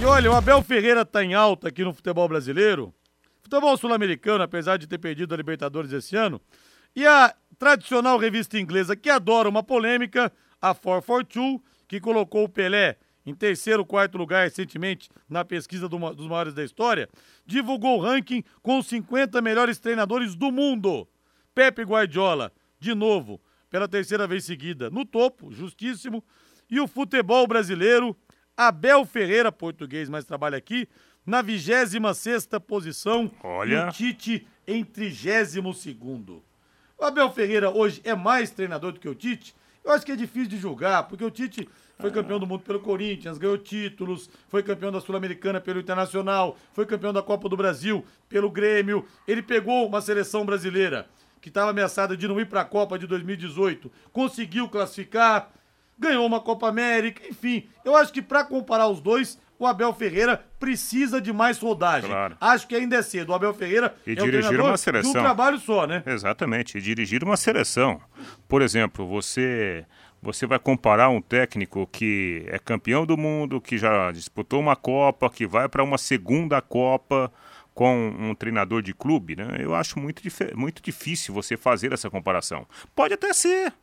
E 0.00 0.04
olha, 0.04 0.30
o 0.30 0.34
Abel 0.34 0.62
Ferreira 0.62 1.04
tá 1.04 1.24
em 1.24 1.34
alta 1.34 1.68
aqui 1.68 1.82
no 1.82 1.92
futebol 1.92 2.28
brasileiro. 2.28 2.94
Futebol 3.42 3.76
sul-americano, 3.76 4.44
apesar 4.44 4.76
de 4.76 4.86
ter 4.86 4.98
perdido 4.98 5.34
a 5.34 5.36
Libertadores 5.36 5.92
esse 5.92 6.14
ano. 6.16 6.40
E 6.94 7.06
a 7.06 7.34
tradicional 7.58 8.18
revista 8.18 8.58
inglesa 8.58 8.94
que 8.94 9.10
adora 9.10 9.48
uma 9.48 9.62
polêmica, 9.62 10.32
a 10.60 10.74
442, 10.74 11.60
que 11.88 12.00
colocou 12.00 12.44
o 12.44 12.48
Pelé 12.48 12.96
em 13.26 13.34
terceiro, 13.34 13.86
quarto 13.86 14.18
lugar 14.18 14.44
recentemente 14.44 15.08
na 15.28 15.44
pesquisa 15.44 15.88
do, 15.88 15.98
dos 16.14 16.26
maiores 16.26 16.52
da 16.52 16.62
história, 16.62 17.08
divulgou 17.46 17.98
o 17.98 18.00
ranking 18.00 18.44
com 18.62 18.78
os 18.78 18.86
50 18.86 19.40
melhores 19.40 19.78
treinadores 19.78 20.34
do 20.34 20.52
mundo. 20.52 21.08
Pepe 21.54 21.82
Guardiola, 21.82 22.52
de 22.78 22.94
novo, 22.94 23.40
pela 23.70 23.88
terceira 23.88 24.26
vez 24.26 24.44
seguida, 24.44 24.90
no 24.90 25.04
topo, 25.06 25.52
justíssimo. 25.52 26.22
E 26.70 26.78
o 26.80 26.86
futebol 26.86 27.46
brasileiro, 27.46 28.16
Abel 28.56 29.06
Ferreira, 29.06 29.50
português, 29.50 30.08
mas 30.08 30.24
trabalha 30.24 30.58
aqui, 30.58 30.86
na 31.24 31.40
26 31.40 32.46
posição. 32.66 33.30
Olha. 33.42 33.74
E 33.74 33.88
o 33.88 33.92
Tite 33.92 34.46
em 34.66 34.84
32. 34.84 36.53
O 36.98 37.04
Abel 37.04 37.30
Ferreira 37.30 37.70
hoje 37.70 38.00
é 38.04 38.14
mais 38.14 38.50
treinador 38.50 38.92
do 38.92 39.00
que 39.00 39.08
o 39.08 39.14
Tite? 39.14 39.54
Eu 39.84 39.92
acho 39.92 40.06
que 40.06 40.12
é 40.12 40.16
difícil 40.16 40.48
de 40.48 40.56
julgar, 40.56 41.02
porque 41.08 41.24
o 41.24 41.30
Tite 41.30 41.68
foi 41.98 42.10
campeão 42.10 42.38
do 42.38 42.46
mundo 42.46 42.62
pelo 42.62 42.80
Corinthians, 42.80 43.36
ganhou 43.36 43.58
títulos, 43.58 44.30
foi 44.48 44.62
campeão 44.62 44.90
da 44.90 45.00
Sul-Americana 45.00 45.60
pelo 45.60 45.80
Internacional, 45.80 46.56
foi 46.72 46.86
campeão 46.86 47.12
da 47.12 47.22
Copa 47.22 47.48
do 47.48 47.56
Brasil 47.56 48.04
pelo 48.28 48.50
Grêmio. 48.50 49.06
Ele 49.26 49.42
pegou 49.42 49.86
uma 49.86 50.00
seleção 50.00 50.46
brasileira 50.46 51.06
que 51.40 51.48
estava 51.48 51.70
ameaçada 51.70 52.16
de 52.16 52.26
não 52.26 52.40
ir 52.40 52.46
para 52.46 52.62
a 52.62 52.64
Copa 52.64 52.98
de 52.98 53.06
2018, 53.06 53.92
conseguiu 54.12 54.68
classificar, 54.68 55.50
ganhou 55.98 56.24
uma 56.24 56.40
Copa 56.40 56.68
América, 56.68 57.26
enfim. 57.28 57.68
Eu 57.84 57.94
acho 57.94 58.12
que 58.12 58.22
para 58.22 58.44
comparar 58.44 58.88
os 58.88 59.00
dois, 59.00 59.38
o 59.64 59.66
Abel 59.66 59.92
Ferreira 59.94 60.44
precisa 60.58 61.20
de 61.20 61.32
mais 61.32 61.58
rodagem. 61.58 62.10
Claro. 62.10 62.36
Acho 62.40 62.68
que 62.68 62.74
ainda 62.74 62.96
é 62.96 63.02
cedo. 63.02 63.30
O 63.30 63.34
Abel 63.34 63.54
Ferreira 63.54 63.94
E 64.06 64.12
é 64.12 64.14
dirigir 64.14 64.60
uma 64.60 64.76
seleção. 64.76 65.12
de 65.12 65.18
um 65.18 65.22
trabalho 65.22 65.58
só, 65.58 65.86
né? 65.86 66.02
Exatamente, 66.06 66.78
e 66.78 66.80
dirigir 66.80 67.24
uma 67.24 67.36
seleção. 67.36 68.00
Por 68.46 68.62
exemplo, 68.62 69.06
você 69.06 69.84
você 70.22 70.46
vai 70.46 70.58
comparar 70.58 71.10
um 71.10 71.20
técnico 71.20 71.86
que 71.86 72.44
é 72.48 72.58
campeão 72.58 73.04
do 73.04 73.16
mundo, 73.16 73.60
que 73.60 73.76
já 73.76 74.10
disputou 74.10 74.58
uma 74.58 74.74
Copa, 74.74 75.28
que 75.28 75.46
vai 75.46 75.68
para 75.68 75.84
uma 75.84 75.98
segunda 75.98 76.62
Copa 76.62 77.30
com 77.74 78.08
um 78.08 78.34
treinador 78.34 78.80
de 78.80 78.94
clube, 78.94 79.36
né? 79.36 79.58
Eu 79.58 79.74
acho 79.74 79.98
muito, 79.98 80.22
muito 80.54 80.80
difícil 80.82 81.34
você 81.34 81.56
fazer 81.56 81.92
essa 81.92 82.08
comparação. 82.08 82.66
Pode 82.94 83.12
até 83.12 83.32
ser. 83.34 83.74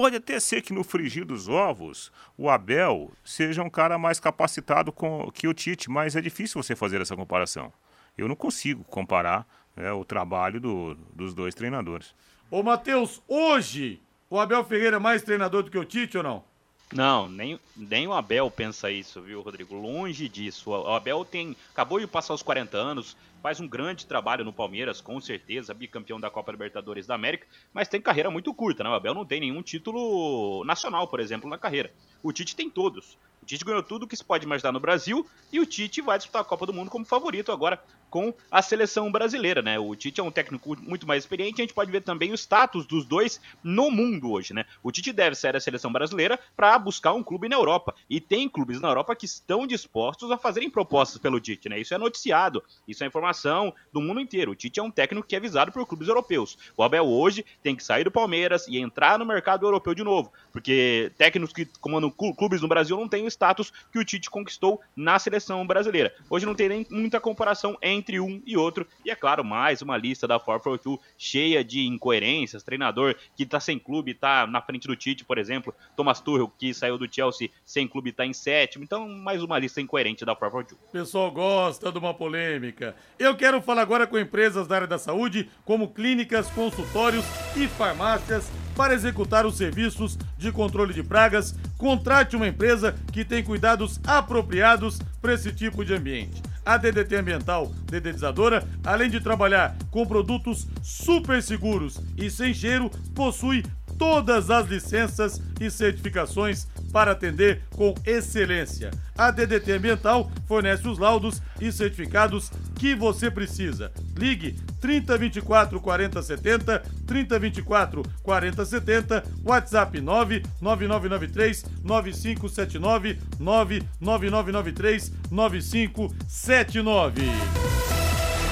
Pode 0.00 0.14
até 0.14 0.38
ser 0.38 0.62
que 0.62 0.72
no 0.72 0.84
frigir 0.84 1.24
dos 1.24 1.48
ovos 1.48 2.12
o 2.36 2.48
Abel 2.48 3.10
seja 3.24 3.64
um 3.64 3.68
cara 3.70 3.98
mais 3.98 4.20
capacitado 4.20 4.92
com, 4.92 5.28
que 5.32 5.48
o 5.48 5.52
Tite, 5.52 5.90
mas 5.90 6.14
é 6.14 6.20
difícil 6.20 6.62
você 6.62 6.76
fazer 6.76 7.00
essa 7.00 7.16
comparação. 7.16 7.72
Eu 8.16 8.28
não 8.28 8.36
consigo 8.36 8.84
comparar 8.84 9.44
né, 9.74 9.90
o 9.92 10.04
trabalho 10.04 10.60
do- 10.60 10.94
dos 11.12 11.34
dois 11.34 11.52
treinadores. 11.52 12.14
Ô, 12.48 12.62
Matheus, 12.62 13.20
hoje 13.26 14.00
o 14.30 14.38
Abel 14.38 14.64
Ferreira 14.64 14.96
é 14.96 15.00
mais 15.00 15.22
treinador 15.22 15.64
do 15.64 15.70
que 15.70 15.78
o 15.78 15.84
Tite 15.84 16.16
ou 16.16 16.22
não? 16.22 16.44
Não, 16.92 17.28
nem, 17.28 17.58
nem 17.76 18.06
o 18.06 18.12
Abel 18.12 18.48
pensa 18.52 18.90
isso, 18.90 19.20
viu, 19.20 19.42
Rodrigo? 19.42 19.74
Longe 19.74 20.28
disso. 20.28 20.70
O 20.70 20.94
Abel 20.94 21.24
tem 21.24 21.56
acabou 21.72 21.98
de 21.98 22.06
passar 22.06 22.34
os 22.34 22.42
40 22.42 22.76
anos, 22.78 23.16
faz 23.42 23.60
um 23.60 23.68
grande 23.68 24.06
trabalho 24.06 24.44
no 24.44 24.52
Palmeiras, 24.52 25.00
com 25.00 25.20
certeza, 25.20 25.74
bicampeão 25.74 26.20
da 26.20 26.30
Copa 26.30 26.52
Libertadores 26.52 27.06
da 27.06 27.14
América, 27.14 27.46
mas 27.72 27.88
tem 27.88 28.00
carreira 28.00 28.30
muito 28.30 28.52
curta, 28.52 28.82
né? 28.82 28.90
O 28.90 28.94
Abel 28.94 29.14
não 29.14 29.24
tem 29.24 29.40
nenhum 29.40 29.62
título 29.62 30.64
nacional, 30.64 31.06
por 31.08 31.20
exemplo, 31.20 31.48
na 31.48 31.58
carreira. 31.58 31.92
O 32.22 32.32
Tite 32.32 32.56
tem 32.56 32.68
todos. 32.68 33.16
O 33.42 33.46
Tite 33.46 33.64
ganhou 33.64 33.82
tudo 33.82 34.06
que 34.06 34.16
se 34.16 34.24
pode 34.24 34.44
imaginar 34.44 34.72
no 34.72 34.80
Brasil 34.80 35.26
e 35.52 35.58
o 35.58 35.66
Tite 35.66 36.02
vai 36.02 36.18
disputar 36.18 36.42
a 36.42 36.44
Copa 36.44 36.66
do 36.66 36.72
Mundo 36.72 36.90
como 36.90 37.04
favorito 37.04 37.50
agora 37.50 37.82
com 38.10 38.32
a 38.50 38.62
seleção 38.62 39.12
brasileira, 39.12 39.60
né? 39.60 39.78
O 39.78 39.94
Tite 39.94 40.20
é 40.20 40.24
um 40.24 40.30
técnico 40.30 40.74
muito 40.80 41.06
mais 41.06 41.24
experiente, 41.24 41.60
a 41.60 41.64
gente 41.64 41.74
pode 41.74 41.90
ver 41.90 42.00
também 42.02 42.32
o 42.32 42.34
status 42.34 42.86
dos 42.86 43.04
dois 43.04 43.38
no 43.62 43.90
mundo 43.90 44.32
hoje, 44.32 44.54
né? 44.54 44.64
O 44.82 44.90
Tite 44.90 45.12
deve 45.12 45.36
sair 45.36 45.52
da 45.52 45.60
seleção 45.60 45.92
brasileira 45.92 46.38
para 46.56 46.78
buscar 46.78 47.12
um 47.12 47.22
clube 47.22 47.48
na 47.48 47.56
Europa. 47.56 47.94
E 48.08 48.18
tem 48.18 48.48
clubes 48.48 48.80
na 48.80 48.88
Europa 48.88 49.14
que 49.14 49.26
estão 49.26 49.66
dispostos 49.66 50.30
a 50.30 50.38
fazerem 50.38 50.70
propostas 50.70 51.20
pelo 51.20 51.38
Tite, 51.38 51.68
né? 51.68 51.78
Isso 51.78 51.94
é 51.94 51.98
noticiado, 51.98 52.62
isso 52.86 53.04
é 53.04 53.06
informação 53.06 53.74
do 53.92 54.00
mundo 54.00 54.20
inteiro. 54.20 54.52
O 54.52 54.56
Tite 54.56 54.80
é 54.80 54.82
um 54.82 54.90
técnico 54.90 55.26
que 55.26 55.36
é 55.36 55.40
visado 55.40 55.70
por 55.70 55.86
clubes 55.86 56.08
europeus. 56.08 56.56
O 56.76 56.82
Abel 56.82 57.06
hoje 57.06 57.44
tem 57.62 57.76
que 57.76 57.84
sair 57.84 58.04
do 58.04 58.10
Palmeiras 58.10 58.66
e 58.68 58.78
entrar 58.78 59.18
no 59.18 59.26
mercado 59.26 59.66
europeu 59.66 59.94
de 59.94 60.02
novo, 60.02 60.32
porque 60.50 61.12
técnicos 61.18 61.52
que 61.52 61.66
comandam 61.78 62.10
clu- 62.10 62.34
clubes 62.34 62.62
no 62.62 62.68
Brasil 62.68 62.96
não 62.96 63.08
têm 63.08 63.26
status 63.28 63.72
que 63.92 63.98
o 63.98 64.04
Tite 64.04 64.30
conquistou 64.30 64.80
na 64.96 65.18
seleção 65.18 65.66
brasileira. 65.66 66.14
Hoje 66.28 66.46
não 66.46 66.54
tem 66.54 66.68
nem 66.68 66.86
muita 66.90 67.20
comparação 67.20 67.76
entre 67.82 68.20
um 68.20 68.42
e 68.46 68.56
outro. 68.56 68.86
E 69.04 69.10
é 69.10 69.14
claro, 69.14 69.44
mais 69.44 69.82
uma 69.82 69.96
lista 69.96 70.26
da 70.26 70.38
442 70.38 71.00
cheia 71.16 71.64
de 71.64 71.86
incoerências. 71.86 72.62
Treinador 72.62 73.14
que 73.36 73.46
tá 73.46 73.60
sem 73.60 73.78
clube, 73.78 74.14
tá 74.14 74.46
na 74.46 74.60
frente 74.60 74.86
do 74.86 74.96
Tite, 74.96 75.24
por 75.24 75.38
exemplo. 75.38 75.74
Thomas 75.96 76.20
Tuchel, 76.20 76.52
que 76.58 76.74
saiu 76.74 76.98
do 76.98 77.12
Chelsea 77.12 77.50
sem 77.64 77.86
clube, 77.86 78.12
tá 78.12 78.24
em 78.24 78.32
sétimo. 78.32 78.84
Então, 78.84 79.08
mais 79.08 79.42
uma 79.42 79.58
lista 79.58 79.80
incoerente 79.80 80.24
da 80.24 80.34
442. 80.34 80.88
O 80.88 80.92
pessoal 80.92 81.30
gosta 81.30 81.92
de 81.92 81.98
uma 81.98 82.14
polêmica. 82.14 82.96
Eu 83.18 83.36
quero 83.36 83.60
falar 83.60 83.82
agora 83.82 84.06
com 84.06 84.18
empresas 84.18 84.66
da 84.66 84.76
área 84.76 84.86
da 84.86 84.98
saúde, 84.98 85.48
como 85.64 85.88
clínicas, 85.88 86.48
consultórios 86.50 87.24
e 87.56 87.66
farmácias, 87.68 88.50
para 88.78 88.94
executar 88.94 89.44
os 89.44 89.56
serviços 89.56 90.16
de 90.38 90.52
controle 90.52 90.94
de 90.94 91.02
pragas. 91.02 91.52
Contrate 91.76 92.36
uma 92.36 92.46
empresa 92.46 92.94
que 93.12 93.24
tem 93.24 93.42
cuidados 93.42 94.00
apropriados 94.06 95.00
para 95.20 95.34
esse 95.34 95.52
tipo 95.52 95.84
de 95.84 95.92
ambiente. 95.92 96.40
A 96.64 96.76
DDT 96.76 97.16
Ambiental 97.16 97.72
Dedetizadora, 97.86 98.62
além 98.84 99.10
de 99.10 99.20
trabalhar 99.20 99.76
com 99.90 100.06
produtos 100.06 100.68
super 100.80 101.42
seguros 101.42 102.00
e 102.16 102.30
sem 102.30 102.54
cheiro, 102.54 102.88
possui 103.16 103.64
todas 103.98 104.50
as 104.50 104.68
licenças 104.68 105.42
e 105.60 105.70
certificações 105.70 106.66
para 106.92 107.12
atender 107.12 107.62
com 107.74 107.94
excelência. 108.06 108.90
A 109.16 109.30
DDT 109.30 109.72
Ambiental 109.72 110.30
fornece 110.46 110.86
os 110.88 110.98
laudos 110.98 111.42
e 111.60 111.70
certificados 111.72 112.50
que 112.76 112.94
você 112.94 113.30
precisa. 113.30 113.92
Ligue 114.16 114.56
3024 114.80 115.80
40 115.80 116.22
70, 116.22 116.82
3024 117.06 118.02
40 118.22 118.64
70, 118.64 119.24
WhatsApp 119.44 120.00
99993 120.00 121.64
9579, 121.82 123.18
99993 123.38 125.12
9579. 125.30 127.22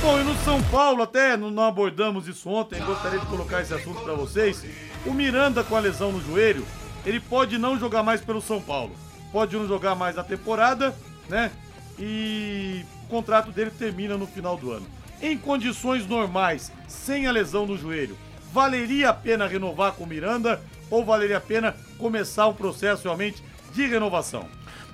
Bom, 0.02 0.20
e 0.20 0.24
no 0.24 0.36
São 0.44 0.62
Paulo, 0.64 1.02
até 1.02 1.36
não 1.36 1.64
abordamos 1.64 2.28
isso 2.28 2.48
ontem, 2.48 2.80
gostaria 2.84 3.18
de 3.18 3.26
colocar 3.26 3.62
esse 3.62 3.72
assunto 3.74 4.02
para 4.02 4.14
vocês. 4.14 4.64
O 5.06 5.14
Miranda 5.14 5.62
com 5.62 5.76
a 5.76 5.80
lesão 5.80 6.12
no 6.12 6.20
joelho, 6.20 6.66
ele 7.04 7.20
pode 7.20 7.58
não 7.58 7.78
jogar 7.78 8.02
mais 8.02 8.20
pelo 8.20 8.40
São 8.40 8.60
Paulo. 8.60 8.94
Pode 9.32 9.56
não 9.56 9.66
jogar 9.66 9.94
mais 9.94 10.16
na 10.16 10.24
temporada, 10.24 10.94
né? 11.28 11.50
E 11.98 12.84
o 13.04 13.08
contrato 13.08 13.52
dele 13.52 13.70
termina 13.70 14.16
no 14.16 14.26
final 14.26 14.56
do 14.56 14.72
ano. 14.72 14.86
em 15.22 15.36
condições 15.38 16.06
normais, 16.06 16.70
sem 16.86 17.26
a 17.26 17.32
lesão 17.32 17.66
no 17.66 17.78
joelho, 17.78 18.16
valeria 18.52 19.10
a 19.10 19.14
pena 19.14 19.46
renovar 19.46 19.92
com 19.92 20.04
o 20.04 20.06
Miranda 20.06 20.60
ou 20.90 21.04
valeria 21.04 21.38
a 21.38 21.40
pena 21.40 21.74
começar 21.98 22.46
um 22.48 22.54
processo 22.54 23.04
realmente 23.04 23.42
de 23.72 23.86
renovação? 23.86 24.46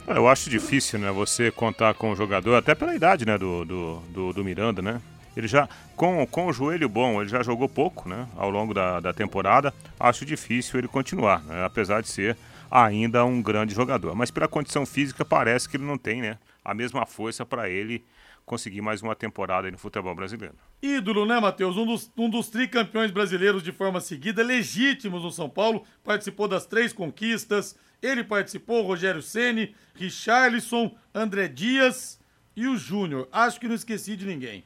Eu 0.07 0.29
acho 0.29 0.51
difícil, 0.51 0.99
né, 0.99 1.11
você 1.11 1.51
contar 1.51 1.95
com 1.95 2.11
o 2.13 2.17
jogador, 2.17 2.55
até 2.55 2.75
pela 2.75 2.95
idade, 2.95 3.25
né, 3.25 3.39
do, 3.39 3.65
do, 3.65 4.03
do, 4.11 4.33
do 4.33 4.45
Miranda, 4.45 4.83
né? 4.83 5.01
Ele 5.37 5.49
já, 5.49 5.69
com, 5.97 6.27
com 6.27 6.47
o 6.47 6.53
joelho 6.53 6.89
bom, 6.89 7.21
ele 7.21 7.31
já 7.31 7.43
jogou 7.43 7.69
pouco, 7.69 8.09
né, 8.09 8.29
ao 8.37 8.51
longo 8.51 8.75
da, 8.75 9.01
da 9.01 9.13
temporada. 9.13 9.73
Acho 9.99 10.25
difícil 10.25 10.79
ele 10.79 10.89
continuar, 10.89 11.43
né, 11.45 11.65
apesar 11.65 12.03
de 12.03 12.09
ser 12.09 12.37
ainda 12.71 13.25
um 13.25 13.43
grande 13.43 13.75
jogador. 13.75 14.15
Mas 14.15 14.31
pela 14.31 14.49
condição 14.49 14.85
física, 14.85 15.25
parece 15.25 15.69
que 15.69 15.77
ele 15.77 15.85
não 15.85 15.99
tem, 15.99 16.21
né, 16.21 16.39
a 16.65 16.75
mesma 16.75 17.07
força 17.07 17.45
para 17.45 17.69
ele 17.69 18.05
conseguir 18.45 18.81
mais 18.81 19.03
uma 19.03 19.15
temporada 19.15 19.71
no 19.71 19.79
futebol 19.79 20.15
brasileiro. 20.15 20.55
Ídolo, 20.83 21.25
né, 21.25 21.39
Matheus? 21.39 21.77
Um 21.77 21.87
dos, 21.87 22.11
um 22.17 22.29
dos 22.29 22.49
tricampeões 22.49 23.11
brasileiros 23.11 23.63
de 23.63 23.73
forma 23.73 24.01
seguida, 24.01 24.43
legítimos 24.43 25.23
no 25.23 25.31
São 25.31 25.49
Paulo, 25.49 25.85
participou 26.05 26.49
das 26.49 26.67
três 26.67 26.93
conquistas. 26.93 27.77
Ele 28.03 28.25
participou, 28.25 28.83
Rogério 28.83 29.23
Ceni, 29.23 29.75
Richarlison, 29.95 30.93
André 31.15 31.47
Dias 31.47 32.19
e 32.57 32.67
o 32.67 32.77
Júnior. 32.77 33.29
Acho 33.31 33.61
que 33.61 33.69
não 33.69 33.77
esqueci 33.77 34.17
de 34.17 34.27
ninguém. 34.27 34.65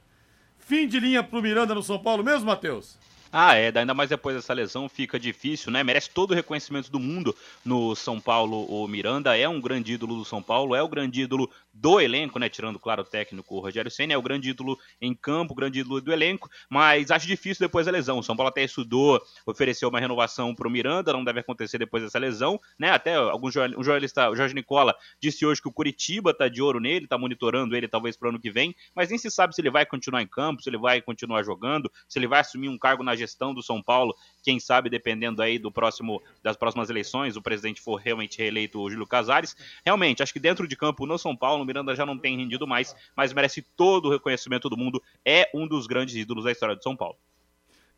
Fim 0.67 0.89
de 0.89 0.99
linha 0.99 1.23
pro 1.23 1.41
Miranda 1.41 1.77
no 1.77 1.83
São 1.83 1.97
Paulo 1.97 2.25
mesmo, 2.25 2.47
Matheus? 2.47 2.99
Ah, 3.33 3.55
é, 3.55 3.73
ainda 3.73 3.95
mais 3.95 4.11
depois 4.11 4.35
dessa 4.35 4.53
lesão 4.53 4.89
fica 4.89 5.17
difícil, 5.17 5.71
né? 5.71 5.85
Merece 5.85 6.11
todo 6.11 6.33
o 6.33 6.35
reconhecimento 6.35 6.91
do 6.91 6.99
mundo 6.99 7.37
no 7.65 7.95
São 7.95 8.21
Paulo. 8.21 8.65
O 8.69 8.89
Miranda 8.89 9.39
é 9.39 9.49
um 9.49 9.61
grande 9.61 9.93
ídolo 9.93 10.17
do 10.17 10.25
São 10.25 10.43
Paulo, 10.43 10.75
é 10.75 10.83
o 10.83 10.89
grande 10.89 11.21
ídolo 11.21 11.49
do 11.79 12.01
elenco, 12.01 12.39
né? 12.39 12.49
Tirando, 12.49 12.79
claro, 12.79 13.03
o 13.03 13.05
técnico 13.05 13.57
o 13.57 13.61
Rogério 13.61 13.91
Senna, 13.91 14.15
é 14.15 14.17
o 14.17 14.23
grande 14.23 14.51
ídolo 14.51 14.79
em 15.01 15.15
campo, 15.15 15.53
o 15.53 15.57
grande 15.57 15.81
ídolo 15.81 16.01
do 16.01 16.13
elenco, 16.13 16.49
mas 16.71 17.11
acho 17.11 17.27
difícil 17.27 17.67
depois 17.67 17.87
da 17.87 17.93
lesão. 17.93 18.19
O 18.19 18.23
São 18.23 18.37
Paulo 18.37 18.49
até 18.49 18.65
estudou, 18.65 19.21
ofereceu 19.47 19.89
uma 19.89 20.01
renovação 20.01 20.55
para 20.55 20.67
o 20.67 20.71
Miranda, 20.71 21.13
não 21.13 21.25
deve 21.25 21.41
acontecer 21.41 21.79
depois 21.79 22.03
dessa 22.03 22.19
lesão, 22.19 22.59
né? 22.79 22.91
Até 22.91 23.15
algum 23.15 23.51
jornalista, 23.51 24.31
o 24.31 24.37
Jorge 24.37 24.55
Nicola, 24.55 24.95
disse 25.21 25.45
hoje 25.45 25.61
que 25.61 25.69
o 25.69 25.73
Curitiba 25.73 26.33
tá 26.33 26.49
de 26.49 26.63
ouro 26.63 26.81
nele, 26.81 27.07
tá 27.07 27.19
monitorando 27.19 27.77
ele 27.77 27.89
talvez 27.89 28.17
para 28.17 28.27
o 28.27 28.29
ano 28.31 28.41
que 28.41 28.51
vem, 28.51 28.75
mas 28.95 29.11
nem 29.11 29.19
se 29.19 29.31
sabe 29.31 29.55
se 29.55 29.61
ele 29.61 29.71
vai 29.71 29.85
continuar 29.85 30.23
em 30.23 30.27
campo, 30.27 30.63
se 30.63 30.71
ele 30.71 30.79
vai 30.79 31.01
continuar 31.03 31.43
jogando, 31.43 31.91
se 32.09 32.19
ele 32.19 32.27
vai 32.27 32.41
assumir 32.41 32.69
um 32.69 32.79
cargo 32.79 33.03
na 33.03 33.15
gestão 33.15 33.53
do 33.53 33.63
São 33.63 33.83
Paulo, 33.83 34.15
quem 34.47 34.61
sabe 34.61 34.89
dependendo 34.89 35.43
aí 35.43 35.59
do 35.59 35.73
próximo 35.73 36.23
das 36.41 36.57
próximas 36.57 36.89
eleições, 36.89 37.37
o 37.37 37.43
presidente 37.43 37.81
for 37.81 37.97
realmente 37.97 38.39
reeleito 38.39 38.81
o 38.81 38.89
Júlio 38.89 39.05
Casares. 39.05 39.57
Realmente, 39.85 40.23
acho 40.23 40.33
que 40.33 40.39
dentro 40.39 40.69
de 40.69 40.77
campo 40.77 41.05
no 41.05 41.19
São 41.19 41.37
Paulo, 41.37 41.65
o 41.65 41.67
Miranda 41.67 41.97
já 41.97 42.07
não 42.07 42.17
tem 42.17 42.37
rendido 42.37 42.65
mais, 42.65 42.95
mas 43.17 43.33
merece 43.33 43.61
todo 43.61 44.07
o 44.07 44.13
reconhecimento 44.13 44.71
do 44.71 44.77
mundo, 44.77 45.03
é 45.25 45.51
um 45.53 45.67
dos 45.67 45.89
grandes 45.89 46.15
ídolos 46.15 46.45
da 46.45 46.53
história 46.53 46.77
do 46.77 46.83
São 46.85 46.95
Paulo. 46.95 47.17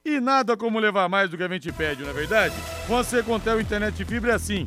E 0.03 0.21
nada 0.21 0.57
como 0.57 0.79
levar 0.79 1.07
mais 1.07 1.29
do 1.29 1.37
que 1.37 1.43
a 1.43 1.49
gente 1.49 1.71
pede, 1.71 2.03
não 2.03 2.09
é 2.09 2.15
verdade? 2.15 2.55
Com 2.87 2.97
a 2.97 3.05
Secontel 3.05 3.61
Internet 3.61 4.03
Fibra 4.07 4.33
é 4.33 4.35
assim. 4.37 4.67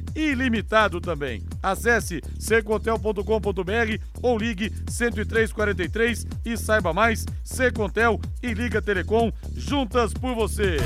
ilimitado 0.15 0.99
também. 0.99 1.43
Acesse 1.61 2.21
secontel.com.br 2.39 4.03
ou 4.21 4.37
ligue 4.37 4.69
10343 4.69 6.27
e 6.45 6.57
saiba 6.57 6.93
mais. 6.93 7.25
Secontel 7.43 8.19
e 8.41 8.53
Liga 8.53 8.81
Telecom, 8.81 9.31
juntas 9.55 10.13
por 10.13 10.33
você. 10.35 10.77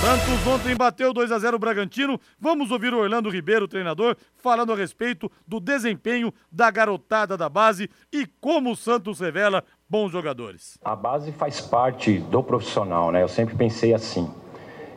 Santos 0.00 0.46
ontem 0.46 0.74
bateu 0.74 1.12
2 1.12 1.30
a 1.30 1.38
0 1.38 1.56
o 1.56 1.58
Bragantino. 1.58 2.18
Vamos 2.40 2.70
ouvir 2.70 2.94
o 2.94 2.98
Orlando 2.98 3.28
Ribeiro, 3.28 3.68
treinador, 3.68 4.16
falando 4.34 4.72
a 4.72 4.76
respeito 4.76 5.30
do 5.46 5.60
desempenho 5.60 6.32
da 6.50 6.70
garotada 6.70 7.36
da 7.36 7.50
base 7.50 7.90
e 8.10 8.26
como 8.40 8.72
o 8.72 8.76
Santos 8.76 9.20
revela 9.20 9.62
bons 9.86 10.10
jogadores. 10.10 10.78
A 10.82 10.96
base 10.96 11.32
faz 11.32 11.60
parte 11.60 12.18
do 12.18 12.42
profissional, 12.42 13.12
né? 13.12 13.22
Eu 13.22 13.28
sempre 13.28 13.54
pensei 13.54 13.92
assim. 13.92 14.32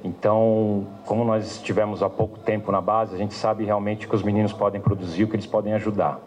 Então, 0.03 0.85
como 1.05 1.23
nós 1.23 1.45
estivemos 1.45 2.03
há 2.03 2.09
pouco 2.09 2.37
tempo 2.39 2.71
na 2.71 2.81
base, 2.81 3.15
a 3.15 3.17
gente 3.17 3.33
sabe 3.33 3.63
realmente 3.63 4.07
que 4.07 4.15
os 4.15 4.21
meninos 4.21 4.51
podem 4.51 4.81
produzir, 4.81 5.23
o 5.23 5.27
que 5.27 5.35
eles 5.35 5.47
podem 5.47 5.73
ajudar. 5.73 6.19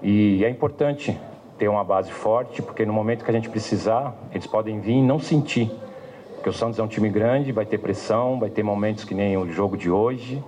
E 0.00 0.44
é 0.44 0.48
importante 0.48 1.18
ter 1.58 1.68
uma 1.68 1.82
base 1.82 2.12
forte, 2.12 2.62
porque 2.62 2.86
no 2.86 2.92
momento 2.92 3.24
que 3.24 3.30
a 3.30 3.34
gente 3.34 3.48
precisar, 3.48 4.14
eles 4.32 4.46
podem 4.46 4.80
vir 4.80 4.94
e 4.94 5.02
não 5.02 5.18
sentir 5.18 5.70
porque 6.42 6.50
o 6.50 6.52
Santos 6.52 6.76
é 6.80 6.82
um 6.82 6.88
time 6.88 7.08
grande, 7.08 7.52
vai 7.52 7.64
ter 7.64 7.78
pressão, 7.78 8.40
vai 8.40 8.50
ter 8.50 8.64
momentos 8.64 9.04
que 9.04 9.14
nem 9.14 9.36
o 9.36 9.48
jogo 9.48 9.76
de 9.76 9.88
hoje. 9.88 10.42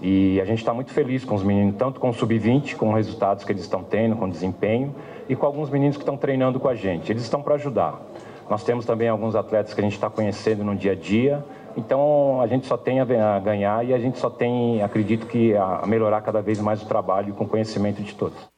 E 0.00 0.40
a 0.40 0.44
gente 0.44 0.58
está 0.58 0.72
muito 0.72 0.92
feliz 0.92 1.24
com 1.24 1.34
os 1.34 1.42
meninos, 1.42 1.74
tanto 1.76 1.98
com 1.98 2.10
o 2.10 2.12
sub-20, 2.12 2.76
com 2.76 2.90
os 2.90 2.94
resultados 2.94 3.44
que 3.44 3.50
eles 3.50 3.62
estão 3.62 3.82
tendo, 3.82 4.14
com 4.14 4.26
o 4.26 4.30
desempenho, 4.30 4.94
e 5.28 5.34
com 5.34 5.44
alguns 5.44 5.68
meninos 5.68 5.96
que 5.96 6.02
estão 6.02 6.16
treinando 6.16 6.60
com 6.60 6.68
a 6.68 6.76
gente. 6.76 7.10
Eles 7.10 7.24
estão 7.24 7.42
para 7.42 7.56
ajudar. 7.56 8.00
Nós 8.48 8.62
temos 8.62 8.86
também 8.86 9.08
alguns 9.08 9.34
atletas 9.34 9.74
que 9.74 9.80
a 9.80 9.82
gente 9.82 9.94
está 9.94 10.08
conhecendo 10.08 10.62
no 10.62 10.76
dia 10.76 10.92
a 10.92 10.94
dia. 10.94 11.44
Então 11.76 12.40
a 12.40 12.46
gente 12.46 12.66
só 12.66 12.76
tem 12.76 13.00
a 13.00 13.38
ganhar 13.38 13.84
e 13.84 13.94
a 13.94 13.98
gente 13.98 14.18
só 14.18 14.28
tem, 14.28 14.82
acredito 14.82 15.26
que, 15.26 15.56
a 15.56 15.82
melhorar 15.86 16.20
cada 16.22 16.42
vez 16.42 16.60
mais 16.60 16.82
o 16.82 16.86
trabalho 16.86 17.34
com 17.34 17.46
conhecimento 17.46 18.02
de 18.02 18.14
todos. 18.14 18.51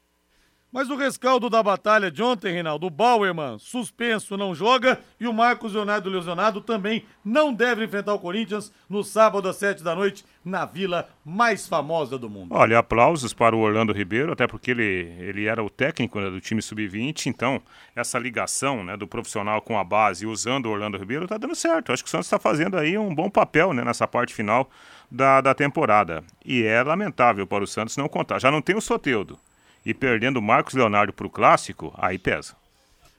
Mas 0.74 0.90
o 0.90 0.96
rescaldo 0.96 1.48
da 1.48 1.62
batalha 1.62 2.10
de 2.10 2.20
ontem, 2.20 2.52
Reinaldo, 2.52 2.88
o 2.88 2.90
Bauerman 2.90 3.60
suspenso 3.60 4.36
não 4.36 4.56
joga 4.56 4.98
e 5.20 5.28
o 5.28 5.32
Marcos 5.32 5.72
Leonardo 5.72 6.10
lesionado 6.10 6.60
também 6.60 7.04
não 7.24 7.54
deve 7.54 7.84
enfrentar 7.84 8.12
o 8.12 8.18
Corinthians 8.18 8.72
no 8.90 9.04
sábado 9.04 9.48
às 9.48 9.54
sete 9.54 9.84
da 9.84 9.94
noite 9.94 10.24
na 10.44 10.64
vila 10.64 11.08
mais 11.24 11.68
famosa 11.68 12.18
do 12.18 12.28
mundo. 12.28 12.48
Olha, 12.52 12.80
aplausos 12.80 13.32
para 13.32 13.54
o 13.54 13.60
Orlando 13.60 13.92
Ribeiro, 13.92 14.32
até 14.32 14.48
porque 14.48 14.72
ele, 14.72 15.14
ele 15.20 15.46
era 15.46 15.62
o 15.62 15.70
técnico 15.70 16.18
né, 16.18 16.28
do 16.28 16.40
time 16.40 16.60
sub-20, 16.60 17.26
então 17.26 17.62
essa 17.94 18.18
ligação 18.18 18.82
né, 18.82 18.96
do 18.96 19.06
profissional 19.06 19.62
com 19.62 19.78
a 19.78 19.84
base 19.84 20.26
usando 20.26 20.66
o 20.66 20.70
Orlando 20.70 20.98
Ribeiro 20.98 21.22
está 21.22 21.38
dando 21.38 21.54
certo. 21.54 21.92
Acho 21.92 22.02
que 22.02 22.08
o 22.08 22.10
Santos 22.10 22.26
está 22.26 22.40
fazendo 22.40 22.76
aí 22.76 22.98
um 22.98 23.14
bom 23.14 23.30
papel 23.30 23.72
né, 23.72 23.84
nessa 23.84 24.08
parte 24.08 24.34
final 24.34 24.68
da, 25.08 25.40
da 25.40 25.54
temporada. 25.54 26.24
E 26.44 26.64
é 26.64 26.82
lamentável 26.82 27.46
para 27.46 27.62
o 27.62 27.66
Santos 27.68 27.96
não 27.96 28.08
contar. 28.08 28.40
Já 28.40 28.50
não 28.50 28.60
tem 28.60 28.74
o 28.74 28.80
Soteudo 28.80 29.38
e 29.84 29.92
perdendo 29.92 30.38
o 30.38 30.42
Marcos 30.42 30.74
Leonardo 30.74 31.12
para 31.12 31.26
o 31.26 31.30
clássico, 31.30 31.92
aí 31.96 32.18
pesa. 32.18 32.56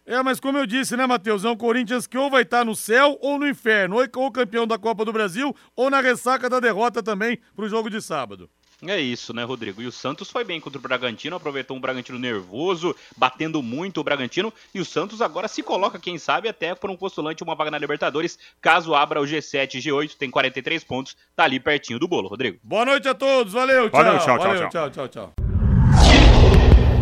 É, 0.05 0.21
mas 0.21 0.39
como 0.39 0.57
eu 0.57 0.67
disse, 0.67 0.95
né, 0.95 1.07
Matheus? 1.07 1.43
É 1.43 1.49
um 1.49 1.57
Corinthians 1.57 2.05
que 2.05 2.17
ou 2.17 2.29
vai 2.29 2.43
estar 2.43 2.63
no 2.63 2.75
céu 2.75 3.17
ou 3.21 3.39
no 3.39 3.47
inferno, 3.47 3.97
ou 4.15 4.31
campeão 4.31 4.67
da 4.67 4.77
Copa 4.77 5.03
do 5.03 5.11
Brasil, 5.11 5.55
ou 5.75 5.89
na 5.89 5.99
ressaca 5.99 6.47
da 6.47 6.59
derrota 6.59 7.01
também 7.01 7.39
para 7.55 7.65
o 7.65 7.69
jogo 7.69 7.89
de 7.89 7.99
sábado. 8.01 8.47
É 8.85 8.99
isso, 8.99 9.33
né, 9.33 9.43
Rodrigo? 9.43 9.81
E 9.81 9.87
o 9.87 9.91
Santos 9.91 10.29
foi 10.29 10.43
bem 10.43 10.59
contra 10.59 10.77
o 10.77 10.81
Bragantino, 10.81 11.35
aproveitou 11.35 11.75
um 11.75 11.79
Bragantino 11.79 12.19
nervoso, 12.19 12.95
batendo 13.15 13.63
muito 13.63 13.99
o 13.99 14.03
Bragantino. 14.03 14.53
E 14.73 14.79
o 14.79 14.85
Santos 14.85 15.21
agora 15.21 15.47
se 15.47 15.63
coloca, 15.63 15.97
quem 15.97 16.17
sabe, 16.17 16.49
até 16.49 16.75
por 16.75 16.89
um 16.91 16.95
postulante, 16.95 17.41
uma 17.41 17.55
vaga 17.55 17.71
na 17.71 17.77
Libertadores, 17.77 18.37
caso 18.61 18.93
abra 18.93 19.21
o 19.21 19.25
G7 19.25 19.75
e 19.75 19.79
G8, 19.79 20.15
tem 20.17 20.29
43 20.29 20.83
pontos, 20.83 21.15
tá 21.35 21.45
ali 21.45 21.59
pertinho 21.59 21.97
do 21.97 22.07
bolo, 22.07 22.27
Rodrigo. 22.27 22.59
Boa 22.61 22.85
noite 22.85 23.07
a 23.07 23.15
todos, 23.15 23.53
valeu, 23.53 23.89
tchau. 23.89 24.03
Valeu, 24.03 24.19
tchau, 24.19 24.37
valeu, 24.37 24.69
tchau, 24.69 24.69
tchau, 24.69 24.89
tchau, 24.89 25.07
tchau 25.07 25.44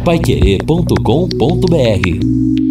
paiquerê.com.br 0.03 2.62